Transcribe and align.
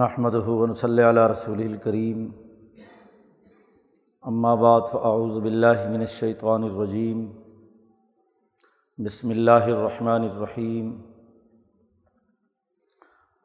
نحمد 0.00 0.34
ہُون 0.44 0.72
صلی 0.80 1.02
علیہ 1.04 1.22
رسول 1.30 1.58
الکریم 1.62 2.20
بعد 4.60 4.80
فاعوذ 4.92 5.36
باللہ 5.40 5.82
من 5.88 6.00
الشیطان 6.00 6.62
الرجیم 6.62 7.26
بسم 8.98 9.30
اللہ 9.30 9.68
الرحمن 9.74 10.28
الرحیم 10.28 10.90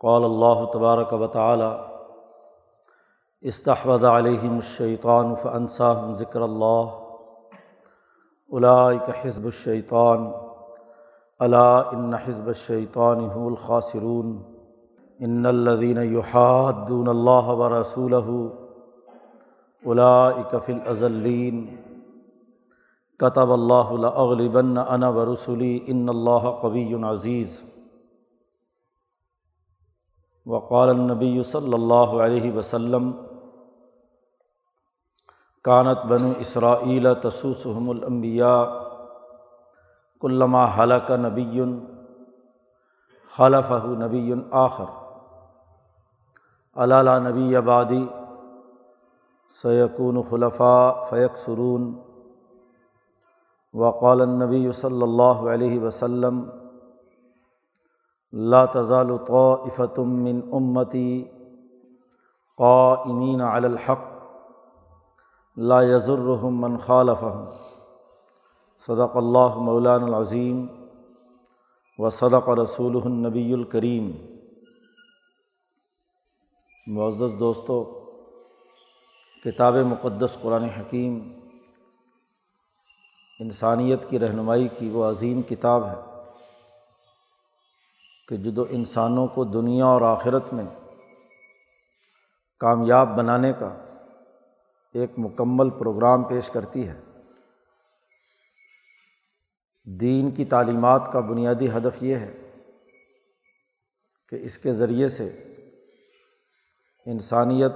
قال 0.02 0.24
اللہ 0.24 0.66
تبارک 0.74 1.14
و 1.14 1.28
تعالی 1.36 1.70
استحوذ 3.44 4.04
علیہم 4.16 4.56
الشیطان 4.56 5.36
فانساہم 5.44 6.14
ذکر 6.20 6.42
اللہ 6.42 6.98
اولئک 8.50 9.10
حزب 9.24 9.46
الشیطان 9.46 10.30
الا 11.40 11.70
ان 11.80 12.14
حزب 12.14 12.48
الشیطان 12.48 13.20
هم 13.26 13.48
الخاسرون. 13.48 14.57
ان 15.20 15.46
الدین 15.46 15.98
یحادون 16.14 17.08
اللہ 17.08 17.48
و 17.50 17.70
رسول 17.70 18.14
فی 20.66 20.74
الازلین 20.74 21.66
کتب 23.20 23.52
اللہ 23.52 23.94
اغلبن 24.16 24.78
انا 24.78 25.10
و 25.10 25.26
رسولی 25.34 25.80
ان 25.88 26.10
اللہ 26.10 26.50
قبی 26.62 26.94
عزیز 27.04 27.62
وقال 30.46 30.90
النبی 30.90 31.42
صلی 31.44 31.74
اللہ 31.74 32.14
علیہ 32.26 32.52
وسلم 32.52 33.12
کانت 35.66 36.06
بن 36.06 36.32
اسرائیل 36.40 37.08
تسوسحم 37.22 37.90
الانبیاء 37.90 38.64
کلما 40.22 40.66
حلق 40.78 41.12
نبی 41.20 41.62
خلفہ 43.34 43.84
نبی 44.00 44.34
آخر. 44.52 45.07
علالہ 46.84 47.18
نبی 47.28 47.56
آبادی 47.56 48.04
سیقون 49.62 50.22
خلفاء 50.30 50.92
فیق 51.10 51.38
سرون 51.38 51.94
وقال 53.74 54.22
النبی 54.22 54.72
صلی 54.72 55.02
اللہ 55.04 55.42
علیہ 55.54 55.80
وسلم 55.82 56.44
لا 58.34 58.66
تزال 58.66 59.18
طائفتم 59.28 60.14
من 60.24 60.42
امتی 60.60 61.24
قائمین 62.58 63.42
علی 63.42 63.68
الحق 63.68 64.06
لا 65.58 65.82
یضرهم 65.84 66.62
من 66.62 66.78
خالفهم. 66.78 67.46
صدق 68.88 69.18
اللہ 69.18 69.56
مولان 69.68 70.04
العظیم 70.04 70.66
و 72.00 72.10
صدق 72.10 72.50
رسول 72.50 73.00
النبی 73.06 73.54
الکریم. 73.54 74.37
معزز 76.88 77.34
دوستوں 77.40 77.84
کتاب 79.44 79.76
مقدس 79.76 80.38
قرآن 80.42 80.64
حکیم 80.64 81.34
انسانیت 83.40 84.10
کی 84.10 84.20
رہنمائی 84.20 84.68
کی 84.78 84.90
وہ 84.90 85.04
عظیم 85.06 85.42
کتاب 85.42 85.88
ہے 85.88 85.96
کہ 88.28 88.38
جدو 88.38 88.66
انسانوں 88.70 89.28
کو 89.28 89.44
دنیا 89.44 89.86
اور 89.86 90.02
آخرت 90.02 90.54
میں 90.54 90.66
کامیاب 92.60 93.18
بنانے 93.18 93.54
کا 93.60 93.78
ایک 94.94 95.12
مکمل 95.18 95.70
پروگرام 95.70 96.24
پیش 96.24 96.50
کرتی 96.50 96.88
ہے، 96.88 97.00
دین 99.84 100.32
کی 100.32 100.46
تعلیمات 100.46 101.12
کا 101.12 101.20
بنیادی 101.20 101.70
ہدف 101.70 102.04
یہ 102.04 102.16
ہے 102.16 102.32
کہ 104.30 104.36
اس 104.36 104.58
کے 104.58 104.72
ذریعے 104.72 105.08
سے 105.08 105.47
انسانیت 107.12 107.72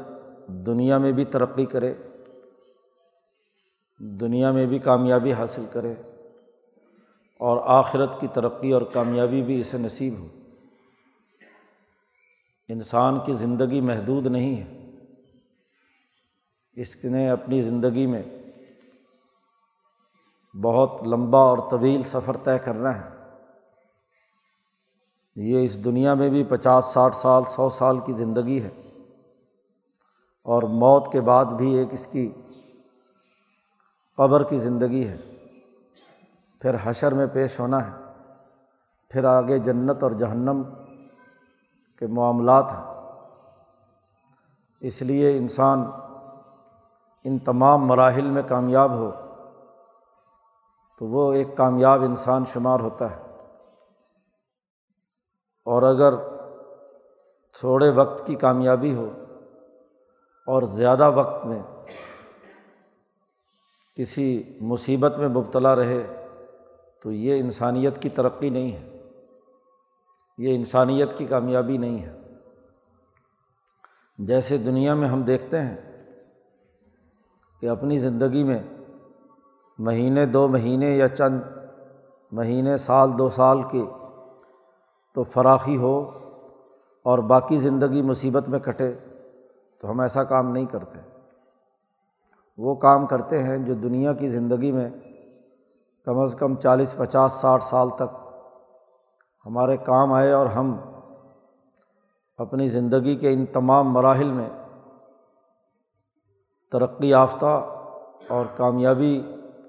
دنیا 0.48 0.98
میں 0.98 1.12
بھی 1.12 1.26
ترقی 1.26 1.66
کرے، 1.66 1.94
دنیا 4.00 4.52
میں 4.52 4.66
بھی 4.66 4.80
کامیابی 4.80 5.34
حاصل 5.34 5.66
کرے 5.72 5.94
اور 7.40 7.62
آخرت 7.66 8.20
کی 8.20 8.28
ترقی 8.28 8.72
اور 8.72 8.82
کامیابی 8.82 9.42
بھی 9.42 9.60
اسے 9.60 9.78
نصیب 9.78 10.14
ہو۔ 10.20 10.28
انسان 12.70 13.20
کی 13.26 13.34
زندگی 13.34 13.82
محدود 13.82 14.26
نہیں 14.26 14.56
ہے۔ 14.56 14.92
اس 16.74 17.06
نے 17.06 17.30
اپنی 17.30 17.62
زندگی 17.62 18.08
میں 18.08 18.24
بہت 20.62 21.08
لمبا 21.08 21.40
اور 21.40 21.58
طویل 21.72 22.04
سفر 22.04 22.38
طے 22.38 22.60
کرنا 22.60 23.02
ہے۔ 23.02 23.10
یہ 25.36 25.64
اس 25.64 25.86
دنیا 25.86 26.14
میں 26.14 26.30
بھی 26.30 26.44
پچاس، 26.44 26.86
ساٹھ 26.86 27.16
سال، 27.16 27.44
سو 27.44 27.70
سال 27.70 28.00
کی 28.00 28.14
زندگی 28.14 28.62
ہے۔ 28.62 28.70
اور 30.44 30.64
موت 30.64 31.12
کے 31.12 31.22
بعد 31.22 31.46
بھی 31.46 31.74
ایک 31.74 31.88
اس 31.92 32.08
کی 32.08 32.34
قبر 34.18 34.44
کی 34.44 34.58
زندگی 34.58 35.08
ہے۔ 35.08 35.18
پھر 36.62 36.76
حشر 36.84 37.14
میں 37.14 37.28
پیش 37.34 37.60
ہونا 37.60 37.92
ہے۔ 37.92 38.14
پھر 39.10 39.24
آگے 39.24 39.58
جنت 39.58 40.04
اور 40.04 40.12
جہنم 40.12 40.64
کے 42.00 42.08
معاملات 42.08 42.66
ہیں۔ 42.72 43.12
اس 44.80 45.02
لیے 45.02 45.38
انسان 45.38 45.86
ان 47.24 47.40
تمام 47.40 47.86
مراحل 47.86 48.30
میں 48.30 48.42
کامیاب 48.48 48.92
ہو 48.92 49.12
تو 51.00 51.06
وہ 51.06 51.34
ایک 51.34 51.58
کامیاب 51.58 52.02
انسان 52.02 52.44
شمار 52.46 52.80
ہوتا 52.80 53.12
ہے۔ 53.12 53.22
اور 55.66 55.84
اگر 55.84 56.14
تھوڑے 57.60 57.90
وقت 57.90 58.26
کی 58.26 58.36
کامیابی 58.36 58.96
ہو 58.96 59.21
اور 60.52 60.64
زیادہ 60.64 61.12
وقت 61.12 61.46
میں 61.46 61.62
کسی 63.96 64.58
مصیبت 64.62 65.18
میں 65.18 65.28
مبتلا 65.28 65.76
رہے 65.76 66.26
تو 67.04 67.12
یہ 67.12 67.40
انسانیت 67.40 68.02
کی 68.02 68.10
ترقی 68.10 68.50
نہیں 68.50 68.72
ہے۔ 68.72 69.02
یہ 70.38 70.56
انسانیت 70.56 71.18
کی 71.18 71.26
کامیابی 71.26 71.78
نہیں 71.78 72.02
ہے۔ 72.02 72.18
جیسے 74.18 74.58
دنیا 74.58 74.94
میں 74.94 75.08
ہم 75.08 75.22
دیکھتے 75.22 75.62
ہیں 75.62 75.78
کہ 77.60 77.70
اپنی 77.70 77.98
زندگی 77.98 78.44
میں 78.44 78.64
مہینے 79.80 80.26
دو 80.26 80.48
مہینے 80.48 80.98
یا 80.98 81.08
چند 81.08 81.42
مہینے، 82.32 82.78
سال 82.78 83.18
دو 83.18 83.30
سال 83.30 83.64
کی 83.64 83.86
تو 85.14 85.24
فراخی 85.24 85.78
ہو 85.78 86.12
اور 87.04 87.20
باقی 87.20 87.58
زندگی 87.58 88.02
مصیبت 88.02 88.50
میں 88.50 88.60
کٹے۔ 88.60 88.94
تو 89.82 89.92
ہم 89.92 90.00
ایسا 90.00 90.24
کام 90.24 90.52
نہیں 90.52 90.66
کرتے۔ 90.66 91.00
وہ 92.58 92.76
کام 92.76 93.06
کرتے 93.06 93.44
ہیں 93.44 93.58
جو 93.58 93.74
دنیا 93.74 94.14
کی 94.14 94.28
زندگی 94.28 94.72
میں 94.72 94.90
کم 96.06 96.20
از 96.20 96.36
کم 96.40 96.56
چالیس، 96.56 96.96
پچاس، 96.98 97.32
ساٹھ 97.32 97.64
سال 97.64 97.90
تک 97.90 98.16
ہمارے 99.46 99.78
کام 99.78 100.14
آئے 100.14 100.32
اور 100.32 100.46
ہم 100.46 100.78
اپنی 102.38 102.68
زندگی 102.68 103.16
کے 103.16 103.34
ان 103.34 103.46
تمام 103.46 103.92
مراحل 103.92 104.32
میں 104.32 104.50
ترقی 106.72 107.10
یافتہ 107.10 107.70
اور 108.28 108.46
کامیابی 108.56 109.22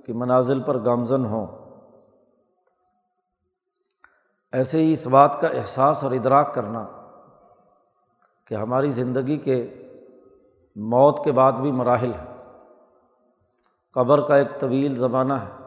کی 0.07 0.13
منازل 0.13 0.63
پر 0.63 0.85
گامزن 0.85 1.25
ہوں۔ 1.25 1.47
ایسے 4.53 4.79
ہی 4.79 4.93
اس 4.93 5.07
بات 5.07 5.41
کا 5.41 5.49
احساس 5.49 6.05
اور 6.05 6.13
ادراک 6.13 6.55
کرنا 6.55 6.87
کہ 8.45 8.55
ہماری 8.55 8.91
زندگی 8.91 9.37
کے 9.37 9.82
موت 10.77 11.25
کے 11.25 11.33
بعد 11.33 11.53
بھی 11.53 11.73
مراحل 11.73 12.13
ہے 12.15 12.33
قبر 13.93 14.21
کا 14.21 14.37
ایک 14.37 14.61
طویل 14.61 14.97
زمانہ 14.97 15.33
ہے۔ 15.33 15.67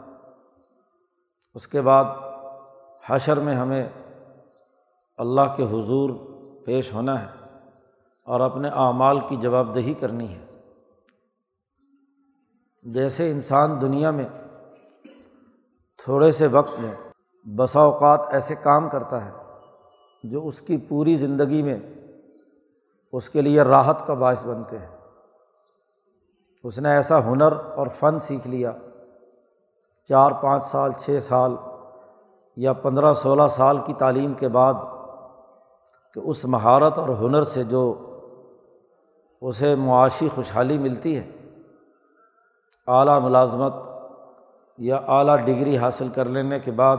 اس 1.53 1.67
کے 1.67 1.81
بعد 1.81 2.03
حشر 3.05 3.39
میں 3.39 3.55
ہمیں 3.55 3.89
اللہ 5.17 5.55
کے 5.55 5.63
حضور 5.63 6.09
پیش 6.65 6.93
ہونا 6.93 7.21
ہے 7.21 7.27
اور 8.23 8.39
اپنے 8.39 8.69
اعمال 8.69 9.19
کی 9.19 9.35
جواب 9.35 9.75
دہی 9.75 9.93
کرنی 9.93 10.35
ہے۔ 10.35 10.45
جیسے 12.83 13.31
انسان 13.31 13.81
دنیا 13.81 14.11
میں 14.11 14.29
تھوڑے 15.97 16.31
سے 16.31 16.47
وقت 16.47 16.79
میں 16.79 16.95
بسا 17.55 17.79
اوقات 17.79 18.19
ایسے 18.31 18.55
کام 18.55 18.89
کرتا 18.89 19.25
ہے 19.25 19.31
جو 20.23 20.47
اس 20.47 20.61
کی 20.61 20.77
پوری 20.77 21.15
زندگی 21.15 21.63
میں 21.63 21.79
اس 23.13 23.29
کے 23.29 23.41
لیے 23.41 23.61
راحت 23.61 24.07
کا 24.07 24.13
باعث 24.13 24.45
بنتے 24.45 24.79
ہیں۔ 24.79 24.94
اس 26.65 26.79
نے 26.79 26.89
ایسا 26.89 27.23
ہنر 27.23 27.53
اور 27.75 27.87
فن 27.87 28.19
سیکھ 28.19 28.47
لیا۔ 28.47 28.71
چار، 30.05 30.31
پانچ 30.31 30.65
سال، 30.65 30.91
چھ 30.91 31.17
سال 31.21 31.55
یا 32.55 32.73
پندرہ، 32.73 33.13
سولہ 33.13 33.47
سال 33.49 33.77
کی 33.77 33.93
تعلیم 33.93 34.33
کے 34.33 34.47
بعد 34.47 34.73
کہ 36.13 36.19
اس 36.19 36.45
مہارت 36.45 36.97
اور 36.97 37.09
ہنر 37.09 37.43
سے 37.43 37.63
جو 37.63 38.11
اسے 39.41 39.75
معاشی 39.75 40.29
خوشحالی 40.35 40.77
ملتی 40.77 41.19
ہے، 41.19 41.31
اعلیٰ 42.87 43.21
ملازمت 43.21 43.73
یا 44.77 44.95
اعلیٰ 44.95 45.37
ڈگری 45.37 45.77
حاصل 45.77 46.09
کر 46.09 46.25
لینے 46.25 46.59
کے 46.59 46.71
بعد 46.71 46.97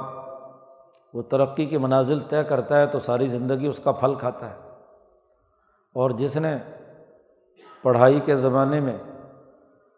وہ 1.14 1.22
ترقی 1.22 1.66
کے 1.66 1.78
منازل 1.78 2.20
طے 2.20 2.44
کرتا 2.44 2.78
ہے 2.78 2.86
تو 2.86 2.98
ساری 2.98 3.26
زندگی 3.26 3.66
اس 3.66 3.80
کا 3.84 3.92
پھل 3.92 4.14
کھاتا 4.14 4.50
ہے۔ 4.50 4.56
اور 5.94 6.10
جس 6.10 6.36
نے 6.36 6.56
پڑھائی 7.82 8.20
کے 8.20 8.36
زمانے 8.36 8.80
میں 8.80 8.98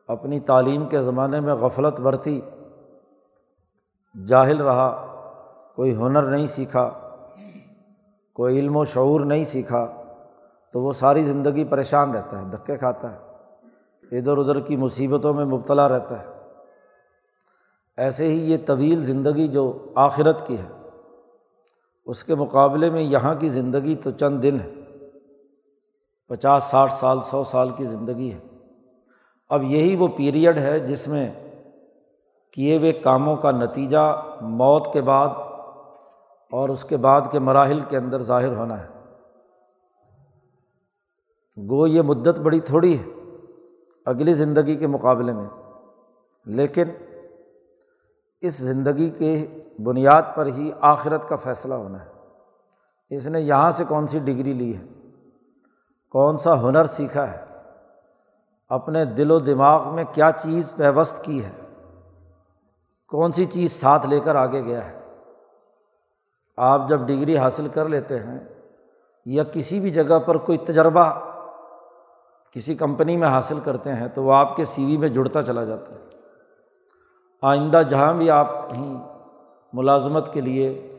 اپنی 0.08 0.40
تعلیم 0.40 0.88
کے 0.88 1.00
زمانے 1.00 1.40
میں 1.40 1.54
غفلت 1.54 2.00
برتی، 2.00 2.40
جاہل 4.26 4.60
رہا، 4.60 5.06
کوئی 5.76 5.96
ہنر 5.96 6.22
نہیں 6.22 6.46
سیکھا، 6.46 6.90
کوئی 8.32 8.58
علم 8.58 8.76
و 8.76 8.84
شعور 8.84 9.20
نہیں 9.20 9.44
سیکھا، 9.44 9.86
تو 10.72 10.80
وہ 10.80 10.92
ساری 10.92 11.22
زندگی 11.22 11.64
پریشان 11.64 12.10
رہتا 12.10 12.38
ہے، 12.38 12.44
دھکے 12.44 12.76
کھاتا 12.76 13.12
ہے، 13.12 14.18
ادھر 14.18 14.36
ادھر 14.36 14.60
کی 14.60 14.76
مصیبتوں 14.76 15.34
میں 15.34 15.44
مبتلا 15.44 15.88
رہتا 15.88 16.18
ہے۔ 16.18 16.26
ایسے 17.96 18.26
ہی 18.26 18.52
یہ 18.52 18.56
طویل 18.66 19.02
زندگی 19.02 19.48
جو 19.48 19.92
آخرت 19.94 20.46
کی 20.46 20.58
ہے، 20.58 20.90
اس 22.06 22.24
کے 22.24 22.34
مقابلے 22.34 22.90
میں 22.90 23.02
یہاں 23.02 23.34
کی 23.34 23.48
زندگی 23.48 23.94
تو 23.94 24.10
چند 24.10 24.42
دن 24.42 24.60
ہے، 24.60 24.70
پچاس، 26.26 26.64
ساٹھ 26.64 26.92
سال، 26.92 27.18
سو 27.20 27.44
سال 27.44 27.70
کی 27.70 27.84
زندگی 27.84 28.32
ہے۔ 28.32 28.57
اب 29.48 29.62
یہی 29.62 29.96
وہ 29.96 30.08
پیریڈ 30.08 30.58
ہے 30.58 30.80
جس 30.80 31.08
میں 31.08 31.32
کیے 32.52 32.78
ہوئے 32.78 32.92
کاموں 32.92 33.36
کا 33.36 33.50
نتیجہ 33.50 34.22
موت 34.40 34.92
کے 34.92 35.02
بعد 35.02 35.28
اور 36.52 36.68
اس 36.68 36.84
کے 36.84 36.96
بعد 36.96 37.20
کے 37.30 37.38
مراحل 37.38 37.80
کے 37.80 37.96
اندر 37.96 38.22
ظاہر 38.22 38.56
ہونا 38.56 38.82
ہے۔ 38.82 38.86
گو 41.56 41.86
یہ 41.86 42.02
مدت 42.02 42.38
بڑی 42.40 42.60
تھوڑی 42.60 42.98
ہے 42.98 43.04
اگلی 44.06 44.32
زندگی 44.32 44.76
کے 44.76 44.86
مقابلے 44.86 45.32
میں، 45.32 45.46
لیکن 46.46 46.84
اس 48.40 48.56
زندگی 48.56 49.10
کے 49.10 49.46
بنیاد 49.84 50.22
پر 50.34 50.46
ہی 50.46 50.70
آخرت 50.80 51.28
کا 51.28 51.36
فیصلہ 51.36 51.74
ہونا 51.74 52.04
ہے۔ 52.04 52.10
اس 53.10 53.26
نے 53.26 53.40
یہاں 53.40 53.70
سے 53.70 53.84
کون 53.84 54.06
سی 54.06 54.18
ڈگری 54.18 54.52
لی 54.52 54.76
ہے؟ 54.76 54.84
کون 56.10 56.38
سا 56.38 56.60
ہنر 56.60 56.86
سیکھا 56.86 57.30
ہے؟ 57.30 57.47
اپنے 58.68 59.04
دل 59.04 59.30
و 59.30 59.38
دماغ 59.38 59.94
میں 59.94 60.04
کیا 60.12 60.30
چیز 60.30 60.74
پیوست 60.76 61.24
کی 61.24 61.44
ہے؟ 61.44 61.50
کون 63.08 63.32
سی 63.32 63.44
چیز 63.44 63.72
ساتھ 63.72 64.06
لے 64.06 64.20
کر 64.20 64.34
آگے 64.34 64.64
گیا 64.64 64.84
ہے؟ 64.84 65.00
آپ 66.56 66.88
جب 66.88 67.00
ڈگری 67.00 67.36
حاصل 67.36 67.68
کر 67.68 67.88
لیتے 67.88 68.18
ہیں 68.18 68.40
یا 69.26 69.44
کسی 69.44 69.80
بھی 69.80 69.90
جگہ 69.90 70.18
پر 70.18 70.36
کوئی 70.36 70.58
تجربہ 70.58 71.10
کسی 72.52 72.74
کمپنی 72.74 73.16
میں 73.16 73.28
حاصل 73.28 73.60
کرتے 73.60 73.94
ہیں 73.94 74.08
تو 74.08 74.24
وہ 74.24 74.34
آپ 74.34 74.56
کے 74.56 74.64
سی 74.64 74.84
وی 74.84 74.96
میں 74.96 75.08
جڑتا 75.08 75.42
چلا 75.42 75.64
جاتا 75.64 75.94
ہے۔ 75.94 76.00
آئندہ 77.42 77.82
جہاں 77.88 78.14
بھی 78.14 78.30
آپ 78.30 78.70
کہیں 78.70 78.96
ملازمت 79.72 80.32
کے 80.32 80.40
لیے 80.40 80.96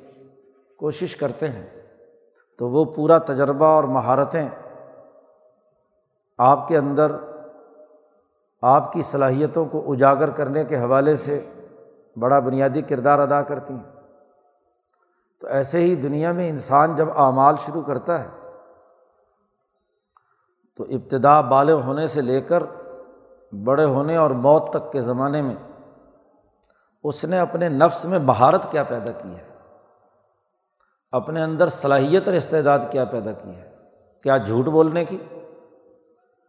کوشش 0.77 1.16
کرتے 1.16 1.50
ہیں 1.50 1.68
تو 2.57 2.69
وہ 2.69 2.86
پورا 2.86 3.18
تجربہ 3.18 3.66
اور 3.66 3.83
مہارتیں 3.83 4.50
آپ 6.38 6.68
کے 6.68 6.77
اندر 6.77 7.12
آپ 8.62 8.92
کی 8.94 9.02
صلاحیتوں 9.02 9.66
کو 9.66 9.92
اجاگر 9.92 10.30
کرنے 10.30 10.64
کے 10.64 10.80
حوالے 10.80 11.16
سے 11.16 11.50
بڑا 12.16 12.40
بنیادی 12.40 12.82
کردار 12.82 13.20
ادا 13.20 13.42
کرتی 13.42 13.74
ہیں۔ 13.74 13.92
تو 15.42 15.48
ایسے 15.48 15.80
ہی 15.80 15.96
دنیا 15.96 16.32
میں 16.32 16.50
انسان 16.50 16.96
جب 16.96 17.10
اعمال 17.16 17.56
شروع 17.58 17.82
کرتا 17.82 18.24
ہے، 18.24 18.30
تو 20.78 20.84
ابتدا 20.84 21.42
بالغ 21.42 21.82
ہونے 21.82 22.08
سے 22.08 22.22
لے 22.22 22.42
کر 22.42 22.64
بڑے 23.64 23.84
ہونے 23.84 24.16
اور 24.16 24.32
موت 24.32 24.70
تک 24.70 24.92
کے 24.92 25.02
زمانے 25.02 25.42
میں 25.42 25.56
اس 27.04 27.26
نے 27.26 27.40
اپنے 27.40 27.70
نفس 27.70 28.06
میں 28.06 28.20
مہارت 28.20 28.72
کیا 28.72 28.84
پیدا 28.84 29.12
کی 29.12 29.36
ہے، 29.36 29.48
اپنے 31.12 31.44
اندر 31.44 31.68
صلاحیت 31.68 32.28
اور 32.28 32.36
استعداد 32.36 32.80
کیا 32.92 33.06
پیدا 33.06 33.32
کی 33.32 33.56
ہے۔ 33.56 33.70
کیا 34.24 34.38
جھوٹ 34.38 34.66
بولنے 34.66 35.06
کی؟ 35.06 35.18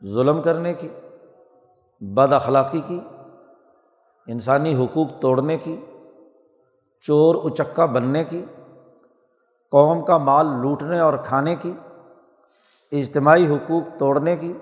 ظلم 0.05 0.43
کرنے 0.43 0.75
کی؟ 0.75 0.89
بد 2.01 2.33
اخلاقی 2.33 2.81
کی، 2.87 3.01
انسانی 4.27 4.85
حقوق 4.85 5.07
توڑنے 5.21 5.59
کی، 5.59 5.85
چور 7.01 7.35
اچکا 7.35 7.87
بننے 7.87 8.25
کی، 8.25 8.45
قوم 9.71 10.05
کا 10.05 10.19
مال 10.19 10.47
لوٹنے 10.47 10.99
اور 10.99 11.15
کھانے 11.25 11.57
کی، 11.57 11.73
اجتماعی 12.93 13.57
حقوق 13.57 13.99
توڑنے 13.99 14.37
کی، 14.37 14.53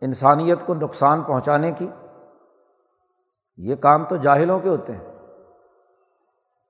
انسانیت 0.00 0.66
کو 0.66 0.74
نقصان 0.74 1.22
پہنچانے 1.22 1.72
کی، 1.72 1.88
یہ 3.56 3.74
کام 3.74 4.04
تو 4.04 4.16
جاہلوں 4.16 4.60
کے 4.60 4.68
ہوتے 4.68 4.92
ہیں۔ 4.92 5.14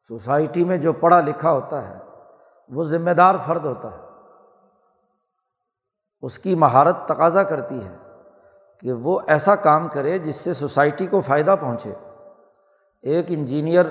سوسائٹی 0.08 0.64
میں 0.64 0.76
جو 0.76 0.92
پڑھا 0.92 1.20
لکھا 1.20 1.52
ہوتا 1.52 1.88
ہے، 1.88 1.98
وہ 2.68 2.84
ذمہ 2.84 3.10
دار 3.10 3.34
فرد 3.46 3.64
ہوتا 3.64 3.90
ہے۔ 3.90 4.02
اس 6.22 6.38
کی 6.38 6.54
مہارت 6.54 6.96
تقاضا 7.06 7.42
کرتی 7.42 7.84
ہے۔ 7.84 7.96
کہ 8.80 8.92
وہ 8.92 9.20
ایسا 9.26 9.54
کام 9.54 9.88
کرے 9.88 10.18
جس 10.18 10.36
سے 10.36 10.52
سوسائٹی 10.52 11.06
کو 11.06 11.20
فائدہ 11.20 11.54
پہنچے۔ 11.60 11.92
ایک 13.02 13.24
انجینئر 13.28 13.84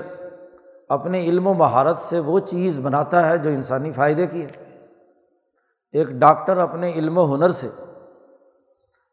اپنے 0.89 1.19
علم 1.19 1.47
و 1.47 1.53
مہارت 1.53 1.99
سے 1.99 2.19
وہ 2.19 2.39
چیز 2.39 2.79
بناتا 2.79 3.29
ہے 3.29 3.37
جو 3.37 3.49
انسانی 3.49 3.91
فائدے 3.91 4.27
کی 4.27 4.45
ہے۔ 4.45 4.85
ایک 5.91 6.07
ڈاکٹر 6.07 6.57
اپنے 6.57 6.91
علم 6.91 7.17
و 7.17 7.35
ہنر 7.35 7.49
سے 7.49 7.67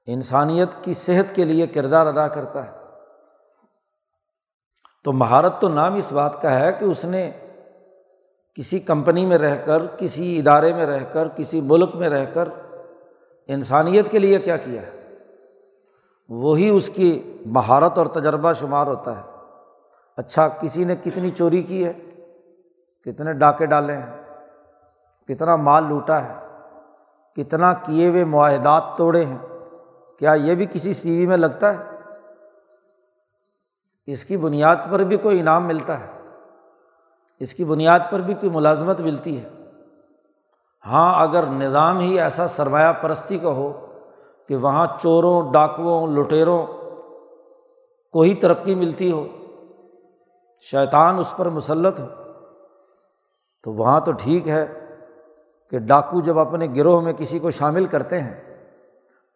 انسانیت 0.06 0.68
کی 0.82 0.94
صحت 0.94 1.34
کے 1.34 1.44
لیے 1.44 1.66
کردار 1.66 2.06
ادا 2.06 2.28
کرتا 2.28 2.66
ہے۔ 2.66 2.70
تو 5.04 5.12
مہارت 5.12 5.60
تو 5.60 5.68
نام 5.68 5.94
اس 5.94 6.12
بات 6.12 6.42
کا 6.42 6.60
ہے 6.60 6.72
کہ 6.72 6.84
اس 6.84 7.04
نے 7.04 7.30
کسی 8.54 8.78
کمپنی 8.78 9.26
میں 9.26 9.38
رہ 9.38 9.56
کر، 9.66 9.86
کسی 9.86 10.38
ادارے 10.38 10.72
میں 10.72 10.86
رہ 10.86 11.04
کر، 11.12 11.28
کسی 11.28 11.60
ملک 11.60 11.94
میں 11.94 12.08
رہ 12.08 12.24
کر 12.24 12.48
انسانیت 13.46 14.10
کے 14.10 14.18
لیے 14.18 14.38
کیا 14.38 14.56
کیا 14.56 14.82
ہے۔ 14.82 15.03
وہی 16.28 16.68
اس 16.68 16.88
کی 16.88 17.36
مہارت 17.46 17.98
اور 17.98 18.06
تجربہ 18.06 18.52
شمار 18.52 18.86
ہوتا 18.86 19.18
ہے۔ 19.18 19.22
اچھا 20.16 20.48
کسی 20.48 20.84
نے 20.84 20.96
کتنی 20.96 21.30
چوری 21.30 21.62
کی 21.62 21.86
ہے؟ 21.86 21.92
کتنے 23.04 23.32
ڈاکے 23.32 23.66
ڈالے 23.66 23.96
ہیں؟ 23.96 24.22
کتنا 25.28 25.56
مال 25.56 25.84
لوٹا 25.88 26.24
ہے؟ 26.24 26.34
کتنا 27.36 27.72
کیے 27.72 28.08
ہوئے 28.08 28.24
معاہدات 28.24 28.84
توڑے 28.96 29.24
ہیں؟ 29.24 29.38
کیا 30.18 30.32
یہ 30.32 30.54
بھی 30.54 30.66
کسی 30.66 30.92
سی 30.92 31.18
وی 31.18 31.26
میں 31.26 31.36
لگتا 31.36 31.74
ہے؟ 31.74 31.78
اس 34.06 34.24
کی 34.24 34.36
بنیاد 34.36 34.76
پر 34.90 35.00
بھی 35.00 35.16
کوئی 35.16 35.40
انعام 35.40 35.66
ملتا 35.66 36.00
ہے۔ 36.00 36.06
اس 37.38 37.54
کی 37.54 37.64
بنیاد 37.64 38.00
پر 38.10 38.20
بھی 38.20 38.34
کوئی 38.34 38.50
ملازمت 38.50 39.00
ملتی 39.00 39.44
ہے۔ 39.44 39.48
ہاں 40.86 41.22
اگر 41.22 41.46
نظام 41.46 41.98
ہی 41.98 42.20
ایسا 42.20 42.46
سرمایہ 42.46 42.92
پرستی 42.92 43.38
کا 43.38 43.48
ہو 43.48 43.83
کہ 44.48 44.56
وہاں 44.56 44.86
چوروں، 45.00 45.52
ڈاکوؤں، 45.52 46.06
لٹیروں 46.08 46.66
کو 48.12 48.20
ہی 48.20 48.34
ترقی 48.34 48.74
ملتی 48.74 49.12
ہو۔ 49.12 49.26
شیطان 50.60 51.18
اس 51.18 51.34
پر 51.36 51.48
مسلط 51.48 52.00
ہو 52.00 52.06
تو 53.62 53.72
وہاں 53.72 54.00
تو 54.00 54.12
ٹھیک 54.12 54.48
ہے 54.48 54.66
کہ 55.70 55.78
ڈاکو 55.78 56.20
جب 56.20 56.38
اپنے 56.38 56.66
گروہ 56.76 57.00
میں 57.00 57.12
کسی 57.12 57.38
کو 57.38 57.50
شامل 57.50 57.84
کرتے 57.84 58.20
ہیں، 58.20 58.64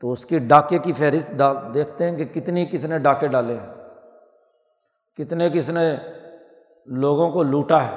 تو 0.00 0.12
اس 0.12 0.26
کی 0.26 0.38
ڈاکے 0.38 0.78
کی 0.78 0.92
فہرست 0.92 1.32
ڈال، 1.32 1.56
دیکھتے 1.74 2.10
ہیں 2.10 2.16
کہ 2.16 2.24
کتنی 2.24 2.66
کتنے 2.66 2.98
ڈاکے 2.98 3.28
ڈالے 3.28 3.56
ہیں۔ 3.56 3.74
کتنے 5.16 5.50
کس 5.50 5.68
نے 5.68 5.96
لوگوں 6.86 7.30
کو 7.30 7.42
لوٹا 7.42 7.84
ہے۔ 7.84 7.96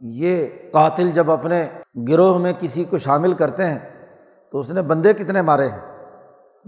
یہ 0.00 0.46
قاتل 0.72 1.10
جب 1.10 1.30
اپنے 1.30 1.68
گروہ 2.08 2.38
میں 2.38 2.52
کسی 2.58 2.84
کو 2.84 2.98
شامل 2.98 3.32
کرتے 3.32 3.66
ہیں، 3.66 3.78
تو 4.50 4.58
اس 4.58 4.72
نے 4.72 4.82
بندے 4.82 5.12
کتنے 5.12 5.42
مارے 5.42 5.68
ہیں؟ 5.68 5.97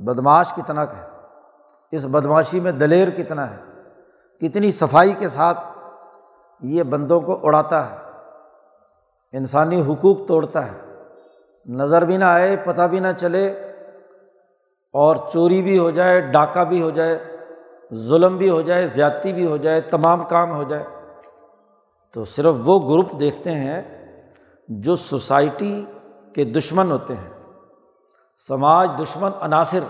بدماش 0.01 0.53
کتنا 0.53 0.83
ہے؟ 0.83 1.07
اس 1.93 2.07
بدماشی 2.07 2.61
میں 2.61 2.73
دلیر 2.73 3.11
کتنا 3.11 3.51
ہے؟ 3.51 3.57
کتنی 4.41 4.73
صفائی 4.73 5.13
کے 5.13 5.29
ساتھ 5.29 5.59
یہ 6.61 6.83
بندوں 6.83 7.21
کو 7.21 7.41
اڑاتا 7.43 7.91
ہے؟ 7.91 7.97
انسانی 9.33 9.81
حقوق 9.81 10.29
توڑتا 10.29 10.73
ہے؟ 10.73 10.95
نظر 11.67 12.05
بھی 12.05 12.17
نہ 12.17 12.25
آئے، 12.25 12.57
پتہ 12.57 12.83
بھی 12.83 13.01
نہ 13.01 13.09
چلے، 13.19 13.49
اور 14.93 15.17
چوری 15.33 15.63
بھی 15.63 15.79
ہو 15.79 15.91
جائے، 15.91 16.21
ڈاکہ 16.21 16.65
بھی 16.65 16.83
ہو 16.83 16.91
جائے، 16.91 17.37
ظلم 17.95 18.37
بھی 18.37 18.51
ہو 18.51 18.63
جائے، 18.63 18.87
زیادتی 18.87 19.33
بھی 19.33 19.47
ہو 19.47 19.57
جائے، 19.57 19.81
تمام 19.81 20.23
کام 20.23 20.53
ہو 20.53 20.63
جائے۔ 20.63 20.85
تو 22.15 22.25
صرف 22.25 22.55
وہ 22.65 22.91
گروپ 22.91 23.21
دیکھتے 23.21 23.53
ہیں 23.53 23.83
جو 24.69 24.97
سوسائٹی 24.97 25.85
کے 26.35 26.45
دشمن 26.45 26.91
ہوتے 26.91 27.15
ہیں۔ 27.15 27.40
سماج، 28.49 28.91
دشمن، 29.03 29.31
عناصر 29.41 29.81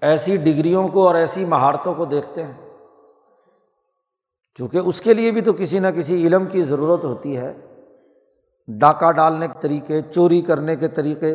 ایسی 0.00 0.36
ڈگریوں 0.36 0.88
کو 0.88 1.06
اور 1.06 1.14
ایسی 1.14 1.44
مہارتوں 1.44 1.94
کو 1.94 2.04
دیکھتے 2.04 2.42
ہیں۔ 2.42 2.70
چونکہ 4.54 4.78
اس 4.78 5.00
کے 5.00 5.14
لیے 5.14 5.30
بھی 5.30 5.40
تو 5.40 5.52
کسی 5.52 5.78
نہ 5.78 5.86
کسی 5.86 6.26
علم 6.26 6.46
کی 6.46 6.62
ضرورت 6.62 7.04
ہوتی 7.04 7.36
ہے۔ 7.36 7.54
ڈاکہ 8.68 9.12
ڈالنے 9.12 9.46
کے 9.46 9.52
طریقے، 9.60 10.00
چوری 10.02 10.40
کرنے 10.40 10.76
کے 10.76 10.88
طریقے۔ 10.88 11.32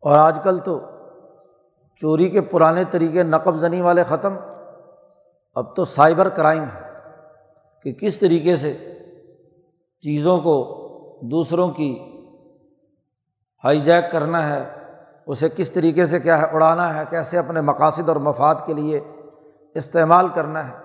اور 0.00 0.18
آج 0.18 0.38
کل 0.44 0.58
تو 0.58 0.80
چوری 1.96 2.28
کے 2.28 2.40
پرانے 2.40 2.84
طریقے 2.90 3.22
نقب 3.22 3.56
زنی 3.56 3.80
والے 3.80 4.02
ختم۔ 4.02 4.34
اب 5.54 5.76
تو 5.76 5.84
سائبر 5.84 6.28
کرائم 6.28 6.62
ہے 6.62 6.92
کہ 7.82 7.92
کس 7.92 8.18
طریقے 8.18 8.56
سے 8.56 8.98
چیزوں 10.00 10.40
کو 10.40 10.82
دوسروں 11.22 11.70
کی 11.70 11.98
ہائی 13.66 13.80
جیک 13.80 14.12
کرنا 14.12 14.48
ہے، 14.48 14.74
اسے 15.26 15.48
کس 15.56 15.72
طریقے 15.72 16.06
سے 16.06 16.20
کیا 16.20 16.38
ہے، 16.38 16.46
اڑانا 16.52 16.98
ہے، 16.98 17.04
کیسے 17.10 17.38
اپنے 17.38 17.60
مقاصد 17.60 18.08
اور 18.08 18.16
مفاد 18.16 18.54
کے 18.66 18.74
لیے 18.74 19.00
استعمال 19.74 20.28
کرنا 20.28 20.68
ہے۔ 20.68 20.76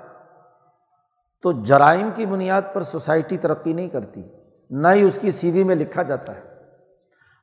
تو 1.42 1.52
جرائم 1.52 2.10
کی 2.16 2.26
بنیاد 2.26 2.62
پر 2.74 2.82
سوسائٹی 2.82 3.38
ترقی 3.38 3.74
نہیں 3.74 3.90
کرتی، 3.90 4.22
نہ 4.70 4.88
ہی 4.88 5.02
اس 5.02 5.20
کی 5.22 5.32
سی 5.32 5.52
وی 5.52 5.64
میں 5.64 5.76
لکھا 5.76 6.02
جاتا 6.02 6.36
ہے۔ 6.36 6.42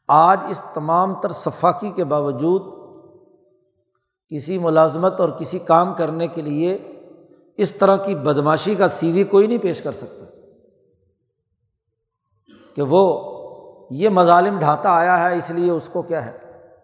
آج 0.08 0.40
اس 0.48 0.62
تمام 0.74 1.20
تر 1.20 1.28
صفاقی 1.28 1.90
کے 1.90 2.04
باوجود 2.04 2.62
کسی 4.28 4.58
ملازمت 4.58 5.20
اور 5.20 5.28
کسی 5.28 5.58
کام 5.58 5.94
کرنے 5.94 6.26
کے 6.26 6.42
لیے 6.42 6.78
اس 7.56 7.74
طرح 7.74 7.96
کی 7.96 8.14
بدماشی 8.14 8.74
کا 8.74 8.88
سی 8.88 9.12
وی 9.12 9.24
کوئی 9.24 9.46
نہیں 9.46 9.58
پیش 9.58 9.82
کر 9.82 9.92
سکتا 9.92 10.24
کہ 12.74 12.82
وہ 12.82 13.34
یہ 13.90 14.08
مظالم 14.08 14.58
ڈھاتا 14.58 14.90
آیا 14.90 15.30
ہے، 15.30 15.38
اس 15.38 15.50
لیے 15.50 15.70
اس 15.70 15.88
کو 15.88 16.02
کیا 16.02 16.26
ہے؟ 16.26 16.32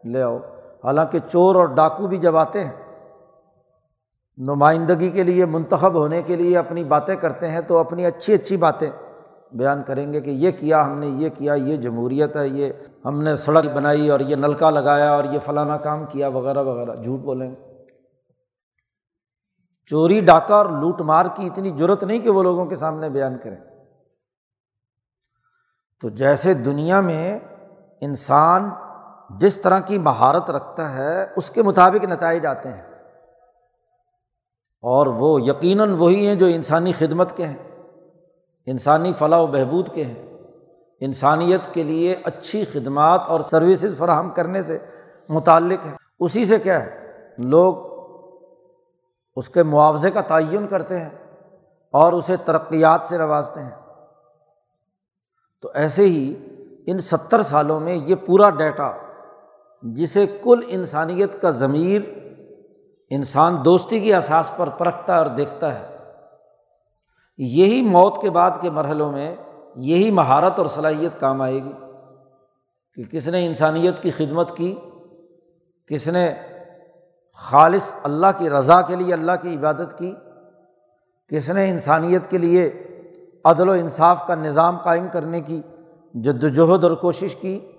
لے 0.05 0.23
آؤ۔ 0.23 0.39
حالانکہ 0.85 1.19
چور 1.19 1.55
اور 1.55 1.67
ڈاکو 1.67 2.07
بھی 2.07 2.17
جب 2.17 2.37
آتے 2.37 2.65
ہیں، 2.65 2.73
نمائندگی 4.39 5.11
کے 5.11 5.23
لیے، 5.23 5.45
منتخب 5.45 5.95
ہونے 5.95 6.23
کے 6.23 6.37
لیے 6.37 6.59
اپنی 6.59 6.85
باتیں 6.85 7.17
کرتے 7.17 7.49
ہیں، 7.49 7.61
تو 7.61 7.79
اپنی 7.79 8.07
اچھی 8.07 8.35
اچھی 8.35 8.57
باتیں 8.57 8.91
بیان 9.53 9.83
کریں 9.83 10.13
گے 10.13 10.21
کہ 10.21 10.31
یہ 10.31 10.51
کیا، 10.51 10.87
ہم 10.87 10.99
نے 10.99 11.07
یہ 11.07 11.29
کیا، 11.29 11.55
یہ 11.55 11.77
جمہوریت 11.77 12.37
ہے، 12.37 12.49
یہ 12.49 12.73
ہم 13.05 13.23
نے 13.23 13.37
سڑک 13.37 13.67
بنائی 13.67 14.11
اور 14.11 14.21
یہ 14.21 14.37
نلکا 14.37 14.71
لگایا 14.71 15.13
اور 15.13 15.25
یہ 15.25 15.39
فلانا 15.39 15.77
کام 15.77 16.05
کیا، 16.07 16.29
وغیرہ 16.29 16.63
وغیرہ۔ 16.63 17.03
جھوٹ 17.03 17.21
بولیں 17.21 17.51
گے۔ 17.51 17.75
چوری، 19.87 20.21
ڈاکہ 20.21 20.53
اور 20.53 20.67
لوٹ 20.67 21.01
مار 21.01 21.27
کی 21.35 21.47
اتنی 21.47 21.71
ضرورت 21.77 22.05
نہیں 22.05 22.19
کہ 22.19 22.31
وہ 22.31 22.43
لوگوں 22.43 22.67
کے 22.67 22.77
سامنے 22.77 23.09
بیان 23.09 23.37
کریں۔ 23.43 23.74
تو 26.05 26.11
جیسے 26.11 26.55
دنیا 26.55 27.01
میں 27.01 27.39
انسان 28.01 28.71
جس 29.31 29.61
طرح 29.61 29.79
کی 29.79 29.99
مہارت 29.99 30.51
رکھتا 30.51 30.95
ہے، 30.95 31.27
اس 31.37 31.51
کے 31.51 31.63
مطابق 31.63 32.05
نتائج 32.05 32.47
آتے 32.47 32.69
ہیں۔ 32.69 32.83
اور 34.83 35.07
وہ 35.07 35.43
یقیناً 35.43 35.95
وہی 35.99 36.27
ہیں 36.27 36.35
جو 36.35 36.47
انسانی 36.47 36.93
خدمت 36.93 37.37
کے 37.37 37.47
ہیں، 37.47 37.83
انسانی 38.67 39.13
فلاح 39.13 39.39
و 39.39 39.47
بہبود 39.47 39.89
کے 39.95 40.05
ہیں۔ 40.05 40.39
انسانیت 41.01 41.75
کے 41.75 41.83
لیے 41.83 42.17
اچھی 42.25 42.65
خدمات 42.65 43.21
اور 43.29 43.41
سروسز 43.41 43.99
فراہم 43.99 44.31
کرنے 44.31 44.63
سے 44.63 44.79
متعلق 45.29 45.87
ہیں۔ 45.87 45.97
اسی 46.21 46.45
سے 46.45 46.59
کیا 46.59 46.85
ہے، 46.85 47.11
لوگ 47.39 47.75
اس 49.37 49.49
کے 49.49 49.63
معاوضے 49.63 50.11
کا 50.11 50.21
تعین 50.21 50.67
کرتے 50.67 51.01
ہیں 51.01 51.11
اور 51.91 52.13
اسے 52.13 52.37
ترقیات 52.37 53.05
سے 53.05 53.19
نوازتے 53.19 53.61
ہیں۔ 53.61 53.84
تو 55.65 55.71
ایسے 55.75 56.07
ہی 56.07 56.35
ان 56.87 56.99
ستر 56.99 57.43
سالوں 57.43 57.81
میں 57.81 57.95
یہ 57.95 58.15
پورا 58.15 58.51
ڈیٹا 58.51 58.93
جسے 59.83 60.27
کل 60.27 60.61
انسانیت 60.67 61.43
کا 61.43 61.51
ضمیر، 61.51 62.01
انسان 63.11 63.57
دوستی 63.65 64.01
کی 64.01 64.15
احساس 64.15 64.51
پر 64.57 64.69
پرکھتا 64.69 65.13
ہے 65.13 65.19
اور 65.19 65.27
دیکھتا 65.27 65.81
ہے۔ 65.81 65.97
یہی 67.39 67.83
موت 67.83 68.23
کے 68.23 68.31
بعد 68.31 68.51
کے 68.61 68.71
مرحلوں 68.71 69.13
میں 69.13 69.37
یہی 69.77 70.11
مہارت 70.11 70.59
اور 70.59 70.67
صلاحیت 70.67 71.21
کام 71.21 71.43
آئے 71.43 71.65
گی 71.65 71.73
کہ 72.95 73.03
کس 73.11 73.29
نے 73.29 73.47
انسانیت 73.47 74.03
کی 74.03 74.11
خدمت 74.11 74.57
کی، 74.57 74.75
کس 75.87 76.09
نے 76.09 76.35
خالص 77.33 77.95
اللہ 78.03 78.27
کی 78.39 78.51
رضا 78.51 78.83
کے 78.83 78.97
لیے 78.97 79.13
اللہ 79.13 79.33
کی 79.43 79.57
عبادت 79.57 79.99
کی، 79.99 80.15
کس 81.29 81.51
نے 81.51 81.71
انسانیت 81.71 82.31
کے 82.31 82.39
لیے 82.39 82.71
عدل 83.45 83.69
و 83.69 83.73
انصاف 83.73 84.27
کا 84.27 84.35
نظام 84.35 84.79
قائم 84.79 85.09
کرنے 85.13 85.41
کی 85.41 85.63
جد 86.15 86.45
وجہد 86.45 86.85
اور 86.85 86.93
کوشش 86.93 87.37
کی، 87.37 87.73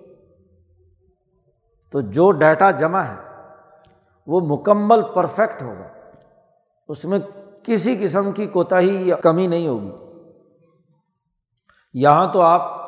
تو 1.90 2.00
جو 2.00 2.30
ڈیٹا 2.30 2.70
جمع 2.70 2.98
ہے، 2.98 3.16
وہ 4.26 4.40
مکمل 4.40 5.02
پرفیکٹ 5.14 5.62
ہوگا۔ 5.62 5.88
اس 6.88 7.04
میں 7.04 7.18
کسی 7.62 7.96
قسم 7.96 8.32
کی 8.32 8.46
کوتاہی 8.46 9.08
یا 9.08 9.16
کمی 9.16 9.46
نہیں 9.46 9.68
ہوگی۔ 9.68 9.90
یہاں 11.94 12.32
تو 12.32 12.40
آپ 12.40 12.86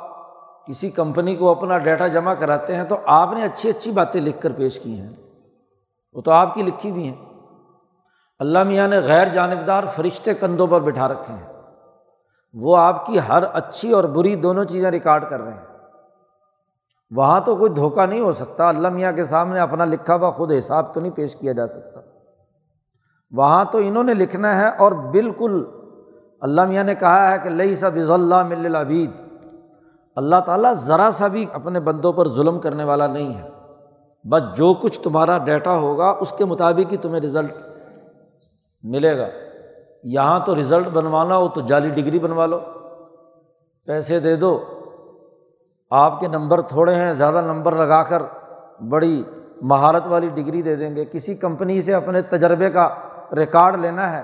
کسی 0.67 0.91
کمپنی 0.91 1.37
کو 1.37 1.51
اپنا 1.51 1.79
ڈیٹا 1.79 2.07
جمع 2.07 2.35
کراتے 2.35 2.77
ہیں 2.77 2.85
تو 2.85 2.97
آپ 3.07 3.29
نے 3.33 3.45
اچھی 3.45 3.69
اچھی 3.69 3.91
باتیں 3.91 4.21
لکھ 4.21 4.41
کر 4.41 4.53
پیش 4.53 4.81
کی 4.81 5.01
ہیں۔ 5.01 5.11
وہ 6.13 6.21
تو 6.21 6.31
آپ 6.31 6.55
کی 6.55 6.63
لکھی 6.63 6.93
بھی 6.93 7.09
ہیں۔ 7.09 7.33
اللہ 8.39 8.63
میاں 8.63 8.89
نے 8.89 8.99
غیر 8.99 9.29
جانبدار 9.29 9.85
فرشتے 9.87 10.35
کندھوں 10.35 10.67
پر 10.67 10.81
بٹھا 10.81 11.09
رکھے 11.09 11.35
ہیں۔ 11.35 11.58
وہ 12.52 12.76
آپ 12.76 13.07
کی 13.07 13.19
ہر 13.28 13.43
اچھی 13.52 13.93
اور 13.93 14.05
بری 14.05 14.35
دونوں 14.35 14.64
چیزیں 14.64 14.90
ریکارڈ 14.90 15.25
کر 15.28 15.40
رہے 15.40 15.52
ہیں۔ 15.52 15.67
وہاں 17.11 17.40
تو 17.40 17.57
کوئی 17.57 17.73
دھوکہ 17.73 18.07
نہیں 18.07 18.21
ہو 18.21 18.33
سکتا، 18.33 18.69
اللہ 18.69 18.88
میاں 18.88 19.12
کے 19.12 19.25
سامنے 19.25 19.61
اپنا 19.61 19.85
لکھا 19.85 20.14
ہوا 20.14 20.31
خود 20.31 20.52
حساب 20.59 20.95
تو 20.95 21.00
نہیں 21.00 21.12
پیش 21.12 21.37
کیا 21.37 21.52
جا 21.52 21.67
سکتا۔ 21.67 22.00
وہاں 23.31 23.64
تو 23.64 23.78
انہوں 23.78 24.05
نے 24.05 24.14
لکھنا 24.14 24.59
ہے 24.59 24.69
اور 24.69 24.93
بالکل 24.93 25.64
اللہ 26.40 26.64
میاں 26.64 26.85
نے 26.85 26.95
کہا 26.95 27.33
ہے 27.33 27.38
کہ 27.38 27.50
لئی 27.50 27.76
سا 27.76 27.88
بز 27.88 28.11
اللہ 28.11 28.43
مل 28.43 28.67
العبید 28.67 29.11
اللہ 30.17 30.37
تعالیٰ 30.47 30.73
ذرا 30.73 31.11
سا 31.12 31.26
بھی 31.26 31.47
اپنے 31.52 31.81
بندوں 31.81 32.12
پر 32.12 32.28
ظلم 32.28 32.61
کرنے 32.61 32.85
والا 32.85 33.07
نہیں 33.07 33.43
ہے۔ 33.43 33.49
بس 34.25 34.43
جو 34.57 34.75
کچھ 34.75 35.00
تمہارا 35.00 35.38
ڈیٹا 35.38 35.75
ہوگا، 35.75 36.14
اس 36.21 36.33
کے 36.38 36.45
مطابق 36.45 36.93
ہی 36.93 36.97
تمہیں 36.97 37.21
رزلٹ 37.21 37.55
ملے 38.83 39.19
گا۔ 39.19 39.26
یہاں 40.12 40.41
تو 40.41 40.57
رزلٹ 40.57 40.87
بنوانا 40.87 41.37
ہو 41.37 41.49
تو 41.49 41.61
جعلی 41.61 41.88
ڈگری 41.88 42.19
بنوا 42.19 42.47
لو 42.47 42.61
پیسے 43.87 44.21
دے 44.21 44.37
دو۔ 44.37 44.65
آپ 45.91 46.21
کے 46.21 46.29
نمبر 46.29 46.61
تھوڑے 46.61 46.95
ہیں، 46.95 47.12
زیادہ 47.12 47.41
نمبر 47.41 47.77
لگا 47.77 48.03
کر 48.03 48.23
بڑی 48.88 49.23
مہارت 49.62 50.07
والی 50.07 50.29
ڈگری 50.29 50.62
دے 50.62 50.77
دیں 50.77 50.97
گے۔ 50.97 51.05
کسی 51.05 51.35
کمپنی 51.35 51.81
سے 51.81 51.95
اپنے 51.95 52.23
تجربے 52.23 52.71
کا 52.71 52.88
ریکارڈ 53.37 53.77
لینا 53.77 54.12
ہے 54.12 54.23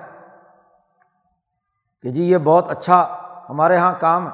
کہ 2.03 2.11
جی 2.11 2.25
یہ 2.25 2.39
بہت 2.45 2.71
اچھا 2.71 3.07
ہمارے 3.51 3.75
یہاں 3.75 3.93
کام 4.01 4.27
ہے، 4.27 4.33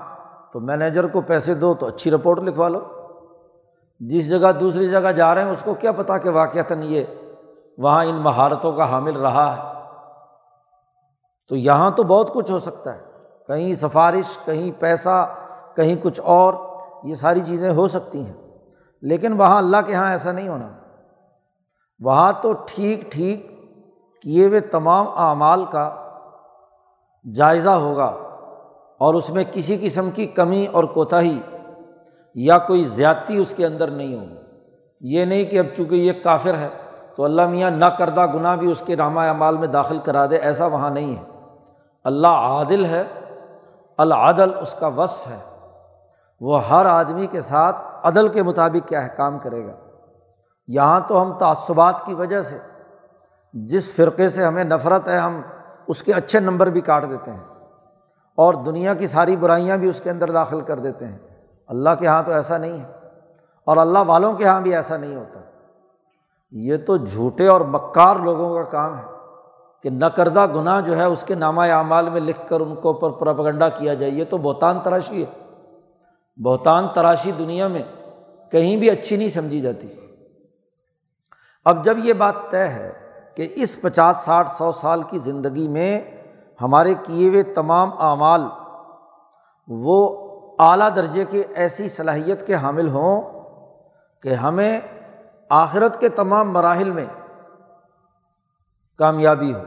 تو 0.53 0.61
مینیجر 0.61 1.07
کو 1.07 1.21
پیسے 1.21 1.55
دو 1.55 1.75
تو 1.75 1.87
اچھی 1.87 2.11
رپورٹ 2.11 2.39
لکھوا 2.39 2.69
لو۔ 2.69 2.81
جس 4.01 4.29
جگہ 4.29 4.53
دوسری 4.53 4.89
جگہ 4.89 5.13
جا 5.13 5.35
رہے 5.35 5.45
ہیں، 5.45 5.51
اس 5.51 5.63
کو 5.63 5.75
کیا 5.75 5.93
پتا 5.93 6.19
کہ 6.19 6.31
واقعتاً 6.31 6.83
یہ 6.83 7.05
وہاں 7.79 8.05
ان 8.05 8.17
مہارتوں 8.17 8.73
کا 8.73 8.91
حامل 8.91 9.17
رہا 9.17 9.57
ہے۔ 9.57 9.80
تو 11.51 11.57
یہاں 11.57 11.91
تو 11.91 12.03
بہت 12.03 12.35
کچھ 12.35 12.51
ہو 12.51 12.59
سکتا 12.59 12.95
ہے۔ 12.95 13.01
کہیں 13.47 13.75
سفارش، 13.75 14.39
کہیں 14.45 14.81
پیسہ، 14.81 15.35
کہیں 15.77 15.97
کچھ 16.03 16.21
اور، 16.25 16.55
یہ 17.05 17.15
ساری 17.15 17.41
چیزیں 17.41 17.73
ہو 17.73 17.89
سکتی 17.89 18.27
ہیں۔ 18.27 18.33
لیکن 19.03 19.33
وہاں 19.33 19.59
اللہ 19.59 19.77
کے 19.87 19.93
یہاں 19.93 20.11
ایسا 20.11 20.33
نہیں 20.33 20.49
ہونا۔ 20.49 20.69
وہاں 22.01 22.33
تو 22.43 22.53
ٹھیک 22.67 23.13
ٹھیک 23.13 23.51
کیے 24.23 24.47
ہوئے 24.47 24.61
تمام 24.61 25.07
اعمال 25.17 25.65
کا 25.65 26.13
جائزہ 27.35 27.69
ہوگا 27.69 28.17
اور 28.99 29.15
اس 29.15 29.31
میں 29.31 29.45
کسی 29.53 29.79
قسم 29.81 30.11
کی 30.11 30.27
کمی 30.27 30.67
اور 30.67 30.85
کوتاہی 30.85 31.41
یا 32.35 32.59
کوئی 32.59 32.85
زیادتی 32.85 33.37
اس 33.37 33.55
کے 33.57 33.67
اندر 33.67 33.89
نہیں 33.89 34.19
ہوگی۔ 34.19 34.37
یہ 35.01 35.25
نہیں 35.25 35.45
کہ 35.45 35.59
اب 35.59 35.67
چونکہ 35.77 35.95
یہ 35.95 36.13
کافر 36.13 36.55
ہے 36.55 36.69
تو 37.17 37.25
اللہ 37.25 37.47
میاں 37.47 37.71
نہ 37.71 37.85
کردہ 37.85 38.27
گناہ 38.27 38.57
بھی 38.57 38.71
اس 38.71 38.83
کے 38.87 38.97
رامہ 38.97 39.21
اعمال 39.21 39.57
میں 39.57 39.69
داخل 39.69 39.99
کرا 39.99 40.27
دے، 40.27 40.37
ایسا 40.37 40.67
وہاں 40.67 40.91
نہیں 40.91 41.17
ہے۔ 41.17 41.40
اللہ 42.05 42.27
عادل 42.27 42.85
ہے، 42.85 43.05
العدل 43.99 44.59
اس 44.59 44.75
کا 44.79 44.87
وصف 44.87 45.27
ہے۔ 45.27 45.39
وہ 46.41 46.69
ہر 46.69 46.87
آدمی 46.87 47.27
کے 47.27 47.41
ساتھ 47.41 47.77
عدل 48.03 48.29
کے 48.29 48.43
مطابق 48.43 48.89
کیا 48.89 49.05
ہے، 49.05 49.09
کام 49.17 49.39
کرے 49.39 49.67
گا۔ 49.67 49.73
یہاں 50.69 51.01
تو 51.09 51.23
ہم 51.23 51.33
تعصبات 51.33 52.07
کی 52.07 52.15
وجہ 52.15 52.43
سے، 52.43 52.59
جس 53.53 53.95
فرقے 53.95 54.29
سے 54.29 54.45
ہمیں 54.45 54.65
نفرت 54.65 55.09
ہے، 55.09 55.19
ہم 55.19 55.41
اس 55.89 56.03
کے 56.03 56.13
اچھے 56.13 56.41
نمبر 56.41 56.67
بھی 56.67 56.81
کاٹ 56.81 57.11
دیتے 57.11 57.33
ہیں۔ 57.33 57.45
اور 58.35 58.55
دنیا 58.55 58.95
کی 58.95 59.07
ساری 59.07 59.37
برائیاں 59.37 59.77
بھی 59.77 59.89
اس 59.89 60.01
کے 60.01 60.11
اندر 60.11 60.31
داخل 60.31 60.61
کر 60.61 60.79
دیتے 60.79 61.07
ہیں۔ 61.07 61.19
اللہ 61.67 61.91
کے 61.99 62.05
یہاں 62.05 62.23
تو 62.23 62.33
ایسا 62.33 62.57
نہیں 62.57 62.81
ہے۔ 62.81 62.93
اور 63.65 63.77
اللہ 63.77 63.99
والوں 64.07 64.33
کے 64.33 64.45
یہاں 64.45 64.61
بھی 64.61 64.75
ایسا 64.75 64.97
نہیں 64.97 65.17
ہوتا۔ 65.17 65.41
یہ 66.51 66.77
تو 66.87 66.97
جھوٹے 66.97 67.47
اور 67.47 67.61
مکار 67.61 68.17
لوگوں 68.17 68.65
کا 68.65 68.71
کام 68.71 68.99
ہے۔ 68.99 69.05
کہ 69.83 69.91
نہ 69.91 70.05
کردہ 70.05 70.47
گناہ 70.55 70.81
جو 70.81 70.97
ہے 70.97 71.05
اس 71.05 71.25
کے 71.25 71.35
نامہ 71.35 71.63
اعمال 71.63 72.11
میں 72.11 72.21
لکھ 72.21 72.49
کر 72.49 72.61
ان 72.61 72.75
کو 72.75 72.89
اوپر 72.89 73.11
پراپگنڈا 73.11 73.69
کیا 73.69 73.95
جائے، 73.95 74.13
یہ 74.13 74.25
تو 74.31 74.39
بہتان 74.39 74.81
تراشی 74.81 75.25
ہے۔ 75.25 75.49
بہتان 76.43 76.89
تراشی 76.95 77.33
دنیا 77.33 77.67
میں 77.67 77.83
کہیں 78.51 78.77
بھی 78.77 78.91
اچھی 78.91 79.17
نہیں 79.17 79.29
سمجھی 79.29 79.61
جاتی۔ 79.61 79.89
اب 81.65 81.85
جب 81.85 81.99
یہ 81.99 82.13
بات 82.13 82.35
طے 82.51 82.69
ہے 82.69 82.93
کہ 83.35 83.49
اس 83.55 83.81
پچاس، 83.81 84.17
ساٹھ، 84.17 84.51
سو 84.51 84.73
سال 84.73 85.03
کی 85.03 85.19
زندگی 85.19 85.69
میں 85.69 86.01
ہمارے 86.63 86.95
کیے 86.95 87.29
ہوئے 87.29 87.43
تمام 87.43 87.91
اعمال 87.99 88.43
وہ 89.69 90.29
اعلیٰ 90.59 90.89
درجے 90.97 91.25
کی 91.25 91.43
ایسی 91.55 91.89
صلاحیت 91.89 92.47
کے 92.47 92.55
حامل 92.55 92.89
ہوں 92.89 93.23
کہ 94.23 94.29
ہمیں 94.29 94.81
آخرت 95.49 96.01
کے 96.01 96.09
تمام 96.09 96.53
مراحل 96.53 96.91
میں 96.91 97.07
کامیابی 99.01 99.55
ہو۔ 99.55 99.63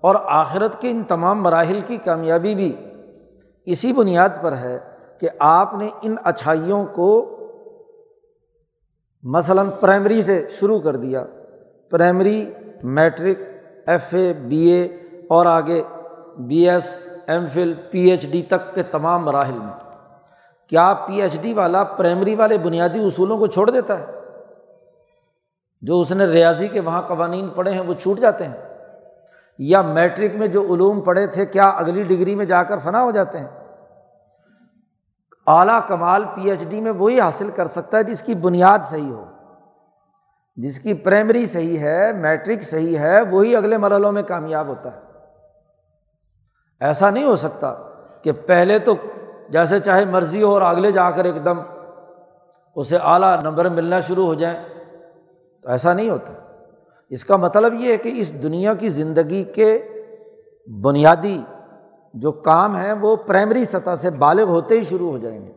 اور 0.00 0.14
آخرت 0.24 0.80
کے 0.80 0.90
ان 0.90 1.02
تمام 1.02 1.42
مراحل 1.42 1.80
کی 1.80 1.96
کامیابی 1.96 2.54
بھی 2.54 2.76
اسی 3.66 3.92
بنیاد 3.92 4.28
پر 4.42 4.52
ہے 4.52 4.78
کہ 5.20 5.28
آپ 5.38 5.74
نے 5.74 5.90
ان 6.02 6.14
اچھائیوں 6.24 6.86
کو 6.86 7.30
مثلاً 9.22 9.70
پرائمری 9.80 10.22
سے 10.22 10.46
شروع 10.50 10.80
کر 10.80 10.96
دیا۔ 10.96 11.24
Primary, 11.90 12.52
matric, 12.82 13.38
F 13.86 14.14
A, 14.14 14.32
B 14.32 14.66
A 14.66 14.84
اور 15.28 15.46
آگے 15.46 15.82
B 16.38 16.70
S, 16.70 17.00
M 17.26 17.46
Phil, 17.46 17.74
P 17.90 18.00
H 18.00 18.26
D 18.26 18.42
تک 18.42 18.74
کے 18.74 18.82
تمام 18.82 19.24
مراحل 19.24 19.58
میں۔ 19.58 19.90
کیا 20.68 20.94
پی 20.94 21.22
ایچ 21.22 21.40
ڈی 21.40 21.52
والا 21.52 21.84
پرائمری 21.84 22.34
والے 22.34 22.58
بنیادی 22.58 23.06
اصولوں 23.06 23.38
کو 23.38 23.46
چھوڑ 23.46 23.70
دیتا 23.70 24.00
ہے؟ 24.00 24.13
جو 25.86 26.00
اس 26.00 26.10
نے 26.10 26.24
ریاضی 26.24 26.68
کے 26.68 26.80
وہاں 26.80 27.02
قوانین 27.02 27.48
پڑھے 27.48 27.72
ہیں 27.72 27.80
وہ 27.80 27.94
چھوٹ 27.94 28.20
جاتے 28.20 28.44
ہیں 28.44 28.56
یا 29.58 29.82
میٹرک 29.82 30.30
میں 30.34 30.46
جو 30.46 30.74
علوم 30.74 31.00
پڑھے 31.00 31.26
تھے 31.26 31.46
کیا 31.46 31.68
اگلی 31.68 32.02
ڈگری 32.02 32.34
میں 32.34 32.44
جا 32.44 32.62
کر 32.62 32.78
فنا 32.78 33.02
ہو 33.02 33.10
جاتے 33.10 33.38
ہیں؟ 33.38 33.48
اعلیٰ 35.46 35.80
کمال 35.88 36.24
پی 36.24 36.50
ایچ 36.50 36.64
ڈی 36.68 36.80
میں 36.80 36.92
وہی 36.92 37.20
حاصل 37.20 37.50
کر 37.50 37.66
سکتا 37.66 37.98
ہے 37.98 38.02
جس 38.02 38.22
کی 38.22 38.34
بنیاد 38.34 38.78
صحیح 38.90 39.10
ہو۔ 39.10 39.24
جس 40.56 40.80
کی 40.80 40.94
پرائمری 40.94 41.46
صحیح 41.46 41.78
ہے، 41.78 42.12
میٹرک 42.12 42.62
صحیح 42.62 42.98
ہے، 42.98 43.22
وہی 43.22 43.56
اگلے 43.56 43.78
مرحلوں 43.78 44.12
میں 44.12 44.22
کامیاب 44.22 44.66
ہوتا 44.66 44.92
ہے۔ 44.92 45.00
ایسا 46.80 47.10
نہیں 47.10 47.24
ہو 47.24 47.36
سکتا 47.36 47.74
کہ 48.22 48.32
پہلے 48.32 48.78
تو 48.78 48.94
جیسے 49.48 49.78
چاہے 49.78 50.04
مرضی 50.04 50.42
ہو 50.42 50.54
اور 50.54 50.62
اگلے 50.62 50.92
جا 50.92 51.10
کر 51.10 51.24
ایک 51.24 51.44
دم 51.44 51.58
اسے 52.76 52.96
اعلیٰ 53.02 53.42
نمبر 53.42 53.68
ملنا 53.68 54.00
شروع 54.00 54.26
ہو 54.26 54.34
جائیں۔ 54.34 54.73
تو 55.64 55.70
ایسا 55.70 55.92
نہیں 55.92 56.10
ہوتا۔ 56.10 56.32
اس 57.10 57.24
کا 57.24 57.36
مطلب 57.36 57.74
یہ 57.74 57.92
ہے 57.92 57.96
کہ 57.96 58.12
اس 58.14 58.42
دنیا 58.42 58.74
کی 58.74 58.88
زندگی 58.88 59.42
کے 59.42 59.88
بنیادی 60.80 61.44
جو 62.14 62.32
کام 62.32 62.76
ہیں 62.76 62.92
وہ 62.92 63.16
پرائمری 63.16 63.64
سطح 63.64 63.94
سے 63.94 64.10
بالغ 64.10 64.42
ہوتے 64.42 64.78
ہی 64.78 64.82
شروع 64.82 65.10
ہو 65.10 65.18
جائیں 65.18 65.46
گے۔ 65.46 65.52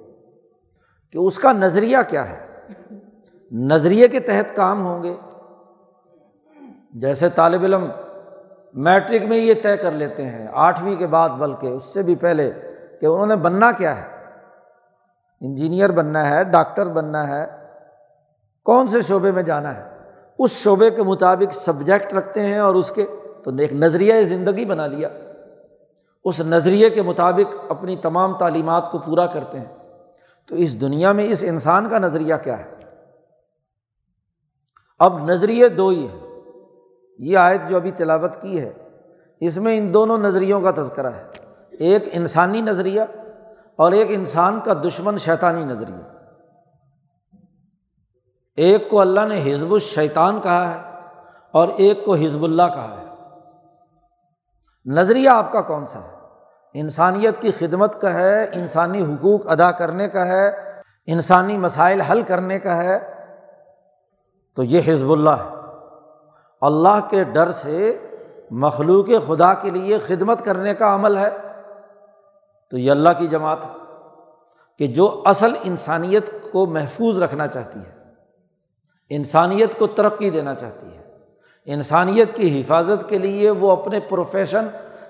کہ 1.12 1.18
اس 1.18 1.40
کا 1.40 1.52
نظریہ 1.52 1.98
کیا 2.08 2.30
ہے؟ 2.30 2.48
نظریے 3.52 4.08
کے 4.08 4.20
تحت 4.20 4.56
کام 4.56 4.86
ہوں 4.86 5.04
گے۔ 5.04 5.16
جیسے 6.94 7.30
طالب 7.30 7.64
علم 7.64 7.86
میٹرک 8.74 9.22
میں 9.22 9.38
یہ 9.38 9.54
طے 9.64 9.78
کر 9.78 9.92
لیتے 9.92 10.26
ہیں، 10.26 10.48
آٹھویں 10.54 10.96
کے 10.96 11.08
بعد 11.08 11.30
بلکہ 11.30 11.68
اس 11.68 11.84
سے 11.84 12.04
بھی 12.04 12.16
پہلے 12.16 12.52
کہ 13.02 13.06
انہوں 13.06 13.26
نے 13.26 13.36
بننا 13.36 13.72
کیا 13.72 14.02
ہے۔ 14.02 14.24
انجینئر 15.42 15.92
بننا 15.92 16.30
ہے، 16.30 16.44
ڈاکٹر 16.44 16.86
بننا 16.86 17.28
ہے، 17.28 17.46
کون 18.64 18.88
سے 18.88 19.02
شعبے 19.02 19.32
میں 19.32 19.44
جانا 19.44 19.76
ہے؟ 19.76 19.97
اس 20.39 20.51
شعبے 20.51 20.89
کے 20.89 21.03
مطابق 21.03 21.53
سبجیکٹ 21.53 22.13
رکھتے 22.13 22.41
ہیں 22.41 22.60
اور 22.60 22.75
اس 22.75 22.91
کے 22.91 23.06
تو 23.44 23.51
ایک 23.60 23.74
نظریہ 23.74 24.22
زندگی 24.22 24.65
بنا 24.65 24.88
لیا۔ 24.88 25.10
اس 26.25 26.39
نظریے 26.39 26.89
کے 26.89 27.01
مطابق 27.01 27.56
اپنی 27.70 27.96
تمام 27.96 28.38
تعلیمات 28.38 28.91
کو 28.91 28.98
پورا 28.98 29.27
کرتے 29.27 29.60
ہیں۔ 29.60 29.77
تو 30.48 30.56
اس 30.56 30.82
دنیا 30.82 31.12
میں 31.12 31.24
اس 31.24 31.46
انسان 31.48 31.89
کا 31.89 32.00
نظریہ 32.00 32.36
کیا 32.44 32.60
ہے؟ 32.60 32.74
اب 35.00 35.29
نظریے 35.29 35.67
دو 35.67 35.88
ہی 35.88 36.08
ہیں۔ 36.08 36.41
یہ 37.17 37.38
آیت 37.38 37.70
جو 37.70 37.75
ابھی 37.75 37.91
تلاوت 37.91 38.41
کی 38.41 38.60
ہے، 38.60 38.74
اس 39.39 39.58
میں 39.58 39.77
ان 39.77 39.94
دونوں 39.94 40.17
نظریوں 40.17 40.62
کا 40.62 40.72
تذکرہ 40.72 41.08
ہے۔ 41.08 41.24
ایک 41.72 42.03
انسانی 42.12 42.62
نظریہ 42.62 43.01
اور 43.75 43.91
ایک 43.91 44.08
انسان 44.10 44.60
کا 44.65 44.74
دشمن 44.74 45.17
شیطانی 45.17 45.63
نظریہ۔ 45.63 46.17
ایک 48.58 48.90
کو 48.90 49.02
اللہ 49.02 49.20
نے 49.20 49.54
حزب 49.54 49.74
الشیطان 49.74 50.42
کہا 50.42 50.76
ہے 50.76 51.00
اور 51.52 51.68
ایک 51.68 52.06
کو 52.06 52.16
حزب 52.16 52.44
اللہ 52.44 52.64
کہا 52.64 52.96
ہے۔ 53.00 53.06
نظریہ 54.86 55.30
آپ 55.30 55.52
کا 55.52 55.62
کون 55.62 55.86
سا 55.86 56.00
ہے؟ 56.00 56.16
انسانیت 56.74 57.42
کی 57.42 57.52
خدمت 57.52 58.02
کا 58.02 58.14
ہے، 58.14 58.44
انسانی 58.44 59.02
حقوق 59.04 59.42
ادا 59.50 59.72
کرنے 59.72 60.10
کا 60.10 60.28
ہے، 60.28 60.48
انسانی 61.06 61.58
مسائل 61.58 62.02
حل 62.02 62.22
کرنے 62.22 62.60
کا 62.60 62.78
ہے۔ 62.78 63.14
تو 64.56 64.64
یہ 64.64 64.82
حزب 64.88 65.12
اللہ 65.12 65.30
ہے۔ 65.30 65.56
اللہ 66.62 67.10
کے 67.10 67.24
ڈر 67.24 67.52
سے 67.52 67.98
مخلوق 68.52 69.06
خدا 69.28 69.54
کے 69.54 69.70
لیے 69.70 70.00
خدمت 70.00 70.46
کرنے 70.46 70.74
کا 70.74 70.96
عمل 70.96 71.17
ہے۔ 71.17 71.30
تو 72.72 72.78
یہ 72.78 72.91
اللہ 72.91 73.10
کی 73.17 73.28
جماعت 73.28 73.65
ہے 73.65 73.72
کہ 74.78 74.88
جو 74.88 75.24
اصل 75.26 75.54
انسانیت 75.63 76.32
کو 76.52 76.65
محفوظ 76.65 77.22
رکھنا 77.22 77.48
چاہتی 77.48 77.80
ہے۔ 77.80 77.97
انسانیت 79.10 79.80
کو 79.80 79.88
ترقی 79.88 80.30
دینا 80.30 80.54
چاہتی 80.54 80.88
ہے۔ 80.88 81.02
انسانیت 81.65 82.36
کی 82.36 82.62
حفاظت 82.62 83.10
کے 83.10 83.17
لیے 83.17 83.52
وہ 83.52 83.72
اپنے 83.72 84.00
پروفیشن، 84.00 84.67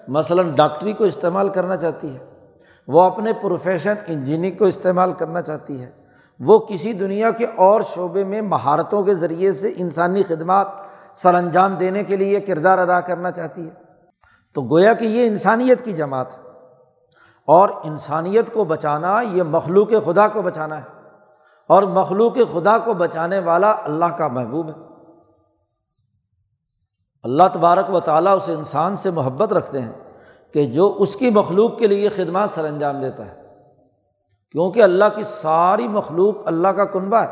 مثلاً 0.08 0.56
ڈاکٹری 0.56 0.94
کو 0.94 1.04
استعمال 1.04 1.50
کرنا 1.50 1.78
چاہتی 1.78 2.16
ہے۔ 2.16 2.20
وہ 2.88 3.02
اپنے 3.02 3.34
پروفیشن، 3.34 3.94
انجینئرنگ 4.08 4.58
کو 4.58 4.66
استعمال 4.66 5.14
کرنا 5.14 5.42
چاہتی 5.42 5.82
ہے۔ 5.82 5.90
وہ 6.40 6.60
کسی 6.60 6.94
دنیا 6.94 7.32
کے 7.32 7.46
اور 7.46 7.82
شعبے 7.82 8.24
میں 8.24 8.42
مہارتوں 8.42 9.04
کے 9.04 9.14
ذریعے 9.14 9.52
سے 9.52 9.74
انسانی 9.78 10.24
خدمات 10.24 10.68
سر 11.16 11.34
انجام 11.34 11.76
دینے 11.76 12.04
کے 12.04 12.16
لیے 12.16 12.40
کردار 12.40 12.78
ادا 12.78 13.02
کرنا 13.02 13.32
چاہتی 13.32 13.66
ہے۔ 13.66 13.72
تو 14.54 14.62
گویا 14.62 14.94
کہ 14.94 15.06
یہ 15.06 15.28
انسانیت 15.28 15.86
کی 15.86 15.92
جماعت 15.92 16.28
اور 17.46 17.70
انسانیت 17.84 18.54
کو 18.54 18.64
بچانا، 18.64 19.22
یہ 19.22 19.44
مخلوق 19.44 19.90
خدا 20.06 20.28
کو 20.28 20.42
بچانا 20.42 20.78
ہے۔ 20.78 20.97
اور 21.68 21.84
مخلوق 21.84 22.34
خدا 22.54 22.78
کو 22.78 22.94
بچانے 22.94 23.40
والا 23.40 23.76
اللہ 23.84 24.06
کا 24.06 24.28
محبوب 24.28 24.70
ہے۔ 24.70 24.88
اللہ 27.24 27.44
تبارک 27.54 27.90
و 27.90 28.00
تعالیٰ 28.00 28.36
اس 28.36 28.50
انسان 28.50 28.96
سے 28.96 29.12
محبت 29.12 29.54
رکھتے 29.54 29.82
ہیں 29.82 29.92
کہ 30.54 30.66
جو 30.66 30.96
اس 31.00 31.16
کی 31.16 31.30
مخلوق 31.30 31.78
کے 31.78 31.88
لیے 31.88 32.10
خدمات 32.10 32.52
سر 32.52 32.66
انجام 32.66 33.00
دیتا 33.00 33.26
ہے۔ 33.26 33.42
کیونکہ 34.52 34.84
اللہ 34.84 35.06
کی 35.16 35.24
ساری 35.24 35.88
مخلوق 35.88 36.36
اللہ 36.46 36.68
کا 36.68 36.86
کنبہ 36.86 37.18
ہے 37.18 37.32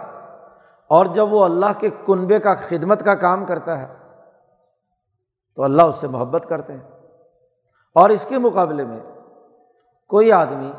اور 0.88 1.06
جب 1.06 1.34
وہ 1.34 1.46
اللہ 1.46 1.80
کے 1.80 1.90
کنبے 2.06 2.40
کا 2.40 2.54
خدمت 2.54 3.06
کا 3.06 3.16
کام 3.16 3.46
کرتا 3.46 3.80
ہے 3.80 3.94
تو 5.56 5.64
اللہ 5.64 5.82
اس 5.82 5.96
سے 5.96 6.08
محبت 6.08 6.46
کرتے 6.50 6.74
ہیں۔ 6.74 6.90
اور 7.94 8.10
اس 8.10 8.26
کے 8.26 8.38
مقابلے 8.38 8.86
میں 8.86 9.00
کوئی 10.08 10.32
آدمی 10.32 10.72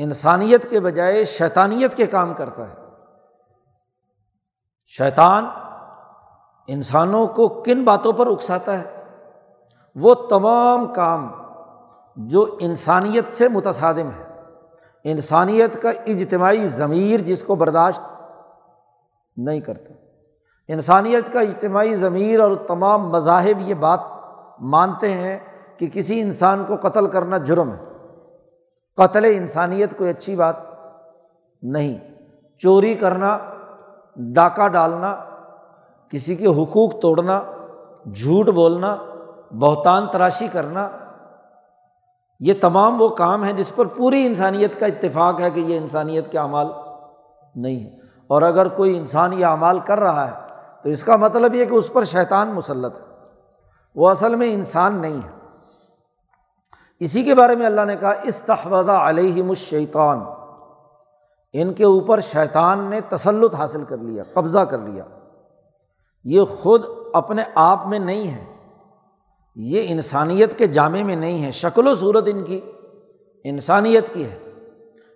انسانیت 0.00 0.70
کے 0.70 0.80
بجائے 0.80 1.24
شیطانیت 1.24 1.94
کے 1.94 2.06
کام 2.06 2.34
کرتا 2.34 2.68
ہے۔ 2.68 2.74
شیطان 4.86 5.46
انسانوں 6.66 7.26
کو 7.26 7.48
کن 7.48 7.84
باتوں 7.84 8.12
پر 8.12 8.26
اکساتا 8.26 8.78
ہے؟ 8.78 9.04
وہ 9.94 10.14
تمام 10.14 10.92
کام 10.92 11.32
جو 12.16 12.56
انسانیت 12.60 13.28
سے 13.28 13.48
متصادم 13.48 14.08
ہے 14.08 14.42
انسانیت 15.04 15.82
کا 15.82 15.90
اجتماعی 15.90 16.64
ضمیر 16.66 17.20
جس 17.20 17.42
کو 17.42 17.54
برداشت 17.54 18.00
نہیں 19.36 19.60
کرتے 19.60 19.94
انسانیت 20.68 21.32
کا 21.32 21.40
اجتماعی 21.40 21.94
ضمیر 21.94 22.40
اور 22.40 22.56
تمام 22.56 23.08
مذاہب 23.08 23.60
یہ 23.60 23.74
بات 23.74 24.00
مانتے 24.60 25.12
ہیں 25.12 25.38
کہ 25.78 25.86
کسی 25.86 26.20
انسان 26.20 26.64
کو 26.64 26.76
قتل 26.76 27.06
کرنا 27.06 27.38
جرم 27.38 27.72
ہے۔ 27.72 27.87
قتل 28.98 29.24
انسانیت 29.24 29.98
کوئی 29.98 30.10
اچھی 30.10 30.36
بات 30.36 30.56
نہیں۔ 31.62 31.98
چوری 32.58 32.94
کرنا، 32.94 33.38
ڈاکہ 34.16 34.68
ڈالنا، 34.68 35.16
کسی 36.08 36.36
کے 36.36 36.46
حقوق 36.46 37.00
توڑنا، 37.00 37.42
جھوٹ 38.14 38.46
بولنا، 38.46 38.96
بہتان 39.58 40.06
تراشی 40.06 40.48
کرنا، 40.52 40.88
یہ 42.40 42.52
تمام 42.60 43.02
وہ 43.02 43.08
کام 43.08 43.44
ہیں 43.44 43.52
جس 43.52 43.74
پر 43.76 43.86
پوری 43.86 44.26
انسانیت 44.26 44.80
کا 44.80 44.86
اتفاق 44.86 45.40
ہے 45.40 45.50
کہ 45.50 45.60
یہ 45.60 45.76
انسانیت 45.76 46.32
کے 46.32 46.38
اعمال 46.38 46.66
نہیں 47.54 47.80
ہے 47.80 47.96
اور 48.26 48.42
اگر 48.42 48.68
کوئی 48.68 48.98
انسان 48.98 49.32
یہ 49.32 49.46
اعمال 49.46 49.78
کر 49.78 50.00
رہا 50.00 50.30
ہے 50.30 50.34
تو 50.82 50.88
اس 50.88 51.04
کا 51.04 51.16
مطلب 51.16 51.54
یہ 51.54 51.64
کہ 51.64 51.74
اس 51.74 51.92
پر 51.92 52.04
شیطان 52.04 52.48
مسلط 52.48 53.00
ہے۔ 53.00 53.04
وہ 53.94 54.10
اصل 54.10 54.34
میں 54.34 54.54
انسان 54.54 55.00
نہیں 55.00 55.16
ہے۔ 55.16 55.37
اسی 57.00 57.22
کے 57.22 57.34
بارے 57.34 57.56
میں 57.56 57.66
اللہ 57.66 57.80
نے 57.80 57.96
کہا 57.96 58.12
استحوذہ 58.22 58.92
علیہم 58.92 59.48
الشیطان۔ 59.48 60.20
ان 61.52 61.72
کے 61.72 61.84
اوپر 61.84 62.20
شیطان 62.20 62.78
نے 62.78 63.00
تسلط 63.00 63.54
حاصل 63.54 63.82
کر 63.82 63.98
لیا، 63.98 64.22
قبضہ 64.32 64.58
کر 64.58 64.78
لیا۔ 64.78 65.04
یہ 66.24 66.42
خود 66.44 66.84
اپنے 67.12 67.42
آپ 67.54 67.86
میں 67.86 67.98
نہیں 67.98 68.30
ہے۔ 68.30 68.44
یہ 69.56 69.82
انسانیت 69.88 70.58
کے 70.58 70.66
جامع 70.66 71.02
میں 71.02 71.16
نہیں 71.16 71.44
ہے، 71.44 71.50
شکل 71.50 71.86
و 71.86 71.94
صورت 71.94 72.24
ان 72.26 72.44
کی، 72.44 72.60
انسانیت 73.44 74.14
کی 74.14 74.24
ہے۔ 74.24 74.38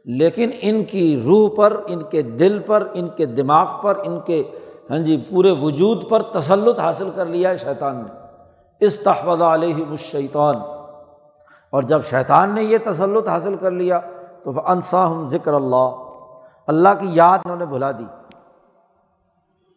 لیکن 0.04 0.50
ان 0.60 0.84
کی 0.84 1.22
روح 1.26 1.48
پر، 1.56 1.80
ان 1.86 2.02
کے 2.02 2.22
دل 2.22 2.58
پر، 2.58 2.88
ان 2.94 3.08
کے 3.08 3.26
دماغ 3.26 3.82
پر، 3.82 3.98
ان 4.06 4.20
کے 4.20 4.42
ہاں 4.90 4.98
جی 4.98 5.24
پورے 5.30 5.50
وجود 5.50 6.08
پر 6.08 6.22
تسلط 6.22 6.80
حاصل 6.80 7.10
کر 7.14 7.26
لیا 7.26 7.50
ہے 7.50 7.56
شیطان 7.56 7.96
نے۔ 7.96 8.26
استحفظ 8.86 9.42
علیہ 9.42 9.74
الشیطان۔ 9.74 10.54
اور 11.72 11.82
جب 11.82 12.04
شیطان 12.04 12.50
نے 12.50 12.62
یہ 12.62 12.78
تسلط 12.84 13.28
حاصل 13.28 13.56
کر 13.56 13.70
لیا 13.70 14.00
تو 14.42 14.70
انسا 14.70 15.06
ہم 15.06 15.26
ذکر 15.26 15.54
اللہ 15.54 15.90
اللہ 16.66 16.88
کی 16.98 17.06
یاد 17.12 17.38
انہوں 17.44 17.58
نے 17.58 17.66
بھلا 17.66 17.92
دی۔ 17.92 18.04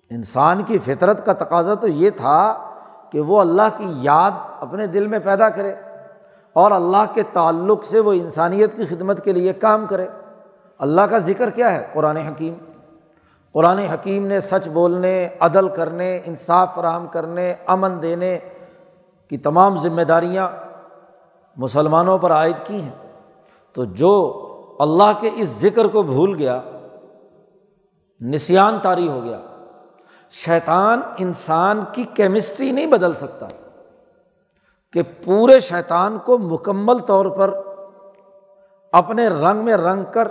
انسان 0.10 0.64
کی 0.64 0.78
فطرت 0.78 1.26
کا 1.26 1.34
تقاضا 1.34 1.74
تو 1.74 1.88
یہ 1.88 2.10
تھا 2.10 2.58
کہ 3.12 3.22
وہ 3.22 3.42
اللہ 3.42 3.78
کی 3.78 3.86
یاد 3.88 4.32
اپنے 4.60 4.88
دل 4.88 5.08
میں 5.08 5.20
پیدا 5.20 5.50
کرے 5.50 5.74
اور 6.54 6.72
اللہ 6.72 7.14
کے 7.14 7.24
تعلق 7.24 7.86
سے 7.86 8.00
وہ 8.00 8.14
انسانیت 8.14 8.78
کی 8.78 8.86
خدمت 8.86 9.24
کے 9.24 9.32
لیے 9.32 9.54
کام 9.54 9.86
کرے۔ 9.86 10.08
اللہ 10.78 11.02
کا 11.02 11.18
ذکر 11.18 11.50
کیا 11.50 11.74
ہے؟ 11.74 11.88
قرآن 11.94 12.18
حکیم۔ 12.18 12.54
قرآن 13.52 13.80
حکیم 13.80 14.26
نے 14.26 14.40
سچ 14.40 14.68
بولنے، 14.68 15.30
عدل 15.40 15.68
کرنے، 15.68 16.22
انصاف 16.26 16.76
فراہم 16.76 17.08
کرنے، 17.08 17.54
امن 17.66 18.02
دینے 18.02 18.40
کی 19.30 19.38
تمام 19.38 19.76
ذمہ 19.76 20.02
داریاں 20.02 20.50
مسلمانوں 21.58 22.18
پر 22.18 22.32
عائد 22.32 22.56
کی 22.64 22.82
ہیں۔ 22.82 23.12
تو 23.74 23.86
جو 23.86 24.42
اللہ 24.80 25.12
کے 25.20 25.30
اس 25.36 25.48
ذکر 25.48 25.88
کو 25.88 26.04
بھول 26.04 26.36
گیا 26.36 26.62
نسان 28.22 28.80
طاری 28.80 29.08
ہو 29.08 29.24
گیا۔ 29.24 29.42
شیطان 30.32 31.02
انسان 31.18 31.82
کی 31.92 32.04
کیمسٹری 32.04 32.72
نہیں 32.72 32.88
بدل 32.88 33.14
سکتا 33.14 33.46
کہ 34.94 35.02
پورے 35.26 35.60
شیطان 35.60 36.18
کو 36.18 36.38
مکمل 36.38 37.00
طور 37.00 37.26
پر 37.26 37.60
اپنے 38.92 39.28
رنگ 39.28 39.66
میں 39.66 39.78
رنگ 39.78 40.04
کر 40.12 40.28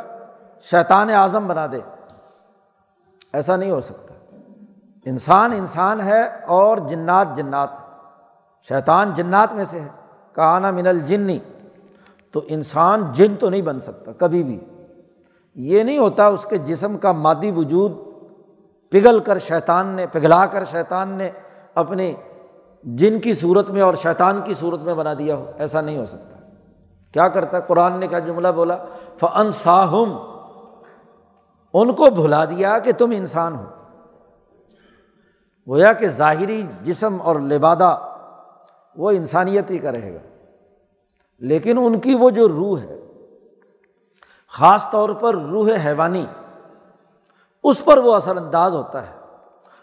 شیطان 0.62 1.10
اعظم 1.10 1.48
بنا 1.48 1.66
دے۔ 1.72 1.80
ایسا 3.32 3.56
نہیں 3.56 3.70
ہو 3.70 3.80
سکتا۔ 3.80 4.14
انسان 5.04 5.52
انسان 5.52 6.00
ہے 6.00 6.22
اور 6.46 6.76
جنات 6.76 7.36
جنات 7.36 7.68
ہے 7.72 7.98
شیطان 8.68 9.14
جنات 9.14 9.52
میں 9.52 9.64
سے 9.64 9.80
ہے۔ 9.80 10.03
کہانا 10.34 10.70
من 10.70 10.86
الجنی 10.86 11.38
تو 12.32 12.40
انسان 12.48 13.02
جن 13.12 13.34
تو 13.34 13.50
نہیں 13.50 13.62
بن 13.62 13.80
سکتا، 13.80 14.12
کبھی 14.18 14.44
بھی۔ 14.44 14.60
یہ 15.54 15.82
نہیں 15.82 15.98
ہوتا 15.98 16.26
اس 16.26 16.46
کے 16.50 16.56
جسم 16.56 16.98
کا 16.98 17.12
مادی 17.12 17.50
وجود 17.50 17.92
پگھل 18.90 19.18
کر 19.18 19.38
شیطان 19.38 19.86
نے، 19.86 20.06
پگھلا 20.06 20.46
کر 20.46 20.64
شیطان 20.64 21.08
نے 21.08 21.30
اپنی 21.74 22.14
جن 22.82 23.20
کی 23.20 23.34
صورت 23.34 23.70
میں 23.70 23.82
اور 23.82 23.94
شیطان 23.94 24.40
کی 24.44 24.54
صورت 24.54 24.80
میں 24.80 24.94
بنا 24.94 25.14
دیا 25.14 25.36
ہو، 25.36 25.50
ایسا 25.58 25.80
نہیں 25.80 25.98
ہو 25.98 26.06
سکتا۔ 26.06 26.38
کیا 27.12 27.28
کرتا؟ 27.28 27.56
ہے 27.56 27.62
قرآن 27.66 27.92
نے 28.00 28.06
کیا 28.06 28.18
جملہ 28.18 28.48
بولا؟ 28.48 28.76
فن 29.20 29.52
ساہم 29.52 30.16
ان 31.74 31.92
کو 31.92 32.10
بھلا 32.10 32.44
دیا 32.44 32.78
کہ 32.78 32.92
تم 32.92 33.10
انسان 33.10 33.54
ہو۔ 33.54 33.64
گویا 35.68 35.92
کہ 35.92 36.06
ظاہری 36.06 36.62
جسم 36.82 37.16
اور 37.20 37.36
لبادہ 37.36 37.96
وہ 38.96 39.10
انسانیت 39.10 39.70
ہی 39.70 39.78
کا 39.78 39.92
رہے 39.92 40.14
گا۔ 40.14 40.28
لیکن 41.38 41.78
ان 41.78 41.98
کی 41.98 42.14
وہ 42.14 42.30
جو 42.30 42.48
روح 42.48 42.80
ہے، 42.80 43.00
خاص 44.48 44.90
طور 44.90 45.10
پر 45.10 45.34
روح 45.34 45.70
حیوانی، 45.86 46.26
اس 47.64 47.84
پر 47.84 47.98
وہ 47.98 48.14
اثر 48.14 48.36
انداز 48.36 48.74
ہوتا 48.74 49.06
ہے 49.06 49.12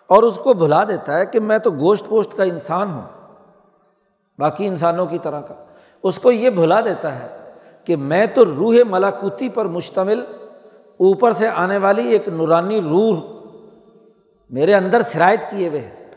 اور 0.08 0.24
اس 0.24 0.38
کو 0.38 0.54
بھلا 0.54 0.84
دیتا 0.84 1.18
ہے 1.18 1.26
کہ 1.26 1.40
میں 1.40 1.58
تو 1.58 1.72
گوشت 1.72 2.10
گوشت 2.10 2.38
کا 2.38 2.44
انسان 2.44 2.92
ہوں، 2.92 3.02
باقی 4.40 4.68
انسانوں 4.68 5.06
کی 5.06 5.18
طرح 5.24 5.42
کا۔ 5.42 5.66
اس 6.04 6.20
کو 6.20 6.32
یہ 6.32 6.50
بھلا 6.50 6.82
دیتا 6.82 7.16
ہے 7.16 7.54
کہ 7.86 7.96
میں 7.96 8.26
تو 8.26 8.46
روح 8.46 8.76
ملاکوتی 8.90 9.50
پر 9.50 9.66
مشتمل، 9.66 10.24
اوپر 10.98 11.32
سے 11.32 11.48
آنے 11.48 11.78
والی 11.78 12.10
ایک 12.12 12.28
نورانی 12.28 12.82
روح 12.82 13.42
میرے 14.50 14.76
اندر 14.76 15.02
شرائط 15.02 15.40
کیے 15.50 15.70
ہوئے 15.70 15.80
ہے۔ 15.80 16.10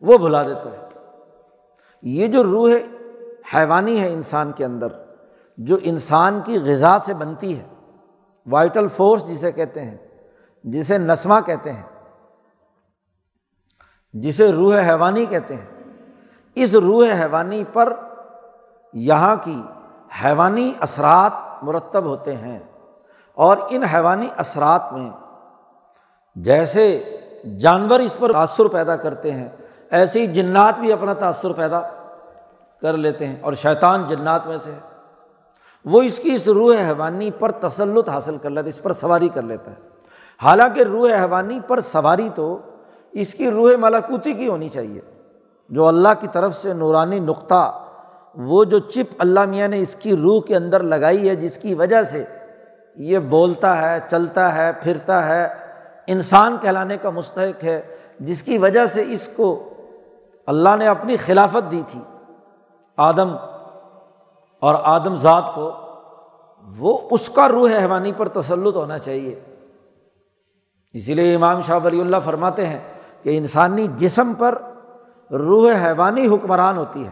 وہ 0.00 0.18
بھلا 0.18 0.42
دیتا 0.42 0.70
ہے۔ 0.70 0.87
یہ 2.02 2.26
جو 2.26 2.42
روح 2.42 2.70
حیوانی 3.54 4.00
ہے 4.00 4.12
انسان 4.12 4.52
کے 4.52 4.64
اندر، 4.64 4.86
جو 5.58 5.76
انسان 5.82 6.40
کی 6.44 6.58
غذا 6.58 6.98
سے 6.98 7.14
بنتی 7.14 7.58
ہے، 7.58 7.64
وائٹل 8.46 8.88
فورس 8.88 9.28
جسے 9.28 9.52
کہتے 9.52 9.84
ہیں، 9.84 9.96
جسے 10.64 10.98
نسمہ 10.98 11.40
کہتے 11.46 11.72
ہیں، 11.72 11.82
جسے 14.12 14.52
روح 14.52 14.74
حیوانی 14.74 15.26
کہتے 15.26 15.54
ہیں، 15.54 15.82
اس 16.54 16.74
روح 16.74 17.06
حیوانی 17.20 17.64
پر 17.72 17.92
یہاں 18.92 19.36
کی 19.42 19.62
حیوانی 20.24 20.72
اثرات 20.80 21.64
مرتب 21.64 22.04
ہوتے 22.04 22.36
ہیں۔ 22.36 22.58
اور 23.34 23.56
ان 23.70 23.82
حیوانی 23.82 24.28
اثرات 24.36 24.92
میں 24.92 25.10
جیسے 26.36 27.04
جانور 27.60 28.00
اس 28.00 28.18
پر 28.18 28.32
تأثر 28.32 28.66
پیدا 28.66 28.96
کرتے 28.96 29.32
ہیں 29.32 29.48
ایسے 29.90 30.20
ہی 30.20 30.26
جنات 30.26 30.80
بھی 30.80 30.92
اپنا 30.92 31.12
تأثر 31.12 31.52
پیدا 31.52 31.80
کر 32.82 32.96
لیتے 32.96 33.26
ہیں 33.26 33.36
اور 33.40 33.52
شیطان 33.52 34.06
جنات 34.08 34.46
میں 34.46 34.56
سے 34.64 34.70
وہ 35.84 36.02
اس 36.02 36.18
کی 36.18 36.34
اس 36.34 36.48
روح 36.48 36.74
حیوانی 36.74 37.30
پر 37.38 37.50
تسلط 37.50 38.08
حاصل 38.08 38.36
کر 38.36 38.50
لیتا 38.50 38.64
ہے، 38.64 38.68
اس 38.68 38.82
پر 38.82 38.92
سواری 38.92 39.28
کر 39.28 39.42
لیتا 39.42 39.70
ہے۔ 39.70 39.76
حالانکہ 40.42 40.80
روح 40.80 41.10
حیوانی 41.10 41.60
پر 41.66 41.80
سواری 41.80 42.28
تو 42.34 42.58
اس 43.12 43.34
کی 43.34 43.50
روح 43.50 43.70
ملاکوتی 43.78 44.32
کی 44.32 44.48
ہونی 44.48 44.68
چاہیے۔ 44.68 45.00
جو 45.68 45.86
اللہ 45.86 46.08
کی 46.20 46.26
طرف 46.32 46.54
سے 46.54 46.72
نورانی 46.72 47.20
نقطہ، 47.20 47.84
وہ 48.34 48.64
جو 48.64 48.78
چپ 48.78 49.14
اللہ 49.18 49.40
میاں 49.40 49.68
نے 49.68 49.78
اس 49.78 49.96
کی 49.96 50.16
روح 50.16 50.40
کے 50.42 50.56
اندر 50.56 50.82
لگائی 50.82 51.28
ہے، 51.28 51.34
جس 51.34 51.58
کی 51.58 51.74
وجہ 51.74 52.02
سے 52.02 52.24
یہ 52.96 53.18
بولتا 53.18 53.80
ہے، 53.80 53.98
چلتا 54.10 54.54
ہے، 54.54 54.70
پھرتا 54.82 55.26
ہے، 55.26 55.48
انسان 56.06 56.56
کہلانے 56.60 56.96
کا 57.02 57.10
مستحق 57.10 57.64
ہے، 57.64 57.82
جس 58.20 58.42
کی 58.42 58.58
وجہ 58.58 58.86
سے 58.86 59.04
اس 59.08 59.28
کو 59.28 59.70
اللہ 60.48 60.76
نے 60.78 60.86
اپنی 60.86 61.16
خلافت 61.16 61.70
دی 61.70 61.82
تھی 61.90 62.00
آدم 62.96 63.36
اور 64.60 64.74
آدم 64.82 65.16
ذات 65.16 65.54
کو، 65.54 65.70
وہ 66.78 66.98
اس 67.10 67.28
کا 67.28 67.48
روح 67.48 67.70
حیوانی 67.78 68.12
پر 68.16 68.28
تسلط 68.28 68.76
ہونا 68.76 68.98
چاہیے۔ 68.98 69.40
اسی 70.92 71.14
لیے 71.14 71.34
امام 71.34 71.60
شاہ 71.60 71.78
ولی 71.84 72.00
اللہ 72.00 72.16
فرماتے 72.24 72.66
ہیں 72.66 72.78
کہ 73.22 73.38
انسانی 73.38 73.86
جسم 73.96 74.34
پر 74.34 74.62
روح 75.30 75.72
حیوانی 75.86 76.26
حکمران 76.26 76.78
ہوتی 76.78 77.06
ہے۔ 77.06 77.10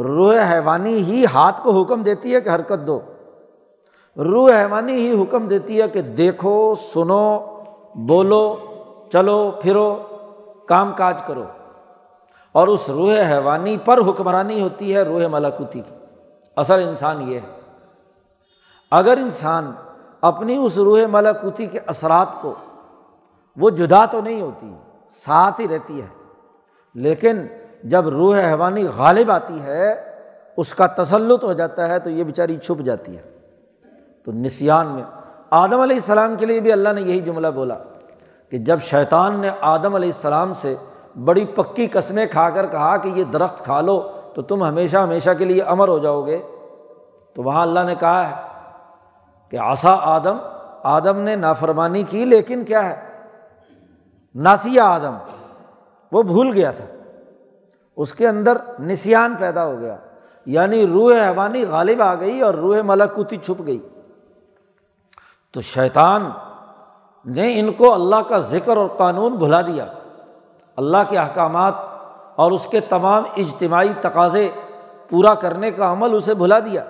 روح 0.00 0.52
حیوانی 0.52 0.96
ہی 0.96 1.24
ہاتھ 1.34 1.62
کو 1.62 1.82
حکم 1.82 2.02
دیتی 2.02 2.34
ہے 2.34 2.40
کہ 2.40 2.48
حرکت 2.48 2.86
دو۔ 2.86 3.00
روح 4.16 4.50
حیوانی 4.50 4.92
ہی 4.92 5.22
حکم 5.22 5.46
دیتی 5.46 5.82
ہے 5.82 5.88
کہ 5.88 6.02
دیکھو، 6.02 6.74
سنو، 6.74 7.38
بولو، 7.94 8.56
چلو، 9.12 9.50
پھرو، 9.62 9.96
کام 10.68 10.92
کاج 10.96 11.22
کرو۔ 11.26 11.44
اور 12.52 12.68
اس 12.68 12.90
روح 12.90 13.14
حیوانی 13.14 13.76
پر 13.84 13.98
حکمرانی 13.98 14.60
ہوتی 14.60 14.94
ہے، 14.94 15.02
روح 15.02 15.26
ملاکوتی 15.26 15.80
کی۔ 15.80 15.94
اصل 16.56 16.88
انسان 16.88 17.22
یہ 17.22 17.40
ہے۔ 17.40 17.60
اگر 18.90 19.16
انسان 19.16 19.72
اپنی 20.20 20.56
اس 20.56 20.78
روح 20.78 21.00
ملاکوتی 21.10 21.66
کے 21.66 21.78
اثرات 21.86 22.42
کو، 22.42 22.54
وہ 23.56 23.70
جدا 23.70 24.04
تو 24.04 24.20
نہیں 24.20 24.40
ہوتی، 24.40 24.74
ساتھ 25.10 25.60
ہی 25.60 25.68
رہتی 25.68 26.02
ہے، 26.02 26.06
لیکن 26.94 27.46
جب 27.84 28.08
روح 28.08 28.38
حیوانی 28.38 28.86
غالب 28.96 29.30
آتی 29.30 29.62
ہے، 29.62 30.14
اس 30.56 30.74
کا 30.74 30.86
تسلط 30.86 31.44
ہو 31.44 31.52
جاتا 31.52 31.88
ہے، 31.88 31.98
تو 31.98 32.10
یہ 32.10 32.24
بیچاری 32.24 32.56
چھپ 32.56 32.80
جاتی 32.80 33.16
ہے۔ 33.16 33.22
تو 34.24 34.32
نسان 34.32 34.86
میں، 34.86 35.04
آدم 35.50 35.80
علیہ 35.80 35.96
السلام 35.96 36.36
کے 36.36 36.46
لیے 36.46 36.60
بھی 36.60 36.72
اللہ 36.72 36.88
نے 36.88 37.00
یہی 37.00 37.20
جملہ 37.20 37.48
بولا 37.48 37.74
کہ 38.48 38.58
جب 38.58 38.80
شیطان 38.80 39.38
نے 39.38 39.50
آدم 39.60 39.94
علیہ 39.94 40.08
السلام 40.08 40.52
سے 40.54 40.74
بڑی 41.24 41.44
پکی 41.44 41.86
قسمیں 41.86 42.26
کھا 42.26 42.50
کر 42.50 42.66
کہا 42.66 42.96
کہ 42.96 43.08
یہ 43.08 43.24
درخت 43.24 43.64
کھا 43.64 43.80
لو 43.80 44.10
تو 44.34 44.42
تم 44.42 44.64
ہمیشہ 44.64 44.96
ہمیشہ 44.96 45.30
کے 45.38 45.44
لیے 45.44 45.62
امر 45.62 45.88
ہو 45.88 45.98
جاؤ 45.98 46.26
گے۔ 46.26 46.42
تو 47.34 47.42
وہاں 47.42 47.62
اللہ 47.62 47.80
نے 47.80 47.94
کہا 47.94 48.30
ہے 48.30 48.34
کہ 49.48 49.56
آسا 49.56 49.96
آدم 50.02 50.36
آدم 50.82 51.16
نے 51.16 51.36
نافرمانی 51.36 52.02
کی 52.02 52.24
لیکن 52.24 52.64
کیا 52.64 52.90
ہے؟ 52.90 53.06
ناسیہ 54.34 54.80
آدم، 54.80 55.16
وہ 56.12 56.22
بھول 56.22 56.50
گیا 56.52 56.70
تھا۔ 56.70 56.84
اس 57.96 58.14
کے 58.14 58.28
اندر 58.28 58.56
نسان 58.80 59.34
پیدا 59.38 59.66
ہو 59.66 59.80
گیا۔ 59.80 59.96
یعنی 60.46 60.86
روح 60.86 61.12
حیوانی 61.12 61.64
غالب 61.64 62.02
آ 62.02 62.14
گئی 62.14 62.40
اور 62.40 62.54
روح 62.54 62.78
ملاکوتی 62.84 63.36
چھپ 63.36 63.66
گئی۔ 63.66 63.88
تو 65.52 65.60
شیطان 65.60 66.30
نے 67.26 67.60
ان 67.60 67.72
کو 67.72 67.94
اللہ 67.94 68.16
کا 68.16 68.38
ذکر 68.38 68.76
اور 68.76 68.88
قانون 68.88 69.36
بھلا 69.36 69.60
دیا۔ 69.60 69.86
اللہ 70.80 70.96
کے 71.08 71.18
احکامات 71.18 71.74
اور 72.36 72.52
اس 72.52 72.66
کے 72.66 72.80
تمام 72.80 73.22
اجتماعی 73.36 73.92
تقاضے 74.00 74.50
پورا 75.08 75.34
کرنے 75.34 75.70
کا 75.70 75.92
عمل 75.92 76.14
اسے 76.14 76.34
بھلا 76.34 76.58
دیا۔ 76.58 76.84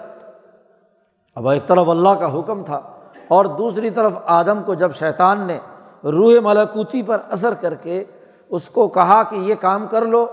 اب 1.37 1.49
ایک 1.49 1.67
طرف 1.67 1.89
اللہ 1.89 2.09
کا 2.09 2.39
حکم 2.39 2.65
تھا 2.65 2.81
اور 3.29 3.45
دوسری 3.45 3.91
طرف 3.91 4.13
آدم 4.25 4.63
کو 4.63 4.75
جب 4.75 4.95
شیطان 4.95 5.41
نے 5.41 5.59
روح 6.05 6.33
ملاکوتی 6.43 7.03
پر 7.03 7.19
اثر 7.31 7.55
کر 7.55 7.75
کے 7.75 8.05
اس 8.49 8.71
کو 8.71 8.89
کہا 8.89 9.23
کہ 9.23 9.37
یہ 9.37 9.55
کام 9.61 9.87
کر 9.87 10.03
لو، 10.03 10.27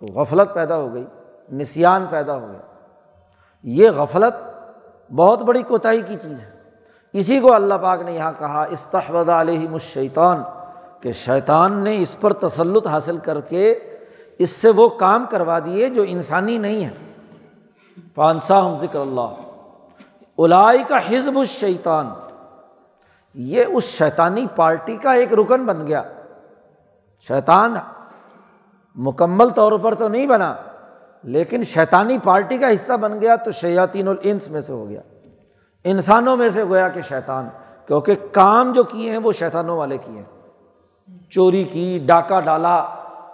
تو 0.00 0.06
غفلت 0.06 0.54
پیدا 0.54 0.76
ہو 0.76 0.94
گئی 0.94 1.04
نسان 1.52 2.06
پیدا 2.10 2.34
ہو 2.34 2.48
گیا۔ 2.50 2.60
یہ 3.62 3.90
غفلت 3.96 4.50
بہت 5.12 5.42
بڑی 5.42 5.62
کوتاہی 5.62 6.00
کی 6.00 6.14
چیز 6.14 6.44
ہے۔ 6.44 6.50
اسی 7.12 7.40
کو 7.40 7.54
اللہ 7.54 7.74
پاک 7.82 8.02
نے 8.02 8.12
یہاں 8.12 8.32
کہا 8.38 8.66
استحد 8.70 9.28
علیہ 9.28 9.68
مشیطان 9.68 10.42
کہ 11.00 11.12
شیطان 11.12 11.72
نے 11.72 12.02
اس 12.02 12.20
پر 12.20 12.32
تسلط 12.32 12.86
حاصل 12.86 13.16
کر 13.16 13.40
کے 13.40 13.78
اس 14.38 14.50
سے 14.50 14.70
وہ 14.70 14.88
کام 14.88 15.24
کروا 15.30 15.58
دیے 15.58 15.88
جو 15.88 16.04
انسانی 16.06 16.58
نہیں 16.58 16.84
ہے۔ 16.84 16.90
فانسا 18.14 18.66
ہم 18.66 18.78
ذکر 18.78 18.98
اللہ۔ 18.98 19.34
الائی 20.38 20.84
کا 20.88 20.98
حزب 20.98 21.38
الشیطان۔ 21.38 22.10
یہ 23.34 23.64
اس 23.68 23.84
شیطانی 23.84 24.46
پارٹی 24.56 24.96
کا 24.96 25.12
ایک 25.12 25.32
رکن 25.32 25.64
بن 25.66 25.86
گیا۔ 25.86 26.02
شیطان 27.20 27.74
مکمل 28.94 29.48
طور 29.48 29.78
پر 29.78 29.94
تو 29.94 30.08
نہیں 30.08 30.26
بنا، 30.26 30.54
لیکن 31.22 31.62
شیطانی 31.62 32.18
پارٹی 32.18 32.58
کا 32.58 32.74
حصہ 32.74 32.92
بن 32.92 33.20
گیا 33.20 33.36
تو 33.36 33.50
شیاطین 33.50 34.08
الانس 34.08 34.50
میں 34.50 34.60
سے 34.60 34.72
ہو 34.72 34.88
گیا۔ 34.88 35.00
انسانوں 35.84 36.36
میں 36.36 36.50
سے 36.50 36.64
گویا 36.64 36.88
کہ 36.88 37.02
شیطان، 37.02 37.48
کیونکہ 37.86 38.14
کام 38.32 38.72
جو 38.72 38.84
کیے 38.84 39.10
ہیں 39.10 39.18
وہ 39.18 39.32
شیطانوں 39.32 39.76
والے 39.76 39.98
کیے 39.98 40.18
ہیں۔ 40.18 40.39
چوری 41.30 41.64
کی، 41.64 41.98
ڈاکہ 42.06 42.40
ڈالا، 42.40 42.84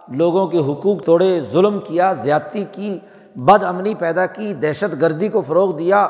لوگوں 0.08 0.46
کے 0.46 0.58
حقوق 0.58 1.04
توڑے، 1.04 1.40
ظلم 1.40 1.80
کیا، 1.80 2.12
زیادتی 2.12 2.64
کی، 2.72 2.98
بد 3.36 3.64
امنی 3.64 3.94
پیدا 3.94 4.26
کی، 4.26 4.54
دہشت 4.54 5.00
گردی 5.00 5.28
کو 5.28 5.42
فروغ 5.42 5.76
دیا 5.76 6.08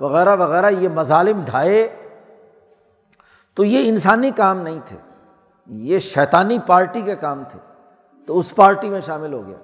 وغیرہ 0.00 0.36
وغیرہ، 0.36 0.70
یہ 0.70 0.88
مظالم 0.88 1.40
ڈھائے۔ 1.44 1.96
تو 3.54 3.64
یہ 3.64 3.88
انسانی 3.88 4.30
کام 4.30 4.58
نہیں 4.58 4.80
تھے، 4.84 4.96
یہ 5.66 5.98
شیطانی 5.98 6.58
پارٹی 6.66 7.00
کے 7.00 7.16
کام 7.16 7.42
تھے۔ 7.48 7.60
تو 8.26 8.38
اس 8.38 8.56
پارٹی 8.56 8.90
میں 8.90 9.00
شامل 9.00 9.32
ہو 9.32 9.46
گیا۔ 9.46 9.56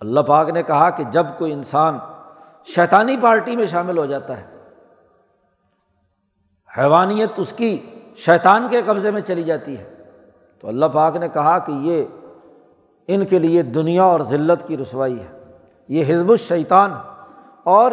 اللہ 0.00 0.20
پاک 0.20 0.50
نے 0.50 0.62
کہا 0.62 0.90
کہ 0.90 1.04
جب 1.04 1.26
کوئی 1.38 1.52
انسان 1.52 1.98
شیطانی 2.64 3.16
پارٹی 3.16 3.56
میں 3.56 3.66
شامل 3.66 3.98
ہو 3.98 4.06
جاتا 4.06 4.36
ہے، 4.36 4.46
حیوانیت 6.78 7.30
اس 7.36 7.52
کی 7.52 7.93
شیطان 8.14 8.66
کے 8.70 8.82
قبضے 8.82 9.10
میں 9.10 9.20
چلی 9.20 9.42
جاتی 9.42 9.78
ہے۔ 9.78 9.94
تو 10.60 10.68
اللہ 10.68 10.86
پاک 10.86 11.16
نے 11.16 11.28
کہا 11.28 11.58
کہ 11.58 11.72
یہ 11.72 12.04
ان 13.06 13.26
کے 13.26 13.38
لیے 13.38 13.62
دنیا 13.62 14.02
اور 14.02 14.20
ذلت 14.20 14.66
کی 14.66 14.76
رسوائی 14.76 15.20
ہے۔ 15.20 15.38
یہ 15.88 16.14
حزب 16.14 16.30
الشیطان 16.30 16.94
اور 17.64 17.92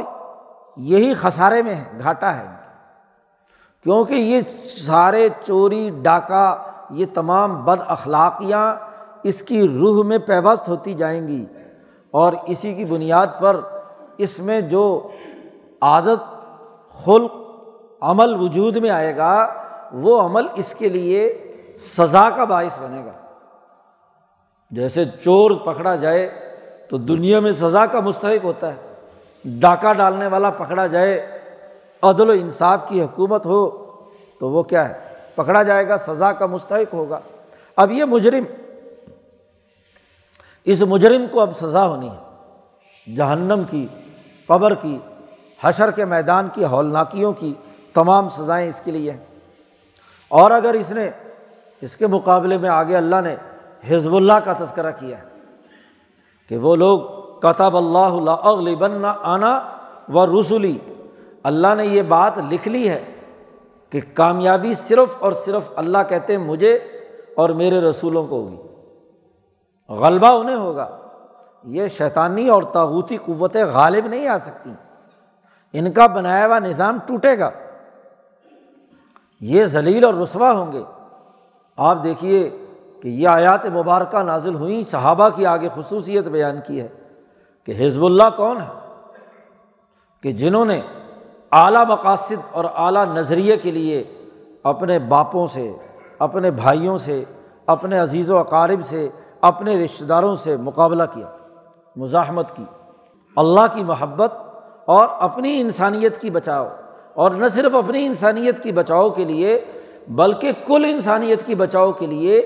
یہی 0.77 1.13
خسارے 1.13 1.63
میں 1.63 1.75
ہے، 1.75 1.99
گھاٹا 1.99 2.35
ہے۔ 2.35 2.45
کیونکہ 3.83 4.13
یہ 4.13 4.41
سارے 4.63 5.29
چوری، 5.43 5.89
ڈاکہ، 6.01 6.55
یہ 6.89 7.05
تمام 7.13 7.65
بد 7.65 7.81
اخلاقیاں 7.87 8.75
اس 9.23 9.43
کی 9.43 9.67
روح 9.67 10.03
میں 10.03 10.17
پیوست 10.17 10.69
ہوتی 10.69 10.93
جائیں 10.93 11.27
گی۔ 11.27 11.45
اور 12.11 12.33
اسی 12.47 12.73
کی 12.73 12.85
بنیاد 12.85 13.27
پر 13.39 13.61
اس 14.17 14.39
میں 14.39 14.61
جو 14.61 15.07
عادت، 15.81 16.35
خلق، 17.05 17.31
عمل، 18.01 18.35
وجود 18.41 18.77
میں 18.77 18.89
آئے 18.89 19.17
گا 19.17 19.60
وہ 19.91 20.21
عمل 20.21 20.45
اس 20.55 20.75
کے 20.75 20.89
لیے 20.89 21.43
سزا 21.79 22.29
کا 22.29 22.43
باعث 22.43 22.79
بنے 22.79 23.05
گا۔ 23.05 23.11
جیسے 24.71 25.05
چور 25.21 25.51
پکڑا 25.51 25.95
جائے 25.95 26.29
تو 26.89 26.97
دنیا 26.97 27.39
میں 27.39 27.51
سزا 27.51 27.85
کا 27.85 27.99
مستحق 27.99 28.45
ہوتا 28.45 28.73
ہے۔ 28.73 28.93
ڈاکہ 29.45 29.93
ڈالنے 29.93 30.27
والا 30.27 30.49
پکڑا 30.49 30.87
جائے، 30.87 31.39
عدل 32.01 32.29
و 32.29 32.31
انصاف 32.31 32.87
کی 32.87 33.01
حکومت 33.01 33.45
ہو 33.45 33.69
تو 34.39 34.49
وہ 34.49 34.63
کیا 34.63 34.89
ہے؟ 34.89 34.93
پکڑا 35.35 35.63
جائے 35.63 35.87
گا، 35.87 35.97
سزا 35.97 36.31
کا 36.31 36.45
مستحق 36.45 36.93
ہوگا۔ 36.93 37.19
اب 37.75 37.91
یہ 37.91 38.05
مجرم، 38.05 38.43
اس 40.63 40.81
مجرم 40.81 41.25
کو 41.31 41.41
اب 41.41 41.57
سزا 41.57 41.87
ہونی 41.87 42.09
ہے۔ 42.09 42.31
جہنم 43.15 43.61
کی، 43.69 43.87
قبر 44.47 44.73
کی، 44.73 44.97
حشر 45.61 45.91
کے 45.91 46.05
میدان 46.05 46.47
کی، 46.53 46.65
ہولناکیوں 46.65 47.33
کی 47.33 47.53
تمام 47.93 48.29
سزائیں 48.29 48.69
اس 48.69 48.81
کے 48.81 48.91
لیے 48.91 49.11
ہیں۔ 49.11 49.30
اور 50.31 50.51
اگر 50.51 50.73
اس 50.73 50.91
نے 50.91 51.09
اس 51.81 51.97
کے 51.97 52.07
مقابلے 52.07 52.57
میں 52.57 52.69
آگے 52.69 52.97
اللہ 52.97 53.15
نے 53.23 53.35
حزب 53.87 54.15
اللہ 54.15 54.33
کا 54.33 54.53
تذکرہ 54.53 54.91
کیا 54.91 55.17
ہے 55.17 55.23
کہ 56.49 56.57
وہ 56.57 56.75
لوگ 56.75 56.99
کتب 57.39 57.77
اللہ 57.77 58.75
بن 58.75 59.05
آنا 59.23 59.77
و 60.13 60.41
رسولی 60.41 60.77
اللہ 61.43 61.75
نے 61.77 61.85
یہ 61.85 62.01
بات 62.01 62.37
لکھ 62.51 62.67
لی 62.67 62.89
ہے 62.89 63.05
کہ 63.89 64.01
کامیابی 64.13 64.73
صرف 64.73 65.09
اور 65.19 65.33
صرف 65.33 65.69
اللہ 65.75 65.97
کہتے 66.09 66.35
ہیں 66.35 66.43
مجھے 66.43 66.79
اور 67.35 67.49
میرے 67.49 67.81
رسولوں 67.81 68.27
کو 68.27 68.41
ہوگی۔ 68.41 68.61
غلبہ 69.89 70.27
انہیں 70.27 70.55
ہوگا۔ 70.55 70.97
یہ 71.63 71.87
شیطانی 71.87 72.47
اور 72.47 72.63
تاغوتی 72.63 73.17
قوتیں 73.17 73.63
غالب 73.63 74.07
نہیں 74.07 74.27
آ 74.27 74.37
سکتی۔ 74.37 74.73
ان 75.73 75.91
کا 75.91 76.07
بنایا 76.07 76.47
ہوا 76.47 76.59
نظام 76.59 76.97
ٹوٹے 77.07 77.39
گا۔ 77.39 77.49
یہ 79.41 79.65
ذلیل 79.65 80.03
اور 80.03 80.13
رسوا 80.13 80.51
ہوں 80.51 80.71
گے۔ 80.71 80.83
آپ 81.77 82.03
دیکھیے 82.03 82.49
کہ 83.01 83.07
یہ 83.07 83.27
آیات 83.27 83.65
مبارکہ 83.65 84.23
نازل 84.23 84.55
ہوئیں، 84.55 84.83
صحابہ 84.83 85.29
کی 85.35 85.45
آگے 85.45 85.69
خصوصیت 85.75 86.27
بیان 86.27 86.59
کی 86.67 86.81
ہے 86.81 86.87
کہ 87.65 87.73
حزب 87.79 88.05
اللہ 88.05 88.23
کون 88.37 88.57
ہے؟ 88.57 88.95
کہ 90.21 90.31
جنہوں 90.31 90.65
نے 90.65 90.81
اعلیٰ 91.51 91.85
مقاصد 91.87 92.33
اور 92.51 92.65
اعلیٰ 92.75 93.05
نظریے 93.05 93.57
کے 93.57 93.71
لیے 93.71 94.03
اپنے 94.63 94.99
باپوں 94.99 95.47
سے، 95.47 95.73
اپنے 96.19 96.51
بھائیوں 96.51 96.97
سے، 96.97 97.23
اپنے 97.65 97.99
عزیز 97.99 98.31
و 98.31 98.37
اقارب 98.37 98.79
سے، 98.83 99.09
اپنے 99.41 99.85
رشتہ 99.85 100.05
داروں 100.05 100.35
سے 100.35 100.57
مقابلہ 100.57 101.03
کیا، 101.13 101.37
مزاحمت 101.95 102.55
کی۔ 102.55 102.65
اللہ 103.37 103.73
کی 103.73 103.83
محبت 103.83 104.33
اور 104.85 105.07
اپنی 105.19 105.61
انسانیت 105.61 106.21
کی 106.21 106.29
بچاؤ۔ 106.29 106.67
اور 107.13 107.31
نہ 107.31 107.47
صرف 107.47 107.75
اپنی 107.75 108.05
انسانیت 108.05 108.63
کی 108.63 108.71
بچاؤ 108.71 109.09
کے 109.09 109.25
لیے، 109.25 109.59
بلکہ 110.07 110.51
کل 110.67 110.85
انسانیت 110.89 111.45
کی 111.45 111.55
بچاؤ 111.55 111.91
کے 111.91 112.05
لیے 112.05 112.39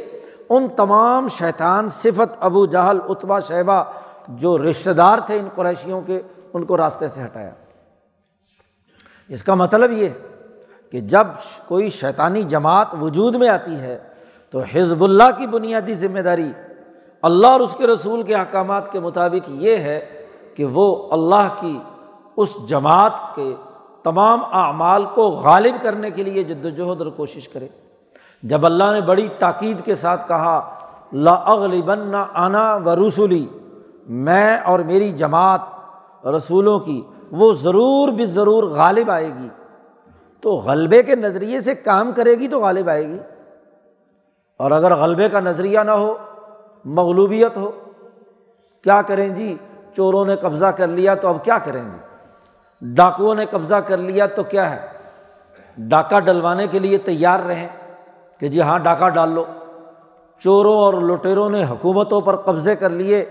ان 0.49 0.67
تمام 0.67 1.27
شیطان، 1.27 1.87
صفت 1.87 2.37
ابو 2.39 2.65
جہل 2.65 2.99
اتبا 3.09 3.39
شہبہ 3.39 3.83
جو 4.27 4.57
رشتہ 4.57 4.89
دار 4.89 5.17
تھے 5.17 5.39
ان 5.39 5.47
قریشیوں 5.55 6.01
کے، 6.01 6.21
ان 6.53 6.65
کو 6.65 6.77
راستے 6.77 7.07
سے 7.07 7.23
ہٹایا۔ 7.23 7.51
اس 9.29 9.43
کا 9.43 9.53
مطلب 9.53 9.91
یہ 9.91 10.09
کہ 10.91 10.99
جب 10.99 11.27
کوئی 11.67 11.89
شیطانی 11.89 12.43
جماعت 12.43 12.87
وجود 13.01 13.35
میں 13.35 13.49
آتی 13.49 13.75
ہے، 13.75 13.97
تو 14.51 14.59
حزب 14.73 15.03
اللہ 15.03 15.37
کی 15.37 15.47
بنیادی 15.47 15.93
ذمہ 15.93 16.19
داری 16.19 16.51
اللہ 17.21 17.47
اور 17.47 17.59
اس 17.59 17.75
کے 17.77 17.87
رسول 17.87 18.23
کے 18.23 18.35
احکامات 18.35 18.91
کے 18.91 18.99
مطابق 18.99 19.49
یہ 19.49 19.77
ہے 19.77 20.23
کہ 20.55 20.65
وہ 20.65 21.11
اللہ 21.11 21.47
کی 21.59 21.77
اس 22.37 22.55
جماعت 22.69 23.35
کے 23.35 23.53
تمام 24.05 24.39
اعمال 24.51 25.05
کو 25.05 25.27
غالب 25.27 25.83
کرنے 25.83 26.11
کے 26.11 26.23
لیے 26.23 26.43
جد 26.43 26.65
وجہد 26.65 27.01
اور 27.01 27.07
کوشش 27.07 27.49
کرے۔ 27.49 27.67
جب 28.43 28.65
اللہ 28.65 28.83
نے 28.93 29.01
بڑی 29.01 29.27
تاکید 29.39 29.85
کے 29.85 29.95
ساتھ 29.95 30.27
کہا، 30.27 30.79
لا 31.13 31.33
اغلبن 31.33 32.15
آنا 32.33 32.75
و 32.75 33.07
رسولی 33.07 33.47
میں 34.09 34.57
اور 34.57 34.79
میری 34.79 35.11
جماعت 35.11 35.59
رسولوں 36.25 36.79
کی 36.79 37.01
وہ 37.31 37.53
ضرور 37.53 38.09
بھی 38.09 38.25
ضرور 38.25 38.63
غالب 38.63 39.11
آئے 39.11 39.27
گی۔ 39.27 39.49
تو 40.41 40.51
غلبے 40.51 41.03
کے 41.03 41.15
نظریے 41.15 41.59
سے 41.59 41.75
کام 41.75 42.11
کرے 42.11 42.31
گی 42.31 42.47
تو 42.47 42.61
غالب 42.61 42.89
آئے 42.89 43.07
گی۔ 43.07 43.19
اور 44.57 44.71
اگر 44.71 44.95
غلبے 44.95 45.29
کا 45.29 45.39
نظریہ 45.39 45.79
نہ 45.79 45.91
ہو، 45.91 46.13
مغلوبیت 46.85 47.57
ہو، 47.57 47.71
کیا 48.81 49.01
کریں 49.01 49.29
جی؟ 49.29 49.57
چوروں 49.93 50.25
نے 50.25 50.35
قبضہ 50.35 50.65
کر 50.65 50.87
لیا 50.87 51.15
تو 51.15 51.27
اب 51.27 51.43
کیا 51.43 51.57
کریں 51.57 51.83
جی؟ 51.83 51.97
ڈاکوؤں 52.93 53.35
نے 53.35 53.45
قبضہ 53.45 53.75
کر 53.75 53.97
لیا 53.97 54.25
تو 54.25 54.43
کیا 54.43 54.75
ہے؟ 54.75 54.87
ڈاکہ 55.77 56.19
ڈلوانے 56.19 56.67
کے 56.67 56.79
لیے 56.79 56.97
تیار 56.97 57.39
رہیں۔ 57.39 57.67
کہ 58.39 58.47
جی 58.47 58.61
ہاں 58.61 58.79
ڈاکہ 58.79 59.09
ڈال 59.09 59.29
لو۔ 59.29 59.45
چوروں 60.39 60.77
اور 60.77 60.93
لٹیروں 60.93 61.49
نے 61.49 61.63
حکومتوں 61.63 62.21
پر 62.21 62.35
قبضے 62.35 62.75
کر 62.75 62.89
لیے۔ 62.89 63.25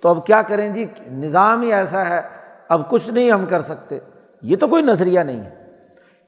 تو 0.00 0.08
اب 0.08 0.26
کیا 0.26 0.42
کریں 0.42 0.68
جی؟ 0.68 0.84
نظام 1.10 1.62
ہی 1.62 1.72
ایسا 1.72 2.08
ہے۔ 2.08 2.20
اب 2.68 2.90
کچھ 2.90 3.10
نہیں 3.10 3.30
ہم 3.30 3.46
کر 3.46 3.60
سکتے۔ 3.60 3.98
یہ 4.42 4.56
تو 4.56 4.68
کوئی 4.68 4.82
نظریہ 4.82 5.20
نہیں 5.20 5.40
ہے۔ 5.40 5.54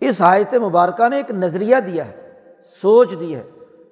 اس 0.01 0.23
آیت 0.23 0.55
مبارکہ 0.55 1.09
نے 1.09 1.17
ایک 1.17 1.31
نظریہ 1.31 1.77
دیا 1.77 2.07
ہے، 2.07 2.33
سوچ 2.83 3.15
دی 3.21 3.35
ہے 3.35 3.43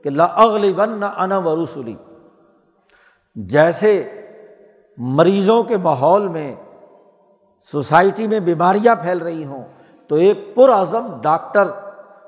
کہ 0.02 0.10
لا 0.10 0.24
اغلی 0.24 0.72
بن 0.72 1.00
نہ 1.00 1.04
انا 1.04 1.38
و 1.38 1.64
رسولی۔ 1.64 1.96
جیسے 3.34 4.08
مریضوں 4.96 5.62
کے 5.62 5.76
ماحول 5.76 6.28
میں 6.28 6.54
سوسائٹی 7.70 8.28
میں 8.28 8.40
بیماریاں 8.40 8.94
پھیل 8.94 9.18
رہی 9.18 9.44
ہوں 9.44 9.64
تو 10.08 10.14
ایک 10.14 10.54
پرعزم 10.54 11.06
ڈاکٹر 11.20 11.68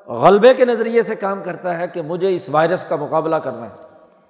غلبے 0.07 0.55
کے 0.55 0.65
نظریے 0.65 1.03
سے 1.03 1.15
کام 1.15 1.43
کرتا 1.43 1.79
ہے 1.79 1.87
کہ 1.89 2.03
مجھے 2.03 2.35
اس 2.35 2.49
وائرس 2.49 2.85
کا 2.89 2.97
مقابلہ 2.97 3.37
کرنا 3.37 3.67
ہے، 3.67 3.75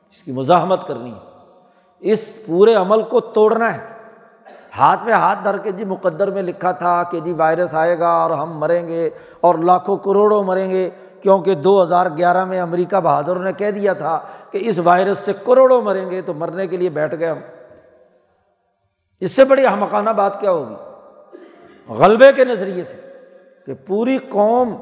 اس 0.08 0.22
کی 0.22 0.32
مزاحمت 0.32 0.86
کرنی 0.86 1.12
ہے، 1.12 2.12
اس 2.12 2.32
پورے 2.46 2.74
عمل 2.74 3.02
کو 3.02 3.20
توڑنا 3.20 3.74
ہے۔ 3.74 3.94
ہاتھ 4.78 5.04
پہ 5.04 5.10
ہاتھ 5.10 5.44
دھر 5.44 5.58
کے 5.58 5.70
جی 5.70 5.84
مقدر 5.84 6.30
میں 6.30 6.42
لکھا 6.42 6.72
تھا 6.72 7.02
کہ 7.02 7.20
جی 7.20 7.32
وائرس 7.32 7.74
آئے 7.74 7.98
گا 7.98 8.08
اور 8.08 8.30
ہم 8.30 8.58
مریں 8.58 8.88
گے 8.88 9.10
اور 9.40 9.54
لاکھوں 9.54 9.96
کروڑوں 9.96 10.44
مریں 10.44 10.70
گے 10.70 10.90
کیونکہ 11.22 11.54
دو 11.54 11.82
ہزار 11.82 12.06
گیارہ 12.16 12.44
میں 12.44 12.60
امریکہ 12.60 13.00
بہادر 13.00 13.36
نے 13.36 13.52
کہہ 13.52 13.70
دیا 13.70 13.92
تھا 13.92 14.20
کہ 14.50 14.58
اس 14.62 14.78
وائرس 14.78 15.18
سے 15.18 15.32
کروڑوں 15.44 15.82
مریں 15.82 16.10
گے 16.10 16.20
تو 16.20 16.34
مرنے 16.34 16.66
کے 16.66 16.76
لیے 16.76 16.90
بیٹھ 16.90 17.14
گئے 17.18 17.28
ہم۔ 17.28 17.38
اس 19.20 19.32
سے 19.32 19.44
بڑی 19.44 19.66
ہمکانہ 19.66 20.10
بات 20.10 20.40
کیا 20.40 20.50
ہوگی؟ 20.50 20.74
غلبے 21.88 22.32
کے 22.32 22.44
نظریے 22.44 22.84
سے 22.84 23.00
کہ 23.66 23.74
پوری 23.74 24.18
قوم 24.18 24.76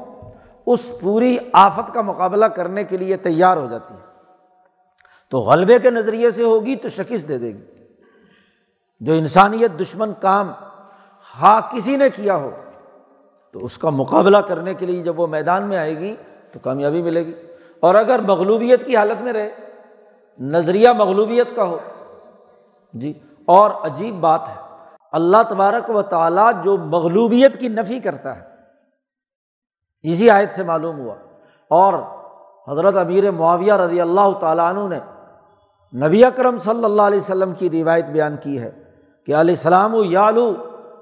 اس 0.65 0.91
پوری 1.01 1.37
آفت 1.53 1.93
کا 1.93 2.01
مقابلہ 2.01 2.45
کرنے 2.45 2.83
کے 2.83 2.97
لیے 2.97 3.17
تیار 3.17 3.57
ہو 3.57 3.67
جاتی 3.69 3.93
ہے۔ 3.93 3.99
تو 5.29 5.39
غلبے 5.39 5.79
کے 5.79 5.89
نظریے 5.89 6.31
سے 6.31 6.43
ہوگی 6.43 6.75
تو 6.75 6.89
شکست 6.89 7.27
دے 7.27 7.37
دے 7.37 7.47
گی۔ 7.47 7.65
جو 8.99 9.13
انسانیت 9.13 9.81
دشمن 9.81 10.13
کام 10.21 10.51
ہاں 11.41 11.61
کسی 11.71 11.95
نے 11.95 12.09
کیا 12.09 12.35
ہو، 12.35 12.51
تو 13.51 13.65
اس 13.65 13.77
کا 13.77 13.89
مقابلہ 13.89 14.37
کرنے 14.37 14.73
کے 14.73 14.85
لیے 14.85 15.03
جب 15.03 15.19
وہ 15.19 15.27
میدان 15.27 15.63
میں 15.63 15.77
آئے 15.77 15.99
گی 15.99 16.15
تو 16.51 16.59
کامیابی 16.59 17.01
ملے 17.01 17.25
گی۔ 17.25 17.33
اور 17.79 17.95
اگر 17.95 18.19
مغلوبیت 18.19 18.85
کی 18.85 18.97
حالت 18.97 19.21
میں 19.21 19.33
رہے، 19.33 19.49
نظریہ 20.39 20.89
مغلوبیت 20.89 21.55
کا 21.55 21.63
ہو۔ 21.63 21.77
جی 22.93 23.13
اور 23.45 23.71
عجیب 23.71 24.15
بات 24.15 24.49
ہے 24.49 24.62
اللہ 25.13 25.37
تبارک 25.49 25.89
و 25.89 26.01
تعالیٰ 26.01 26.51
جو 26.63 26.77
مغلوبیت 26.77 27.59
کی 27.59 27.67
نفی 27.67 27.99
کرتا 27.99 28.35
ہے۔ 28.35 28.41
اسی 30.03 30.29
آیت 30.29 30.51
سے 30.51 30.63
معلوم 30.63 30.99
ہوا۔ 30.99 31.15
اور 31.69 31.93
حضرت 32.71 32.95
امیر 32.97 33.31
معاویہ 33.31 33.73
رضی 33.73 34.01
اللہ 34.01 34.31
تعالیٰ 34.39 34.73
عنہ 34.73 34.95
نے 34.95 34.99
نبی 36.07 36.25
اکرم 36.25 36.57
صلی 36.57 36.85
اللہ 36.85 37.01
علیہ 37.01 37.19
وسلم 37.19 37.53
کی 37.53 37.69
روایت 37.69 38.05
بیان 38.05 38.35
کی 38.41 38.59
ہے 38.59 38.71
کہ 39.25 39.35
علیہ 39.35 39.55
السلام 39.55 39.95
و 39.95 40.03
یالو 40.03 40.53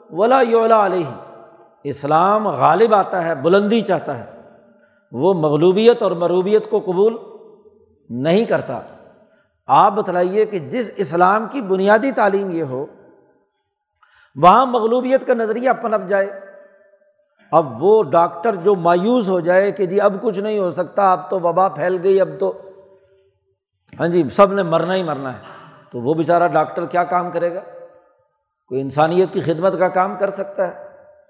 ولا 0.10 0.42
یولا 0.42 0.86
علیہ۔ 0.86 1.38
اسلام 1.84 2.48
غالب 2.48 2.94
آتا 2.94 3.26
ہے، 3.26 3.36
بلندی 3.36 3.82
چاہتا 3.82 4.18
ہے۔ 4.18 4.42
وہ 5.12 5.34
مغلوبیت 5.34 6.04
اور 6.04 6.12
مروبیت 6.12 6.70
کو 6.70 6.80
قبول 6.80 7.18
نہیں 8.10 8.46
کرتا۔ 8.46 8.80
آپ 9.68 9.92
بتلائیے 9.92 10.46
کہ 10.46 10.60
جس 10.60 10.92
اسلام 10.96 11.48
کی 11.52 11.62
بنیادی 11.62 12.12
تعلیم 12.12 12.52
یہ 12.52 12.64
ہو 12.64 12.86
وہاں 14.36 14.66
مغلوبیت 14.66 15.28
کا 15.28 15.34
نظریہ 15.34 15.72
پنپ 15.82 16.10
جائے۔ 16.10 16.40
اب 17.52 17.84
وہ 17.84 18.04
ڈاکٹر 18.04 18.56
جو 18.56 18.76
مایوس 18.76 19.30
ہو 19.30 19.40
جائے 19.40 19.72
کہ 19.72 19.86
جی 19.86 20.02
اب 20.02 20.14
کچھ 20.22 20.40
نہیں 20.40 20.60
ہو 20.60 20.72
سکتا، 20.72 21.12
اب 21.12 21.30
تو 21.30 21.40
وبا 21.40 21.68
پھیل 21.68 21.98
گئی، 22.04 22.22
اب 22.22 22.30
تو۔ 22.40 22.54
ہاں 24.00 24.08
جی 24.08 24.24
سب 24.32 24.54
نے 24.54 24.64
مرنا 24.64 24.96
ہی 24.96 25.04
مرنا 25.04 25.34
ہے۔ 25.34 25.38
تو 25.92 26.02
وہ 26.02 26.14
بیچارہ 26.14 26.48
ڈاکٹر 26.48 26.86
کیا 26.86 27.04
کام 27.04 27.32
کرے 27.32 27.56
گا؟ 27.56 27.60
کوئی 28.68 28.82
انسانیت 28.82 29.34
کی 29.34 29.42
خدمت 29.42 29.80
کا 29.80 29.88
کام 29.88 30.16
کر 30.20 30.30
سکتا 30.30 30.68
ہے۔ 30.68 30.86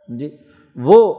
جی 0.07 0.37
وہ 0.75 1.13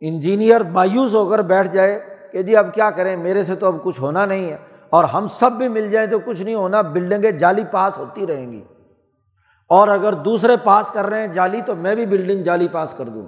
انجینئر 0.00 0.60
مایوس 0.60 1.14
ہو 1.14 1.30
کر 1.30 1.38
بیٹھ 1.38 1.68
جائے 1.68 2.00
کہ 2.32 2.42
جی 2.42 2.56
اب 2.56 2.74
کیا 2.74 2.90
کریں، 2.90 3.16
میرے 3.16 3.42
سے 3.42 3.54
تو 3.54 3.66
اب 3.66 3.76
کچھ 3.82 4.00
ہونا 4.00 4.26
نہیں 4.26 4.50
ہے۔ 4.50 4.56
اور 4.90 5.04
ہم 5.04 5.26
سب 5.26 5.52
بھی 5.52 5.68
مل 5.68 5.90
جائیں 5.90 6.08
تو 6.08 6.18
کچھ 6.18 6.42
نہیں 6.42 6.54
ہونا، 6.54 6.82
بلڈنگیں 6.82 7.30
جالی 7.30 7.62
پاس 7.70 7.98
ہوتی 7.98 8.26
رہیں 8.26 8.52
گی۔ 8.52 8.64
اور 9.68 9.88
اگر 9.88 10.12
دوسرے 10.12 10.56
پاس 10.64 10.90
کر 10.90 11.06
رہے 11.06 11.20
ہیں 11.20 11.26
جالی 11.26 11.60
تو 11.60 11.74
میں 11.74 11.94
بھی 11.94 12.06
بلڈنگ 12.06 12.42
جالی 12.42 12.68
پاس 12.68 12.94
کر 12.96 13.08
دوں۔ 13.08 13.26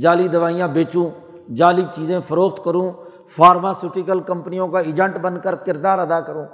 جعلی 0.00 0.28
دوائیاں 0.28 0.68
بیچوں، 0.68 1.10
جعلی 1.54 1.82
چیزیں 1.94 2.20
فروخت 2.28 2.64
کروں 2.64 2.92
فارماسوٹیکل 3.28 4.20
کمپنیوں 4.20 4.68
کا 4.68 4.78
ایجنٹ 4.78 5.16
بن 5.16 5.40
کر 5.40 5.54
کردار 5.54 5.98
ادا 5.98 6.20
کروں۔ 6.20 6.44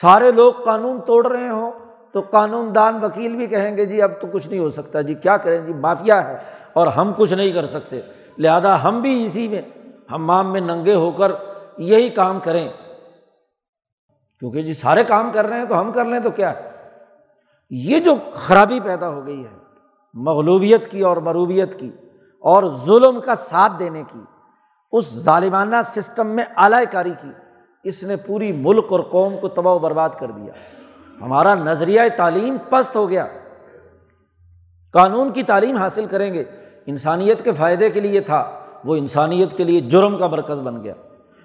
سارے 0.00 0.32
لوگ 0.32 0.52
قانون 0.52 1.00
توڑ 1.06 1.26
رہے 1.26 1.48
ہوں 1.48 1.72
تو 2.12 2.20
قانون 2.20 2.74
دان 2.74 3.04
وکیل 3.04 3.36
بھی 3.36 3.46
کہیں 3.46 3.76
گے 3.76 3.84
جی 3.84 4.02
اب 4.02 4.10
تو 4.20 4.26
کچھ 4.32 4.48
نہیں 4.48 4.60
ہو 4.60 4.70
سکتا۔ 4.70 5.00
جی 5.00 5.14
کیا 5.14 5.36
کریں؟ 5.36 5.58
جی 5.58 5.72
مافیا 5.72 6.28
ہے 6.28 6.36
اور 6.72 6.86
ہم 6.86 7.12
کچھ 7.16 7.32
نہیں 7.32 7.52
کر 7.52 7.66
سکتے۔ 7.66 8.00
لہٰذا 8.38 8.82
ہم 8.82 9.00
بھی 9.00 9.26
اسی 9.26 9.48
میں، 9.48 9.62
ہم 10.10 10.26
مام 10.26 10.52
میں 10.52 10.60
ننگے 10.60 10.94
ہو 10.94 11.10
کر 11.10 11.32
یہی 11.78 12.08
کام 12.08 12.40
کریں۔ 12.40 12.68
کیونکہ 14.38 14.62
جی 14.62 14.74
سارے 14.74 15.04
کام 15.04 15.30
کر 15.32 15.46
رہے 15.46 15.58
ہیں 15.58 15.66
تو 15.66 15.80
ہم 15.80 15.92
کر 15.92 16.04
لیں 16.04 16.20
تو 16.20 16.30
کیا 16.30 16.52
ہے؟ 16.52 16.71
یہ 17.74 18.00
جو 18.00 18.14
خرابی 18.32 18.80
پیدا 18.80 19.08
ہو 19.08 19.26
گئی 19.26 19.44
ہے، 19.44 19.56
مغلوبیت 20.14 20.90
کی 20.90 21.00
اور 21.00 21.16
مروبیت 21.16 21.78
کی، 21.78 21.90
اور 22.40 22.62
ظلم 22.84 23.20
کا 23.20 23.34
ساتھ 23.34 23.72
دینے 23.78 24.02
کی، 24.12 24.18
اس 24.92 25.22
ظالمانہ 25.22 25.76
سسٹم 25.84 26.26
میں 26.26 26.44
اعلی 26.56 26.84
کاری 26.92 27.12
کی، 27.22 27.28
اس 27.84 28.02
نے 28.02 28.16
پوری 28.16 28.52
ملک 28.52 28.84
اور 28.88 29.00
قوم 29.00 29.36
کو 29.40 29.48
تباہ 29.48 29.74
و 29.74 29.78
برباد 29.78 30.08
کر 30.18 30.30
دیا۔ 30.30 30.52
ہمارا 31.20 31.54
نظریہ 31.54 32.00
تعلیم 32.16 32.56
پست 32.70 32.96
ہو 32.96 33.10
گیا۔ 33.10 33.26
قانون 34.92 35.32
کی 35.32 35.42
تعلیم 35.42 35.76
حاصل 35.76 36.04
کریں 36.04 36.34
گے۔ 36.34 36.44
انسانیت 36.86 37.44
کے 37.44 37.52
فائدے 37.52 37.90
کے 37.90 38.00
لیے 38.00 38.20
تھا، 38.20 38.50
وہ 38.84 38.96
انسانیت 38.96 39.56
کے 39.56 39.64
لیے 39.64 39.80
جرم 39.80 40.18
کا 40.18 40.26
مرکز 40.26 40.60
بن 40.60 40.84
گیا۔ 40.84 40.94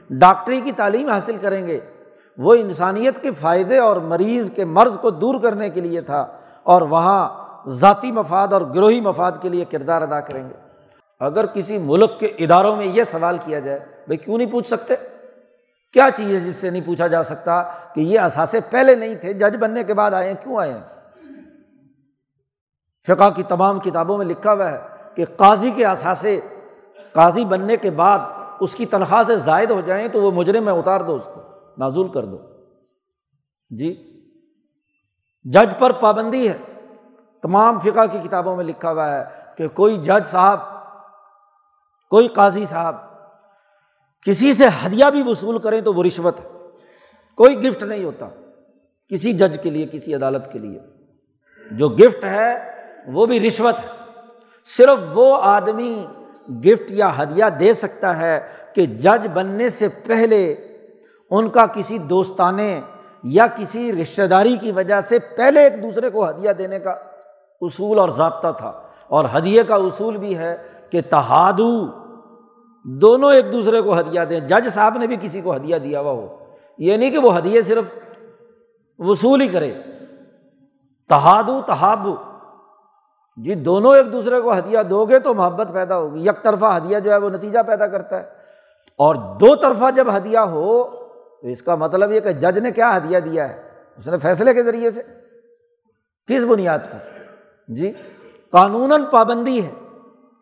ڈاکٹری 0.09 0.61
کی 0.61 0.71
تعلیم 0.71 1.09
حاصل 1.09 1.37
کریں 1.41 1.67
گے۔ 1.67 1.79
وہ 2.37 2.53
انسانیت 2.53 3.21
کے 3.21 3.31
فائدے 3.31 3.77
اور 3.77 3.97
مریض 3.97 4.51
کے 4.51 4.65
مرض 4.65 4.97
کو 4.97 5.09
دور 5.09 5.41
کرنے 5.41 5.69
کے 5.69 5.81
لیے 5.81 6.01
تھا 6.01 6.27
اور 6.63 6.81
وہاں 6.81 7.29
ذاتی 7.67 8.11
مفاد 8.11 8.53
اور 8.53 8.61
گروہی 8.61 9.01
مفاد 9.01 9.31
کے 9.41 9.49
لیے 9.49 9.65
کردار 9.65 10.01
ادا 10.01 10.19
کریں 10.19 10.49
گے۔ 10.49 10.53
اگر 11.19 11.45
کسی 11.45 11.77
ملک 11.77 12.19
کے 12.19 12.25
اداروں 12.25 12.75
میں 12.75 12.85
یہ 12.85 13.03
سوال 13.03 13.37
کیا 13.45 13.59
جائے 13.59 13.79
بھائی 13.79 14.17
کیوں 14.17 14.37
نہیں 14.37 14.51
پوچھ 14.51 14.67
سکتے؟ 14.67 14.95
کیا 15.93 16.09
چیز 16.15 16.35
ہے 16.35 16.39
جس 16.39 16.55
سے 16.55 16.69
نہیں 16.69 16.81
پوچھا 16.85 17.07
جا 17.07 17.23
سکتا 17.23 17.63
کہ 17.95 18.01
یہ 18.01 18.19
اثاثے 18.19 18.59
پہلے 18.69 18.95
نہیں 18.95 19.15
تھے، 19.15 19.33
جج 19.33 19.57
بننے 19.57 19.83
کے 19.83 19.93
بعد 19.93 20.11
آئے 20.11 20.27
ہیں، 20.27 20.43
کیوں 20.43 20.57
آئے 20.59 20.73
ہیں؟ 20.73 20.79
فقہ 23.07 23.29
کی 23.35 23.43
تمام 23.43 23.79
کتابوں 23.79 24.17
میں 24.17 24.25
لکھا 24.25 24.53
ہوا 24.53 24.71
ہے 24.71 24.77
کہ 25.15 25.25
قاضی 25.35 25.71
کے 25.71 25.85
اثاثے، 25.85 26.39
قاضی 27.13 27.45
بننے 27.45 27.77
کے 27.77 27.91
بعد 27.91 28.19
اس 28.59 28.75
کی 28.75 28.85
تنخواہ 28.85 29.23
سے 29.27 29.35
زائد 29.35 29.71
ہو 29.71 29.81
جائیں 29.81 30.07
تو 30.07 30.21
وہ 30.21 30.31
مجرم 30.31 30.65
میں 30.65 30.73
اتار 30.73 31.01
دو 31.01 31.15
اس 31.15 31.27
کو۔ 31.33 31.46
معذول 31.77 32.11
کر 32.11 32.25
دو۔ 32.25 32.37
جی 33.69 34.13
جج 35.43 35.79
پر 35.79 35.91
پابندی 35.91 36.49
ہے۔ 36.49 36.57
تمام 37.41 37.79
فقہ 37.79 38.05
کی 38.11 38.19
کتابوں 38.23 38.55
میں 38.55 38.63
لکھا 38.63 38.91
ہوا 38.91 39.11
ہے 39.11 39.23
کہ 39.57 39.67
کوئی 39.67 39.97
جج 39.97 40.25
صاحب، 40.25 40.59
کوئی 42.09 42.27
قاضی 42.27 42.65
صاحب 42.65 42.95
کسی 44.25 44.53
سے 44.53 44.63
ہدیہ 44.67 45.05
بھی 45.11 45.23
وصول 45.25 45.57
کریں 45.57 45.81
تو 45.81 45.93
وہ 45.93 46.03
رشوت 46.03 46.39
ہے۔ 46.39 46.45
کوئی 47.35 47.63
گفٹ 47.63 47.83
نہیں 47.83 48.03
ہوتا 48.03 48.29
کسی 49.09 49.33
جج 49.33 49.59
کے 49.63 49.69
لیے، 49.69 49.87
کسی 49.91 50.15
عدالت 50.15 50.51
کے 50.51 50.59
لیے۔ 50.59 50.79
جو 51.71 51.89
گفٹ 51.89 52.23
ہے، 52.23 52.71
وہ 53.07 53.25
بھی 53.25 53.47
رشوت 53.47 53.75
ہے۔ 53.79 53.87
صرف 54.65 54.99
وہ 55.13 55.37
آدمی 55.41 56.05
گفٹ 56.49 56.91
یا 56.91 57.21
ہدیہ 57.21 57.45
دے 57.59 57.73
سکتا 57.73 58.17
ہے 58.17 58.47
کہ 58.75 58.85
جج 58.85 59.27
بننے 59.33 59.69
سے 59.69 59.87
پہلے 59.87 60.66
ان 61.31 61.49
کا 61.49 61.65
کسی 61.65 61.97
دوستانے 61.97 62.81
یا 63.23 63.47
کسی 63.47 64.01
رشتہ 64.01 64.21
داری 64.21 64.55
کی 64.55 64.71
وجہ 64.71 65.01
سے 65.01 65.19
پہلے 65.19 65.59
ایک 65.59 65.83
دوسرے 65.83 66.09
کو 66.09 66.29
ہدیہ 66.29 66.51
دینے 66.51 66.79
کا 66.79 66.91
اصول 67.61 67.99
اور 67.99 68.09
ضابطہ 68.09 68.47
تھا۔ 68.57 68.71
اور 69.07 69.25
ہدیے 69.37 69.63
کا 69.63 69.75
اصول 69.75 70.17
بھی 70.17 70.37
ہے 70.37 70.57
کہ 70.89 71.01
تہادو، 71.09 71.87
دونوں 72.85 73.33
ایک 73.33 73.53
دوسرے 73.53 73.81
کو 73.81 73.99
ہدیہ 73.99 74.21
دیں۔ 74.21 74.39
جج 74.39 74.69
صاحب 74.69 74.97
نے 74.97 75.07
بھی 75.07 75.15
کسی 75.21 75.41
کو 75.41 75.55
ہدیہ 75.55 75.77
دیا 75.77 75.99
ہوا 75.99 76.11
ہو۔ 76.11 76.37
یہ 76.77 76.97
نہیں 76.97 77.11
کہ 77.11 77.17
وہ 77.17 77.37
ہدیے 77.37 77.61
صرف 77.61 77.85
وصول 78.99 79.41
ہی 79.41 79.47
کرے۔ 79.47 79.73
تہادو 81.09 81.61
تحاب 81.61 82.07
جی 83.37 83.55
دونوں 83.55 83.95
ایک 83.95 84.13
دوسرے 84.13 84.41
کو 84.41 84.57
ہدیہ 84.57 84.79
دو 84.89 85.05
گے 85.05 85.19
تو 85.19 85.33
محبت 85.33 85.67
پیدا 85.73 85.97
ہوگی۔ 85.97 86.27
یک 86.27 86.43
طرفہ 86.43 86.77
ہدیہ 86.77 86.99
جو 86.99 87.11
ہے 87.11 87.17
وہ 87.17 87.29
نتیجہ 87.29 87.59
پیدا 87.67 87.87
کرتا 87.87 88.19
ہے۔ 88.19 88.29
اور 88.97 89.15
دو 89.15 89.55
طرفہ 89.55 89.85
جب 89.95 90.07
ہدیہ 90.17 90.39
ہو 90.39 91.06
تو 91.41 91.47
اس 91.47 91.61
کا 91.61 91.75
مطلب 91.75 92.11
یہ 92.11 92.19
کہ 92.19 92.31
جج 92.31 92.59
نے 92.59 92.71
کیا 92.71 92.97
ہدیہ 92.97 93.19
دیا 93.19 93.49
ہے؟ 93.49 93.69
اس 93.97 94.07
نے 94.07 94.17
فیصلے 94.17 94.53
کے 94.53 94.63
ذریعے 94.63 94.91
سے۔ 94.91 95.01
کس 96.27 96.45
بنیاد 96.45 96.79
پر؟ 96.91 96.97
جی 97.67 97.93
قانون 98.51 99.05
پابندی 99.11 99.65
ہے 99.65 99.71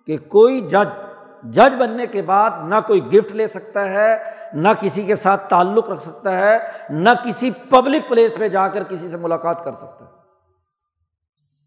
کہ 0.08 0.18
کوئی 0.18 0.62
جج 0.62 1.06
جج 1.44 1.76
بننے 1.76 2.08
کے 2.08 2.22
بعد 2.22 2.50
نہ 2.64 2.76
کوئی 2.88 3.14
گفٹ 3.14 3.32
لے 3.32 3.48
سکتا 3.48 3.90
ہے، 3.90 4.18
نہ 4.54 4.68
کسی 4.80 5.04
کے 5.04 5.16
ساتھ 5.16 5.50
تعلق 5.50 5.90
رکھ 5.90 6.04
سکتا 6.04 6.40
ہے، 6.40 6.58
نہ 6.90 7.10
کسی 7.26 7.52
پبلک 7.70 8.10
پلیس 8.10 8.38
میں 8.38 8.48
جا 8.48 8.68
کر 8.68 8.84
کسی 8.84 9.10
سے 9.10 9.18
ملاقات 9.18 9.64
کر 9.64 9.74
سکتا 9.74 10.06
ہے۔ 10.06 10.10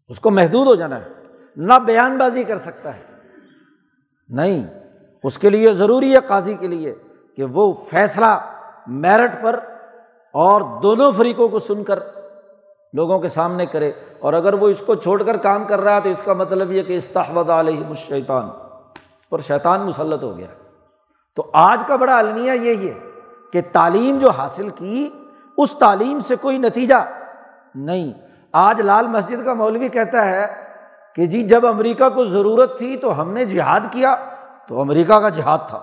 اس 0.09 0.19
کو 0.19 0.29
محدود 0.29 0.67
ہو 0.67 0.75
جانا 0.75 0.99
ہے، 1.01 1.07
نہ 1.55 1.73
بیان 1.85 2.17
بازی 2.17 2.43
کر 2.43 2.57
سکتا 2.57 2.95
ہے۔ 2.95 3.01
نہیں، 4.29 4.67
اس 5.23 5.37
کے 5.37 5.49
لیے 5.49 5.71
ضروری 5.71 6.13
ہے، 6.13 6.19
قاضی 6.27 6.53
کے 6.53 6.67
لیے 6.67 6.95
کہ 7.35 7.43
وہ 7.43 7.73
فیصلہ 7.73 8.58
میرٹ 8.89 9.43
پر 9.43 9.59
اور 10.33 10.61
دونوں 10.83 11.11
فریقوں 11.11 11.47
کو 11.47 11.59
سن 11.59 11.83
کر 11.83 11.99
لوگوں 12.93 13.19
کے 13.19 13.27
سامنے 13.27 13.65
کرے 13.65 13.91
اور 14.19 14.33
اگر 14.33 14.53
وہ 14.53 14.69
اس 14.69 14.83
کو 14.85 14.95
چھوڑ 14.95 15.23
کر 15.23 15.37
کام 15.37 15.63
کر 15.63 15.81
رہا 15.81 15.95
ہے 15.95 16.01
تو 16.01 16.09
اس 16.09 16.23
کا 16.23 16.33
مطلب 16.33 16.71
یہ 16.71 16.83
کہ 16.83 16.97
استحبد 16.97 17.49
علیہ 17.49 17.89
مشیطان 17.89 18.49
پر 19.31 19.41
شیطان 19.41 19.81
مسلط 19.81 20.23
ہو 20.23 20.37
گیا۔ 20.37 20.47
تو 21.35 21.45
آج 21.53 21.83
کا 21.87 21.95
بڑا 21.95 22.17
المیہ 22.17 22.51
یہی 22.51 22.89
ہے 22.89 22.93
کہ 23.53 23.61
تعلیم 23.71 24.19
جو 24.19 24.29
حاصل 24.29 24.69
کی، 24.69 25.09
اس 25.57 25.73
تعلیم 25.73 26.19
سے 26.19 26.35
کوئی 26.35 26.57
نتیجہ 26.57 26.95
نہیں۔ 27.75 28.13
آج 28.51 28.81
لال 28.81 29.07
مسجد 29.07 29.45
کا 29.45 29.53
مولوی 29.53 29.87
کہتا 29.87 30.25
ہے 30.25 30.47
کہ 31.15 31.25
جی 31.25 31.41
جب 31.41 31.65
امریکہ 31.65 32.09
کو 32.09 32.25
ضرورت 32.25 32.77
تھی 32.77 32.97
تو 32.97 33.21
ہم 33.21 33.31
نے 33.31 33.45
جہاد 33.45 33.79
کیا، 33.91 34.15
تو 34.67 34.81
امریکہ 34.81 35.13
کا 35.13 35.29
جہاد 35.29 35.57
تھا۔ 35.67 35.77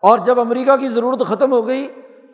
اور 0.00 0.18
جب 0.18 0.40
امریکہ 0.40 0.76
کی 0.76 0.88
ضرورت 0.88 1.26
ختم 1.26 1.52
ہو 1.52 1.66
گئی 1.66 1.88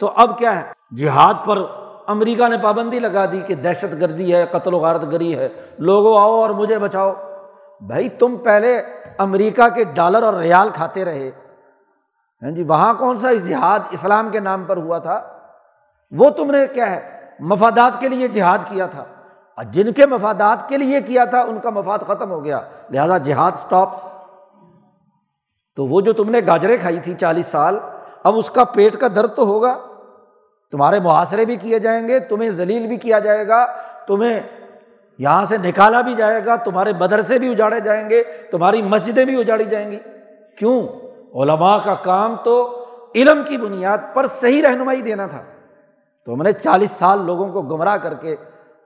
تو 0.04 0.12
اب 0.16 0.38
کیا 0.38 0.60
ہے؟ 0.60 0.72
جہاد 0.96 1.34
پر 1.44 1.58
امریکہ 2.06 2.48
نے 2.48 2.58
پابندی 2.58 2.98
لگا 2.98 3.24
دی 3.32 3.40
کہ 3.40 3.54
دہشت 3.54 3.84
گردی 3.84 4.34
ہے، 4.34 4.46
قتل 4.46 4.74
و 4.74 4.78
غارت 4.78 5.02
گری 5.12 5.38
ہے۔ 5.38 5.48
لوگوں 5.78 6.20
آؤ 6.20 6.34
اور 6.34 6.50
مجھے 6.50 6.78
بچاؤ۔ 6.78 7.12
بھائی، 7.80 8.08
تم 8.08 8.36
پہلے 8.36 8.82
امریکہ 9.18 9.68
کے 9.68 9.84
ڈالر 9.84 10.22
اور 10.22 10.34
ریال 10.34 10.68
کھاتے 10.74 11.04
رہے۔ 11.04 11.30
ہاں 12.42 12.50
جی 12.50 12.62
وہاں 12.62 12.94
کون 12.94 13.16
سا 13.16 13.32
جہاد 13.32 13.78
اسلام 13.90 14.28
کے 14.28 14.40
نام 14.40 14.64
پر 14.64 14.76
ہوا 14.76 14.98
تھا؟ 14.98 15.22
وہ 16.10 16.30
تم 16.30 16.50
نے 16.50 16.66
کیا 16.66 16.90
ہے؟ 16.90 17.20
مفادات 17.40 18.00
کے 18.00 18.08
لیے 18.08 18.28
جہاد 18.28 18.58
کیا 18.68 18.86
تھا۔ 18.86 19.04
جن 19.62 19.92
کے 19.92 20.06
مفادات 20.06 20.68
کے 20.68 20.76
لیے 20.76 21.00
کیا 21.00 21.24
تھا، 21.24 21.40
ان 21.40 21.58
کا 21.58 21.70
مفاد 21.70 21.98
ختم 21.98 22.30
ہو 22.30 22.44
گیا۔ 22.44 22.60
لہٰذا 22.90 23.18
جہاد 23.18 23.52
اسٹاپ 23.52 23.88
تو 25.76 25.86
وہ 25.86 26.00
جو 26.00 26.12
تم 26.12 26.30
نے 26.30 26.40
گاجریں 26.46 26.76
کھائی 26.80 26.98
تھی 26.98 27.14
چالیس 27.14 27.46
سال، 27.46 27.78
اب 28.24 28.36
اس 28.36 28.50
کا 28.50 28.64
پیٹ 28.64 28.96
کا 28.96 29.06
درد 29.16 29.34
تو 29.34 29.46
ہوگا۔ 29.46 29.78
تمہارے 30.74 31.00
محاصرے 31.00 31.44
بھی 31.44 31.56
کیے 31.56 31.78
جائیں 31.78 32.08
گے، 32.08 32.20
تمہیں 32.20 32.50
ذلیل 32.50 32.86
بھی 32.86 32.96
کیا 32.96 33.18
جائے 33.18 33.48
گا، 33.48 33.66
تمہیں 34.06 34.40
یہاں 35.18 35.44
سے 35.44 35.56
نکالا 35.56 36.00
بھی 36.00 36.14
جائے 36.14 36.46
گا، 36.46 36.56
تمہارے 36.56 36.92
مدرسے 37.00 37.38
بھی 37.38 37.50
اجاڑے 37.50 37.80
جائیں 37.80 38.10
گے، 38.10 38.22
تمہاری 38.50 38.82
مسجدیں 38.82 39.24
بھی 39.24 39.40
اجاڑی 39.40 39.64
جائیں 39.64 39.90
گی۔ 39.90 39.98
کیوں؟ 40.58 40.88
علماء 41.34 41.78
کا 41.84 41.94
کام 41.94 42.36
تو 42.44 42.84
علم 43.14 43.42
کی 43.48 43.56
بنیاد 43.56 43.98
پر 44.14 44.26
صحیح 44.26 44.62
رہنمائی 44.62 45.02
دینا 45.02 45.26
تھا۔ 45.26 45.42
تو 46.26 46.34
ہم 46.34 46.42
نے 46.42 46.52
چالیس 46.52 46.90
سال 46.90 47.26
لوگوں 47.26 47.48
کو 47.48 47.62
گمراہ 47.62 47.96
کر 47.96 48.14
کے 48.14 48.36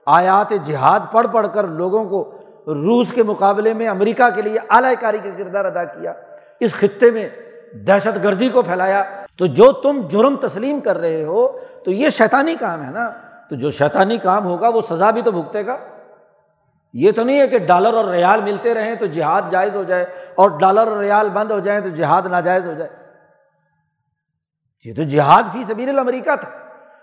آیات 0.05 0.53
جہاد 0.63 0.99
پڑھ 1.11 1.27
پڑھ 1.31 1.47
کر 1.53 1.67
لوگوں 1.67 2.05
کو 2.05 2.31
روس 2.67 3.11
کے 3.11 3.23
مقابلے 3.23 3.73
میں 3.73 3.87
امریکہ 3.87 4.29
کے 4.35 4.41
لیے 4.41 4.59
اعلی 4.69 4.95
کاری 4.99 5.17
کا 5.17 5.29
کردار 5.37 5.65
ادا 5.65 5.83
کیا، 5.83 6.13
اس 6.59 6.73
خطے 6.73 7.11
میں 7.11 7.29
دہشت 7.73 8.23
گردی 8.23 8.49
کو 8.49 8.61
پھیلایا۔ 8.61 9.03
تو 9.39 9.45
جو 9.45 9.71
تم 9.71 10.01
جرم 10.09 10.35
تسلیم 10.35 10.79
کر 10.79 10.97
رہے 10.97 11.23
ہو، 11.23 11.59
تو 11.83 11.91
یہ 11.91 12.09
شیطانی 12.09 12.55
کام 12.55 12.83
ہے 12.83 12.91
نا؟ 12.91 13.09
تو 13.49 13.55
جو 13.55 13.71
شیطانی 13.71 14.17
کام 14.17 14.45
ہوگا، 14.45 14.67
وہ 14.67 14.81
سزا 14.89 15.11
بھی 15.11 15.21
تو 15.21 15.31
بھگتے 15.31 15.65
گا۔ 15.65 15.77
یہ 16.93 17.11
تو 17.11 17.23
نہیں 17.23 17.39
ہے 17.39 17.47
کہ 17.47 17.57
ڈالر 17.57 17.93
اور 17.93 18.05
ریال 18.05 18.41
ملتے 18.41 18.73
رہیں 18.73 18.95
تو 18.95 19.05
جہاد 19.05 19.41
جائز 19.51 19.75
ہو 19.75 19.83
جائے، 19.83 20.05
اور 20.35 20.49
ڈالر 20.49 20.87
اور 20.87 20.97
ریال 20.97 21.29
بند 21.29 21.51
ہو 21.51 21.59
جائیں 21.59 21.81
تو 21.81 21.89
جہاد 21.89 22.21
ناجائز 22.21 22.67
ہو 22.67 22.73
جائے۔ 22.73 22.89
یہ 24.85 24.93
تو 24.95 25.03
جہاد 25.03 25.43
فی 25.53 25.63
سبیل 25.63 25.89
الامریکہ 25.89 26.35
تھا۔ 26.35 26.49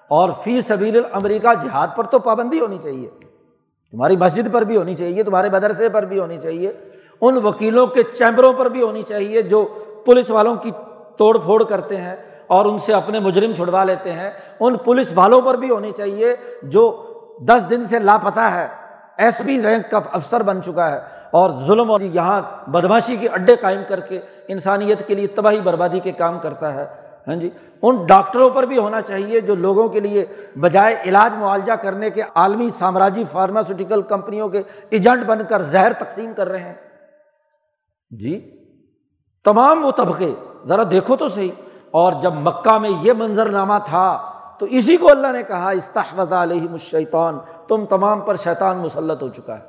اور 0.09 0.31
فی 0.45 0.61
سبیل 0.61 0.97
الامریکہ 0.97 1.55
جہاد 1.55 1.89
پر 1.97 2.05
تو 2.05 2.19
پابندی 2.19 2.61
ہونی 2.61 2.79
چاہیے۔ 2.83 3.11
تمہاری 3.91 4.17
مسجد 4.17 4.53
پر 4.53 4.63
بھی 4.63 4.77
ہونی 4.77 4.95
چاہیے، 4.95 5.23
تمہارے 5.23 5.51
مدرسے 5.51 5.89
پر 5.89 6.03
بھی 6.03 6.19
ہونی 6.19 6.37
چاہیے، 6.37 6.73
ان 7.21 7.37
وکیلوں 7.43 7.87
کے 7.87 8.03
چیمبروں 8.03 8.53
پر 8.53 8.69
بھی 8.69 8.83
ہونی 8.83 9.03
چاہیے 9.03 9.43
جو 9.43 9.65
پولیس 10.05 10.31
والوں 10.31 10.55
کی 10.55 10.71
توڑ 11.17 11.39
پھوڑ 11.39 11.65
کرتے 11.65 11.97
ہیں 11.97 12.17
اور 12.47 12.65
ان 12.65 12.79
سے 12.79 12.93
اپنے 12.95 13.21
مجرم 13.21 13.55
چھڑوا 13.55 13.85
لیتے 13.85 14.13
ہیں۔ 14.13 14.31
ان 14.61 14.77
پولیس 14.77 15.13
والوں 15.15 15.41
پر 15.41 15.55
بھی 15.55 15.71
ہونی 15.71 15.93
چاہیے 15.93 16.37
جو 16.63 17.03
دس 17.41 17.71
دن 17.71 17.85
سے 17.85 17.99
لاپتہ 17.99 18.41
ہے۔ 18.41 18.67
ایس 19.17 19.41
پی 19.45 19.63
رینک 19.63 19.91
کا 19.91 20.01
افسر 20.13 20.43
بن 20.43 20.63
چکا 20.63 20.91
ہے 20.91 21.01
اور 21.31 21.51
ظلم 21.67 21.91
اور 21.91 22.01
یہاں 22.01 22.71
بدماشی 22.71 23.17
کے 23.17 23.29
اڈے 23.29 23.57
قائم 23.57 23.81
کر 23.89 24.01
کے 24.01 24.21
انسانیت 24.49 25.07
کے 25.07 25.15
لیے 25.15 25.27
تباہی 25.27 25.61
بربادی 25.61 26.01
کے 26.01 26.13
کام 26.13 26.39
کرتا 26.39 26.75
ہے۔ 26.75 26.87
ہاں 27.29 27.37
جی 27.37 27.51
ان 27.83 28.07
ڈاکٹروں 28.07 28.51
پر 28.51 28.63
بھی 28.63 28.79
ہونا 28.79 29.01
چاہیے 29.01 29.41
جو 29.41 29.55
لوگوں 29.55 29.89
کے 29.89 30.01
لیے 30.01 30.27
بجائے 30.61 30.97
علاج 31.07 31.35
معالجہ 31.35 31.73
کرنے 31.73 32.11
کے 32.11 32.23
عالمی 32.35 32.71
سامراجی 32.71 33.25
فارماسوٹیکل 33.33 34.03
کمپنیوں 34.03 34.49
کے 34.49 34.63
ایجنٹ 34.91 35.25
بن 35.25 35.39
کر 35.49 35.63
زہر 35.63 35.93
تقسیم 35.93 36.33
کر 36.37 36.49
رہے 36.49 36.61
ہیں۔ 36.61 36.75
جی 38.11 38.39
تمام 39.45 39.85
وہ 39.85 39.91
طبقے 39.91 40.33
ذرا 40.69 40.83
دیکھو 40.91 41.17
تو 41.17 41.29
صحیح 41.29 41.51
اور 41.95 42.13
جب 42.23 42.35
مکہ 42.43 42.79
میں 42.79 42.91
یہ 43.03 43.13
منظر 43.17 43.51
نامہ 43.51 43.79
تھا 43.85 44.07
تو 44.61 44.67
اسی 44.71 44.97
کو 44.97 45.11
اللہ 45.11 45.33
نے 45.33 45.43
کہا 45.43 45.71
استحفظ 45.77 46.33
علیہ 46.33 46.69
الشیطان 46.71 47.39
تم 47.69 47.85
تمام 47.87 48.21
پر 48.21 48.37
شیطان 48.45 48.79
مسلط 48.79 49.23
ہو 49.23 49.29
چکا 49.29 49.55
ہے 49.55 49.65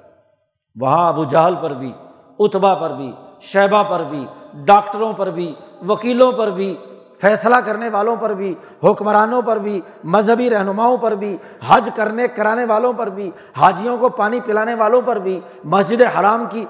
وہاں 0.75 1.07
ابو 1.09 1.23
جہل 1.23 1.55
پر 1.61 1.73
بھی 1.73 1.91
اتبا 2.39 2.73
پر 2.75 2.93
بھی 2.93 3.11
شیبہ 3.43 3.83
پر 3.83 4.03
بھی 4.03 4.25
ڈاکٹروں 4.65 5.11
پر 5.13 5.31
بھی 5.31 5.53
وکیلوں 5.87 6.31
پر 6.31 6.51
بھی 6.51 6.75
فیصلہ 7.21 7.55
کرنے 7.65 7.89
والوں 7.89 8.15
پر 8.15 8.33
بھی 8.33 8.53
حکمرانوں 8.83 9.41
پر 9.41 9.59
بھی 9.59 9.79
مذہبی 10.05 10.49
رہنماؤں 10.49 10.97
پر 10.97 11.15
بھی 11.15 11.35
حج 11.67 11.89
کرنے 11.95 12.27
کرانے 12.27 12.65
والوں 12.65 12.93
پر 12.93 13.09
بھی 13.09 13.29
حاجیوں 13.57 13.97
کو 13.97 14.09
پانی 14.17 14.39
پلانے 14.39 14.73
والوں 14.73 15.01
پر 15.01 15.19
بھی 15.19 15.39
مسجد 15.65 16.01
حرام 16.17 16.45
کی 16.49 16.65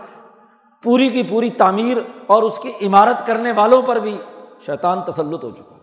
پوری 0.88 1.10
کی 1.10 1.24
پوری 1.24 1.50
تعمیر 1.50 1.98
اور 2.28 2.44
اس 2.44 2.60
کی 2.60 2.88
عمارت 2.88 3.28
کرنے 3.28 3.52
والوں 3.52 3.82
پر 3.82 3.96
بھی 3.96 4.18
شیطان 4.66 4.98
تسلط 5.08 5.44
ہو 5.44 5.52
چکا 5.52 5.76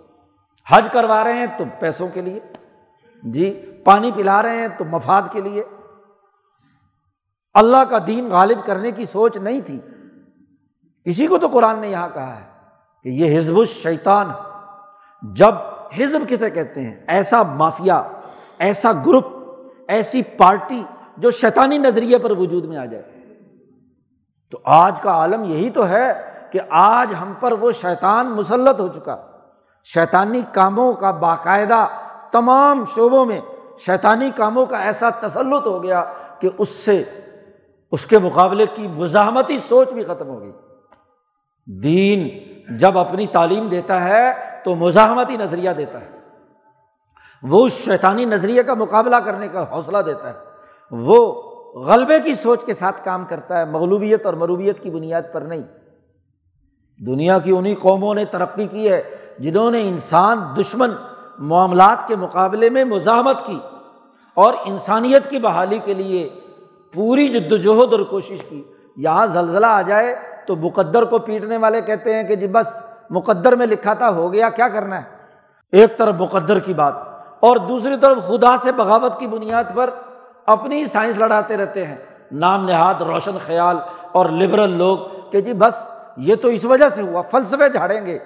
حج 0.69 0.89
کروا 0.93 1.25
رہے 1.25 1.33
ہیں 1.33 1.47
تو 1.59 1.65
پیسوں 1.81 2.09
کے 2.15 2.21
لیے 2.21 2.41
جی 3.23 3.61
پانی 3.85 4.11
پلا 4.15 4.43
رہے 4.43 4.57
ہیں 4.57 4.69
تو 4.69 4.85
مفاد 4.85 5.23
کے 5.33 5.41
لیے۔ 5.41 5.63
اللہ 7.55 7.85
کا 7.91 7.99
دین 8.07 8.29
غالب 8.31 8.67
کرنے 8.67 8.91
کی 8.91 9.05
سوچ 9.05 9.37
نہیں 9.37 9.61
تھی۔ 9.61 9.81
اسی 11.05 11.27
کو 11.27 11.39
تو 11.39 11.49
قرآن 11.49 11.79
نے 11.79 11.89
یہاں 11.89 12.09
کہا 12.15 12.41
ہے 12.41 12.47
کہ 13.03 13.09
یہ 13.09 13.39
حزب 13.39 13.59
الشیطان 13.59 14.31
جب 15.23 15.55
حزب 15.99 16.21
کسے 16.29 16.51
کہتے 16.51 16.81
ہیں؟ 16.81 17.05
ایسا 17.09 17.43
مافیا، 17.43 18.03
ایسا 18.59 18.93
گروپ، 18.93 19.27
ایسی 19.89 20.23
پارٹی 20.23 20.83
جو 21.17 21.31
شیطانی 21.31 21.79
نظریے 21.79 22.19
پر 22.19 22.31
وجود 22.31 22.65
میں 22.65 22.77
آ 22.77 22.85
جائے۔ 22.85 23.14
تو 24.55 24.61
آج 24.65 25.01
کا 25.01 25.11
عالم 25.11 25.45
یہی 25.45 25.71
تو 25.71 25.89
ہے 25.89 26.21
کہ 26.51 26.61
آج 26.71 27.15
ہم 27.23 27.33
پر 27.41 27.53
وہ 27.53 27.73
شیطان 27.73 28.27
مسلط 28.27 28.81
ہو 28.81 28.89
چکا۔ 28.89 29.17
شیطانی 29.85 30.43
کاموں 30.53 30.93
کا 30.93 31.11
باقاعدہ 31.11 31.87
تمام 32.31 32.85
شعبوں 32.85 33.25
میں 33.25 33.41
شیطانی 33.79 34.31
کاموں 34.37 34.67
کا 34.67 34.79
ایسا 34.79 35.11
تسلط 35.11 35.67
ہو 35.67 35.83
گیا 35.83 36.05
کہ 36.39 36.49
اس 36.59 36.69
سے 36.69 37.05
اس 37.93 38.07
کے 38.07 38.19
مقابلے 38.19 38.67
کی 38.75 38.89
مزاحمتی 38.89 39.59
سوچ 39.59 39.93
بھی 39.93 40.05
ختم 40.05 40.29
ہو 40.29 40.41
گئی۔ 40.41 40.53
دین 41.67 42.29
جب 42.79 42.99
اپنی 42.99 43.27
تعلیم 43.27 43.69
دیتا 43.69 44.05
ہے 44.05 44.33
تو 44.65 44.75
مزاحمتی 44.75 45.37
نظریہ 45.37 45.71
دیتا 45.71 46.01
ہے۔ 46.01 46.11
وہ 47.43 47.69
شیطانی 47.69 48.25
نظریے 48.25 48.63
کا 48.63 48.75
مقابلہ 48.75 49.17
کرنے 49.17 49.49
کا 49.49 49.71
حوصلہ 49.71 49.99
دیتا 49.99 50.29
ہے۔ 50.29 50.35
وہ 50.91 51.54
غلبے 51.75 52.21
کی 52.21 52.35
سوچ 52.35 52.65
کے 52.65 52.75
ساتھ 52.75 53.05
کام 53.05 53.25
کرتا 53.25 53.59
ہے، 53.59 53.65
مغلوبیت 53.65 54.27
اور 54.27 54.35
مروبیت 54.35 54.81
کی 54.81 54.91
بنیاد 54.91 55.23
پر 55.33 55.41
نہیں۔ 55.41 55.63
دنیا 57.07 57.39
کی 57.39 57.51
انہیں 57.51 57.75
قوموں 57.81 58.15
نے 58.15 58.25
ترقی 58.25 58.67
کی 58.67 58.89
ہے 58.89 59.03
جنہوں 59.39 59.71
نے 59.71 59.89
انسان، 59.89 60.39
دشمن 60.61 60.91
معاملات 61.39 62.09
کے 62.09 62.17
مقابلے 62.17 62.71
میں 62.71 62.85
مزاحمت 62.85 63.47
کی 63.47 63.59
اور 64.35 64.55
انسانیت 64.65 65.31
کی 65.31 65.39
بحالی 65.39 65.79
کے 65.85 65.95
لیے 65.95 66.29
پوری 66.93 67.29
جد 67.29 67.53
وجہد 67.53 67.93
اور 67.93 68.01
کوشش 68.01 68.45
کی۔ 68.45 68.63
یہاں 68.97 69.27
زلزلہ 69.27 69.67
آ 69.67 69.83
جائے 69.83 70.17
تو 70.47 70.57
مقدر 70.57 71.03
کو 71.03 71.19
پیٹنے 71.19 71.57
والے 71.57 71.81
کہتے 71.81 72.15
ہیں 72.15 72.23
کہ 72.23 72.37
جی 72.37 72.47
بس 72.47 72.83
مقدر 73.11 73.57
میں 73.57 73.67
لکھا 73.67 73.95
تھا، 73.95 74.11
ہو 74.11 74.33
گیا، 74.33 74.49
کیا 74.49 74.69
کرنا 74.69 75.03
ہے؟ 75.03 75.09
ایک 75.73 75.99
طرف 75.99 76.15
مقدر 76.19 76.59
کی 76.59 76.75
بات 76.75 76.95
اور 77.41 77.57
دوسری 77.57 77.95
طرف 78.01 78.27
خدا 78.27 78.57
سے 78.57 78.73
بغاوت 78.73 79.19
کی 79.19 79.27
بنیاد 79.27 79.65
پر 79.75 79.91
اپنی 80.47 80.87
سائنس 80.87 81.19
لڑاتے 81.19 81.57
رہتے 81.57 81.87
ہیں۔ 81.87 81.97
نام 82.33 82.65
نہاد، 82.65 83.03
روشن 83.03 83.39
خیال 83.47 83.77
اور 84.13 84.27
لبرل 84.27 84.71
لوگ 84.71 84.99
کہ 85.31 85.41
جی 85.41 85.53
بس 85.53 85.91
یہ 86.17 86.35
تو 86.35 86.49
اس 86.49 86.65
وجہ 86.65 86.89
سے 86.89 87.03
ہوا، 87.03 87.23
فلسفے 87.23 87.69
جھاڑیں 87.69 88.07
گے۔ 88.07 88.19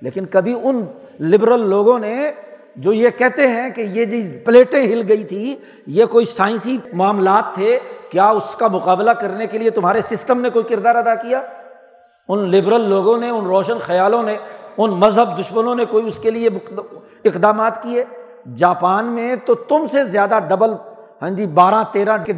لیکن 0.00 0.26
کبھی 0.26 0.60
ان 0.62 0.84
لبرل 1.20 1.60
لوگوں 1.60 1.98
نے 1.98 2.30
جو 2.76 2.92
یہ 2.92 3.08
کہتے 3.10 3.48
ہیں 3.48 3.70
کہ 3.70 3.80
یہ 3.80 4.04
جی 4.04 4.38
پلیٹیں 4.38 4.86
ہل 4.86 5.02
گئی 5.08 5.24
تھی، 5.24 5.56
یہ 5.86 6.04
کوئی 6.04 6.24
سائنسی 6.24 6.78
معاملات 6.92 7.54
تھے، 7.54 7.78
کیا 8.10 8.28
اس 8.28 8.56
کا 8.58 8.68
مقابلہ 8.68 9.10
کرنے 9.10 9.46
کے 9.46 9.58
لیے 9.58 9.70
تمہارے 9.70 10.00
سسٹم 10.00 10.40
نے 10.40 10.50
کوئی 10.50 10.64
کردار 10.64 10.94
ادا 10.94 11.14
کیا؟ 11.14 11.42
ان 12.28 12.38
لبرل 12.38 12.80
لوگوں 12.80 13.18
نے، 13.18 13.30
ان 13.30 13.46
روشن 13.46 13.78
خیالوں 13.78 14.22
نے، 14.22 14.36
ان 14.76 14.90
مذہب 14.90 15.40
دشمنوں 15.40 15.74
نے 15.74 15.84
کوئی 15.84 16.06
اس 16.06 16.18
کے 16.18 16.30
لیے 16.30 16.48
اقدامات 17.24 17.82
کیے؟ 17.82 18.04
جاپان 18.54 19.04
میں 19.04 19.36
تو 19.36 19.54
تم 19.54 19.86
سے 19.86 20.04
زیادہ 20.04 20.38
ڈبل 20.48 20.70
ہاں 21.24 21.30
جی 21.30 21.46
بارہ 21.46 21.82
تیرہ 21.92 22.16
کے 22.24 22.32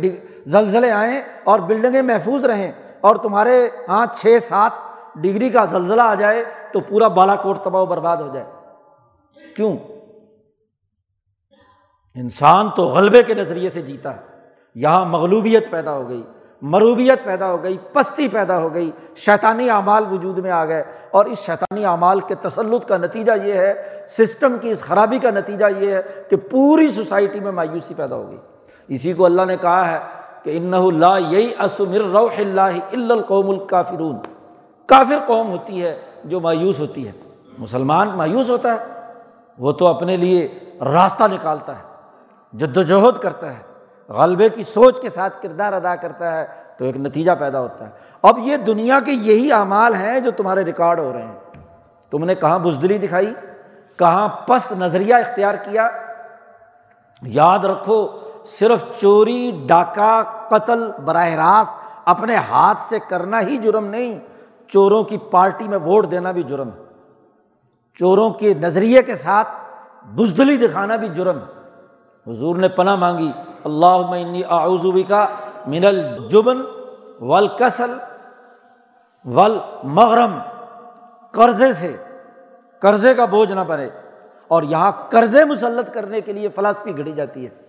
زلزلے 0.46 0.90
آئیں 0.90 1.20
اور 1.44 1.60
بلڈنگیں 1.60 2.02
محفوظ 2.02 2.44
رہیں 2.44 2.72
اور 3.00 3.16
تمہارے 3.16 3.68
ہاں 3.88 4.06
چھ 4.16 4.38
سات 4.42 4.70
ڈگری 5.14 5.50
کا 5.50 5.64
زلزلہ 5.64 6.02
آ 6.02 6.14
جائے 6.14 6.44
تو 6.72 6.80
پورا 6.80 7.08
بالا 7.08 7.36
کوٹ 7.36 7.58
تباہ 7.58 7.82
و 7.82 7.86
برباد 7.86 8.16
ہو 8.16 8.30
جائے۔ 8.34 8.46
کیوں؟ 9.56 9.76
انسان 12.14 12.70
تو 12.76 12.82
غلبے 12.82 13.22
کے 13.22 13.34
نظریے 13.34 13.68
سے 13.68 13.82
جیتا 13.82 14.16
ہے۔ 14.16 14.20
یہاں 14.74 15.04
مغلوبیت 15.04 15.70
پیدا 15.70 15.92
ہو 15.92 16.08
گئی، 16.08 16.22
مروبیت 16.62 17.24
پیدا 17.24 17.50
ہو 17.50 17.62
گئی، 17.62 17.76
پستی 17.92 18.28
پیدا 18.28 18.58
ہو 18.58 18.74
گئی، 18.74 18.90
شیطانی 19.16 19.70
اعمال 19.70 20.04
وجود 20.10 20.38
میں 20.38 20.50
آ 20.50 20.64
گئے۔ 20.64 20.84
اور 21.10 21.24
اس 21.24 21.38
شیطانی 21.38 21.84
اعمال 21.84 22.20
کے 22.20 22.34
تسلط 22.34 22.88
کا 22.88 22.96
نتیجہ 22.96 23.32
یہ 23.44 23.52
ہے، 23.52 24.04
سسٹم 24.08 24.56
کی 24.60 24.70
اس 24.70 24.82
خرابی 24.82 25.18
کا 25.18 25.30
نتیجہ 25.30 25.64
یہ 25.78 25.90
ہے 25.90 26.02
کہ 26.30 26.36
پوری 26.36 26.88
سوسائٹی 26.88 27.40
میں 27.40 27.52
مایوسی 27.52 27.94
پیدا 27.94 28.16
ہو 28.16 28.30
گئی۔ 28.30 28.38
اسی 28.88 29.12
کو 29.12 29.24
اللہ 29.24 29.42
نے 29.42 29.56
کہا 29.56 29.90
ہے 29.90 29.98
کہ 30.42 30.56
ان 30.56 30.74
اللہ 30.74 31.30
یہی 31.30 31.52
اسمر 31.58 32.00
روح 32.00 32.38
اللہ 32.38 32.60
القوم 32.92 33.50
الکافرون۔ 33.50 34.16
کافر 34.86 35.18
قوم 35.26 35.50
ہوتی 35.50 35.82
ہے 35.84 36.00
جو 36.24 36.40
مایوس 36.40 36.80
ہوتی 36.80 37.06
ہے۔ 37.06 37.12
مسلمان 37.58 38.08
مایوس 38.08 38.50
ہوتا 38.50 38.72
ہے۔ 38.72 39.00
وہ 39.58 39.72
تو 39.72 39.86
اپنے 39.86 40.16
لیے 40.16 40.48
راستہ 40.80 41.24
نکالتا 41.32 41.72
ہے 41.72 41.82
جد 42.52 42.76
وجہد 42.76 43.22
کرتا 43.22 43.54
ہے، 43.56 43.60
غلبے 44.08 44.48
کی 44.48 44.62
سوچ 44.62 45.00
کے 45.00 45.10
ساتھ 45.10 45.42
کردار 45.42 45.72
ادا 45.72 45.96
کرتا 45.96 46.36
ہے 46.36 46.46
تو 46.78 46.84
ایک 46.84 46.96
نتیجہ 46.96 47.32
پیدا 47.38 47.60
ہوتا 47.60 47.84
ہے۔ 47.84 47.90
اب 48.22 48.38
یہ 48.38 48.56
دنیا 48.56 49.00
کے 49.00 49.12
یہی 49.12 49.52
اعمال 49.52 49.94
ہیں 49.94 50.20
جو 50.20 50.30
تمہارے 50.30 50.64
ریکارڈ 50.64 51.00
ہو 51.00 51.12
رہے 51.12 51.22
ہیں۔ 51.22 51.38
تم 52.10 52.24
نے 52.24 52.34
کہاں 52.34 52.58
بزدلی 52.58 52.98
دکھائی؟ 52.98 53.34
کہاں 53.96 54.28
پست 54.28 54.72
نظریہ 54.72 55.14
اختیار 55.14 55.54
کیا؟ 55.54 55.88
یاد 57.22 57.58
رکھو 57.58 58.08
صرف 58.46 58.82
چوری، 58.94 59.50
ڈاکہ، 59.66 60.22
قتل 60.48 60.90
براہ 61.04 61.28
راست 61.28 61.72
اپنے 62.04 62.36
ہاتھ 62.36 62.80
سے 62.80 62.98
کرنا 63.08 63.40
ہی 63.40 63.56
جرم 63.56 63.86
نہیں، 63.86 64.18
چوروں 64.68 65.02
کی 65.02 65.18
پارٹی 65.18 65.68
میں 65.68 65.78
ووٹ 65.78 66.10
دینا 66.10 66.32
بھی 66.32 66.42
جرم 66.42 66.68
ہے۔ 66.68 66.84
چوروں 67.94 68.30
کے 68.30 68.54
نظریے 68.54 69.02
کے 69.02 69.14
ساتھ 69.14 69.48
بزدلی 70.14 70.56
دکھانا 70.56 70.96
بھی 70.96 71.08
جرم 71.08 71.38
ہے۔ 71.38 72.32
حضور 72.32 72.56
نے 72.56 72.68
پناہ 72.68 72.96
مانگی 72.96 73.30
اللہ 73.64 73.96
معنی 74.10 74.42
آزوی 74.48 75.02
کا 75.02 75.26
من 75.66 75.84
الجبن 75.84 76.62
ول 77.20 77.48
کسل 77.48 77.92
ول 79.24 79.58
مغرم 79.84 80.38
قرضے 81.30 81.72
سے، 81.72 81.96
قرضے 82.80 83.14
کا 83.14 83.24
بوجھ 83.24 83.52
نہ 83.52 83.60
پڑے 83.68 83.88
اور 84.48 84.62
یہاں 84.62 84.90
قرضے 85.10 85.44
مسلط 85.44 85.94
کرنے 85.94 86.20
کے 86.20 86.32
لیے 86.32 86.48
فلاسفی 86.48 86.96
گھڑی 86.96 87.12
جاتی 87.12 87.44
ہے۔ 87.44 87.65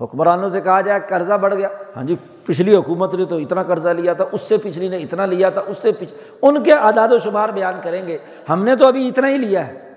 حکمرانوں 0.00 0.48
سے 0.48 0.60
کہا 0.60 0.80
جائے 0.80 1.00
قرضہ 1.08 1.34
بڑھ 1.34 1.54
گیا۔ 1.54 1.68
ہاں 1.96 2.02
جی 2.02 2.16
پچھلی 2.44 2.76
حکومت 2.76 3.14
نے 3.14 3.24
تو 3.24 3.36
اتنا 3.36 3.62
قرضہ 3.62 3.88
لیا 3.88 4.12
تھا، 4.12 4.24
اس 4.32 4.40
سے 4.40 4.56
پچھلی 4.56 4.88
نے 4.88 4.96
اتنا 4.96 5.26
لیا 5.26 5.50
تھا، 5.50 5.62
اس 5.66 5.78
سے 5.78 5.92
پچھ، 5.92 6.14
ان 6.42 6.62
کے 6.62 6.72
اعداد 6.72 7.08
و 7.10 7.18
شمار 7.18 7.48
بیان 7.48 7.74
کریں 7.82 8.06
گے۔ 8.06 8.18
ہم 8.48 8.64
نے 8.64 8.76
تو 8.76 8.86
ابھی 8.86 9.08
اتنا 9.08 9.28
ہی 9.28 9.38
لیا 9.38 9.66
ہے۔ 9.66 9.92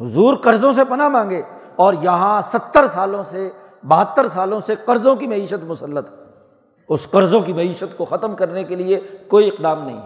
حضور 0.00 0.36
قرضوں 0.36 0.72
سے 0.72 0.84
پناہ 0.84 1.08
مانگے 1.08 1.42
اور 1.76 1.94
یہاں 2.02 2.40
ستر 2.40 2.86
سالوں 2.86 3.24
سے، 3.24 3.50
بہتر 3.82 4.28
سالوں 4.28 4.60
سے 4.60 4.74
قرضوں 4.84 5.16
کی 5.16 5.26
معیشت 5.26 5.64
مسلط۔ 5.64 6.08
اس 6.88 7.06
قرضوں 7.10 7.40
کی 7.40 7.52
معیشت 7.52 7.96
کو 7.96 8.04
ختم 8.04 8.34
کرنے 8.34 8.64
کے 8.64 8.76
لیے 8.76 9.00
کوئی 9.28 9.48
اقدام 9.48 9.86
نہیں۔ 9.86 10.00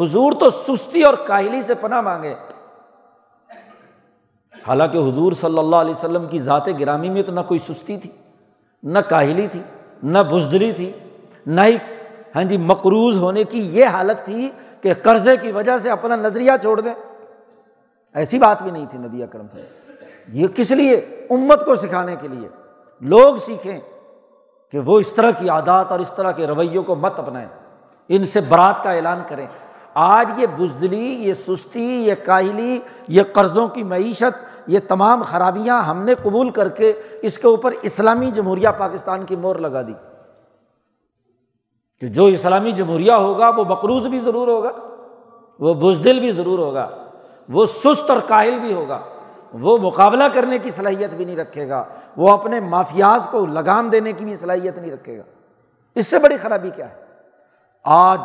حضور 0.00 0.32
تو 0.40 0.50
سستی 0.50 1.02
اور 1.02 1.14
کاہلی 1.26 1.62
سے 1.62 1.74
پناہ 1.74 2.00
مانگے۔ 2.00 2.34
حالانکہ 4.68 4.98
حضور 4.98 5.32
صلی 5.32 5.58
اللہ 5.58 5.76
علیہ 5.76 5.90
وسلم 5.90 6.26
کی 6.26 6.38
ذات 6.38 6.66
گرامی 6.80 7.10
میں 7.10 7.22
تو 7.22 7.32
نہ 7.32 7.40
کوئی 7.40 7.60
سستی 7.68 7.96
تھی، 7.96 8.10
نہ 8.82 8.98
کاہلی 8.98 9.46
تھی، 9.52 9.60
نہ 10.02 10.18
بزدلی 10.18 10.72
تھی، 10.72 10.92
نہ 11.46 11.60
ہی 11.60 11.76
ہاں 12.36 12.44
جی 12.44 12.56
مقروض 12.56 13.18
ہونے 13.18 13.44
کی 13.44 13.58
یہ 13.58 13.84
حالت 13.84 14.24
تھی 14.24 14.50
کہ 14.80 14.92
قرضے 15.02 15.36
کی 15.36 15.52
وجہ 15.52 15.78
سے 15.78 15.90
اپنا 15.90 16.16
نظریہ 16.16 16.52
چھوڑ 16.60 16.80
دیں۔ 16.80 16.94
ایسی 18.14 18.38
بات 18.38 18.62
بھی 18.62 18.70
نہیں 18.70 18.86
تھی 18.90 18.98
نبی 18.98 19.22
اکرم 19.22 19.46
صاحب 19.52 19.90
یہ 20.32 20.46
کس 20.54 20.70
لیے؟ 20.70 20.96
امت 21.30 21.64
کو 21.64 21.74
سکھانے 21.74 22.16
کے 22.20 22.28
لیے۔ 22.28 22.48
لوگ 23.00 23.36
سیکھیں 23.36 23.80
کہ 24.72 24.78
وہ 24.78 25.00
اس 25.00 25.12
طرح 25.12 25.30
کی 25.30 25.48
عادات 25.48 25.92
اور 25.92 25.98
اس 25.98 26.12
طرح 26.16 26.32
کے 26.32 26.46
رویوں 26.46 26.82
کو 26.82 26.94
مت 26.94 27.18
اپنائیں۔ 27.18 27.48
ان 28.08 28.24
سے 28.24 28.40
برات 28.40 28.82
کا 28.82 28.92
اعلان 28.92 29.22
کریں۔ 29.28 29.46
آج 29.98 30.30
یہ 30.36 30.46
بزدلی، 30.56 31.06
یہ 31.06 31.34
سستی، 31.34 32.06
یہ 32.06 32.14
کاہلی، 32.24 32.80
یہ 33.08 33.22
قرضوں 33.32 33.66
کی 33.66 33.82
معیشت، 33.82 34.44
یہ 34.66 34.78
تمام 34.88 35.22
خرابیاں 35.22 35.82
ہم 35.82 36.02
نے 36.02 36.14
قبول 36.14 36.50
کر 36.50 36.68
کے 36.68 36.92
اس 37.22 37.38
کے 37.38 37.46
اوپر 37.46 37.72
اسلامی 37.82 38.30
جمہوریہ 38.30 38.68
پاکستان 38.78 39.24
کی 39.24 39.36
مور 39.36 39.56
لگا 39.56 39.82
دی۔ 39.82 39.92
کہ 42.00 42.08
جو 42.08 42.24
اسلامی 42.24 42.72
جمہوریہ 42.72 43.12
ہوگا، 43.12 43.48
وہ 43.48 43.64
مقروض 43.64 44.06
بھی 44.06 44.20
ضرور 44.20 44.48
ہوگا، 44.48 44.70
وہ 45.60 45.74
بزدل 45.74 46.20
بھی 46.20 46.32
ضرور 46.32 46.58
ہوگا، 46.58 46.88
وہ 47.48 47.66
سست 47.66 48.10
اور 48.10 48.20
کاہل 48.28 48.58
بھی 48.58 48.72
ہوگا، 48.72 49.00
وہ 49.52 49.78
مقابلہ 49.78 50.24
کرنے 50.34 50.58
کی 50.58 50.70
صلاحیت 50.70 51.14
بھی 51.14 51.24
نہیں 51.24 51.36
رکھے 51.36 51.68
گا، 51.68 51.84
وہ 52.16 52.30
اپنے 52.30 52.60
مافیاز 52.60 53.28
کو 53.30 53.46
لگام 53.46 53.88
دینے 53.88 54.12
کی 54.12 54.24
بھی 54.24 54.36
صلاحیت 54.36 54.78
نہیں 54.78 54.92
رکھے 54.92 55.18
گا۔ 55.18 55.22
اس 55.94 56.06
سے 56.06 56.18
بڑی 56.18 56.36
خرابی 56.36 56.70
کیا 56.70 56.90
ہے؟ 56.90 56.94
آج 57.84 58.20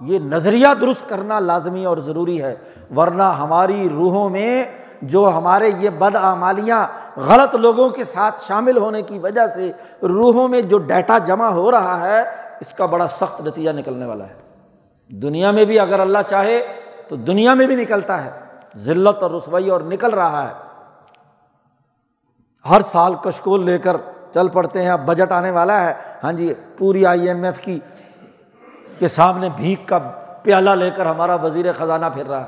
یہ 0.00 0.18
نظریہ 0.18 0.66
درست 0.80 1.08
کرنا 1.08 1.40
لازمی 1.40 1.84
اور 1.84 1.98
ضروری 1.98 2.42
ہے، 2.42 2.54
ورنہ 2.96 3.22
ہماری 3.22 3.88
روحوں 3.88 4.30
میں 4.30 4.64
جو 5.02 5.28
ہمارے 5.28 5.70
یہ 5.78 5.90
بد 5.90 6.16
اعمالیاں 6.16 6.86
غلط 7.16 7.54
لوگوں 7.54 7.88
کے 7.88 8.04
ساتھ 8.04 8.40
شامل 8.40 8.76
ہونے 8.76 9.02
کی 9.02 9.18
وجہ 9.18 9.46
سے 9.46 9.72
روحوں 10.02 10.48
میں 10.48 10.60
جو 10.60 10.78
ڈیٹا 10.78 11.18
جمع 11.18 11.46
ہو 11.46 11.70
رہا 11.70 12.08
ہے، 12.08 12.22
اس 12.60 12.72
کا 12.72 12.86
بڑا 12.86 13.08
سخت 13.08 13.40
نتیجہ 13.40 13.70
نکلنے 13.70 14.06
والا 14.06 14.24
ہے۔ 14.24 14.34
دنیا 15.08 15.50
میں 15.50 15.64
بھی 15.64 15.78
اگر 15.78 16.00
اللہ 16.00 16.18
چاہے 16.28 16.66
تو 17.08 17.16
دنیا 17.16 17.54
میں 17.54 17.66
بھی 17.66 17.76
نکلتا 17.76 18.24
ہے۔ 18.24 18.30
ذلت 18.76 19.22
اور 19.22 19.30
رسوئی 19.30 19.70
اور 19.70 19.80
نکل 19.80 20.14
رہا 20.14 20.48
ہے۔ 20.48 20.54
ہر 22.70 22.80
سال 22.80 23.14
کشکول 23.14 23.64
لے 23.64 23.78
کر 23.78 23.96
چل 24.34 24.48
پڑتے 24.48 24.82
ہیں، 24.82 24.90
اب 24.90 25.06
بجٹ 25.06 25.32
آنے 25.32 25.50
والا 25.50 25.84
ہے۔ 25.84 25.94
ہاں 26.24 26.32
جی 26.32 26.54
پوری 26.78 27.06
آئی 27.06 27.28
ایم 27.28 27.44
ایف 27.44 27.60
کی 27.60 27.80
کے 28.98 29.08
سامنے 29.08 29.48
بھیک 29.56 29.88
کا 29.88 29.98
پیالہ 30.42 30.70
لے 30.70 30.90
کر 30.90 31.06
ہمارا 31.06 31.34
وزیر 31.34 31.72
خزانہ 31.72 32.06
پھر 32.14 32.26
رہا 32.26 32.40
ہے۔ 32.40 32.46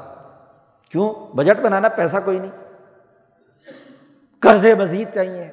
کیوں؟ 0.90 1.36
بجٹ 1.36 1.60
بنانا 1.60 1.88
پیسہ 1.88 2.16
کوئی 2.24 2.38
نہیں۔ 2.38 2.50
قرض 4.40 4.66
مزید 4.78 5.08
چاہیے۔ 5.14 5.50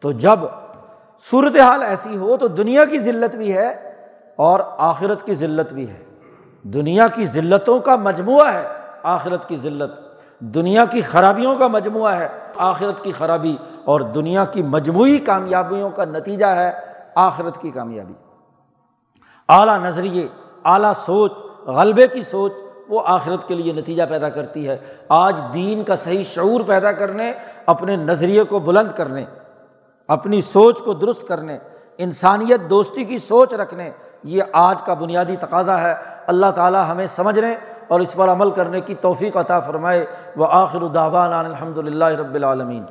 تو 0.00 0.12
جب 0.12 0.38
صورت 1.18 1.56
حال 1.60 1.82
ایسی 1.82 2.16
ہو 2.16 2.36
تو 2.36 2.48
دنیا 2.48 2.84
کی 2.84 2.98
ذلت 2.98 3.36
بھی 3.36 3.56
ہے 3.56 3.92
اور 4.36 4.60
آخرت 4.78 5.26
کی 5.26 5.34
ذلت 5.34 5.72
بھی 5.72 5.90
ہے۔ 5.90 6.04
دنیا 6.62 7.06
کی 7.08 7.26
ذلتوں 7.26 7.80
کا 7.80 7.96
مجموعہ 7.96 8.54
ہے 8.54 8.68
آخرت 9.02 9.48
کی 9.48 9.56
ذلت۔ 9.56 9.92
دنیا 10.40 10.84
کی 10.84 11.00
خرابیوں 11.00 11.56
کا 11.56 11.66
مجموعہ 11.66 12.16
ہے 12.16 12.28
آخرت 12.56 13.04
کی 13.04 13.12
خرابی۔ 13.12 13.56
اور 13.84 14.00
دنیا 14.00 14.44
کی 14.44 14.62
مجموعی 14.62 15.18
کامیابیوں 15.18 15.90
کا 15.90 16.04
نتیجہ 16.04 16.46
ہے 16.46 16.72
آخرت 17.14 17.60
کی 17.60 17.70
کامیابی۔ 17.70 18.12
اعلیٰ 19.48 19.78
نظریے، 19.78 20.28
اعلیٰ 20.64 20.92
سوچ، 20.96 21.32
غلبے 21.66 22.06
کی 22.06 22.22
سوچ، 22.22 22.52
وہ 22.88 23.02
آخرت 23.04 23.48
کے 23.48 23.54
لیے 23.54 23.72
نتیجہ 23.72 24.02
پیدا 24.10 24.28
کرتی 24.28 24.68
ہے۔ 24.68 24.78
آج 25.08 25.40
دین 25.54 25.84
کا 25.84 25.96
صحیح 25.96 26.24
شعور 26.24 26.60
پیدا 26.60 26.92
کرنے، 26.92 27.32
اپنے 27.66 27.96
نظریے 27.96 28.42
کو 28.42 28.58
بلند 28.58 28.96
کرنے، 28.96 29.24
اپنی 30.08 30.40
سوچ 30.40 30.78
کو 30.78 30.92
درست 30.92 31.28
کرنے، 31.28 31.58
انسانیت 31.98 32.70
دوستی 32.70 33.04
کی 33.04 33.18
سوچ 33.18 33.54
رکھنے، 33.54 33.90
یہ 34.24 34.42
آج 34.52 34.82
کا 34.82 34.94
بنیادی 34.94 35.36
تقاضا 35.36 35.80
ہے۔ 35.80 35.94
اللہ 36.26 36.46
تعالیٰ 36.54 36.84
ہمیں 36.88 37.06
سمجھنے 37.06 37.54
اور 37.88 38.00
اس 38.00 38.12
پر 38.12 38.28
عمل 38.28 38.50
کرنے 38.50 38.80
کی 38.80 38.94
توفیق 38.94 39.36
عطا 39.36 39.60
فرمائے۔ 39.60 40.06
وہ 40.36 40.46
آخر 40.50 40.80
الدعان 40.80 41.46
الحمد 41.46 41.78
للہ 41.78 42.04
رب 42.04 42.34
العالمین۔ 42.34 42.84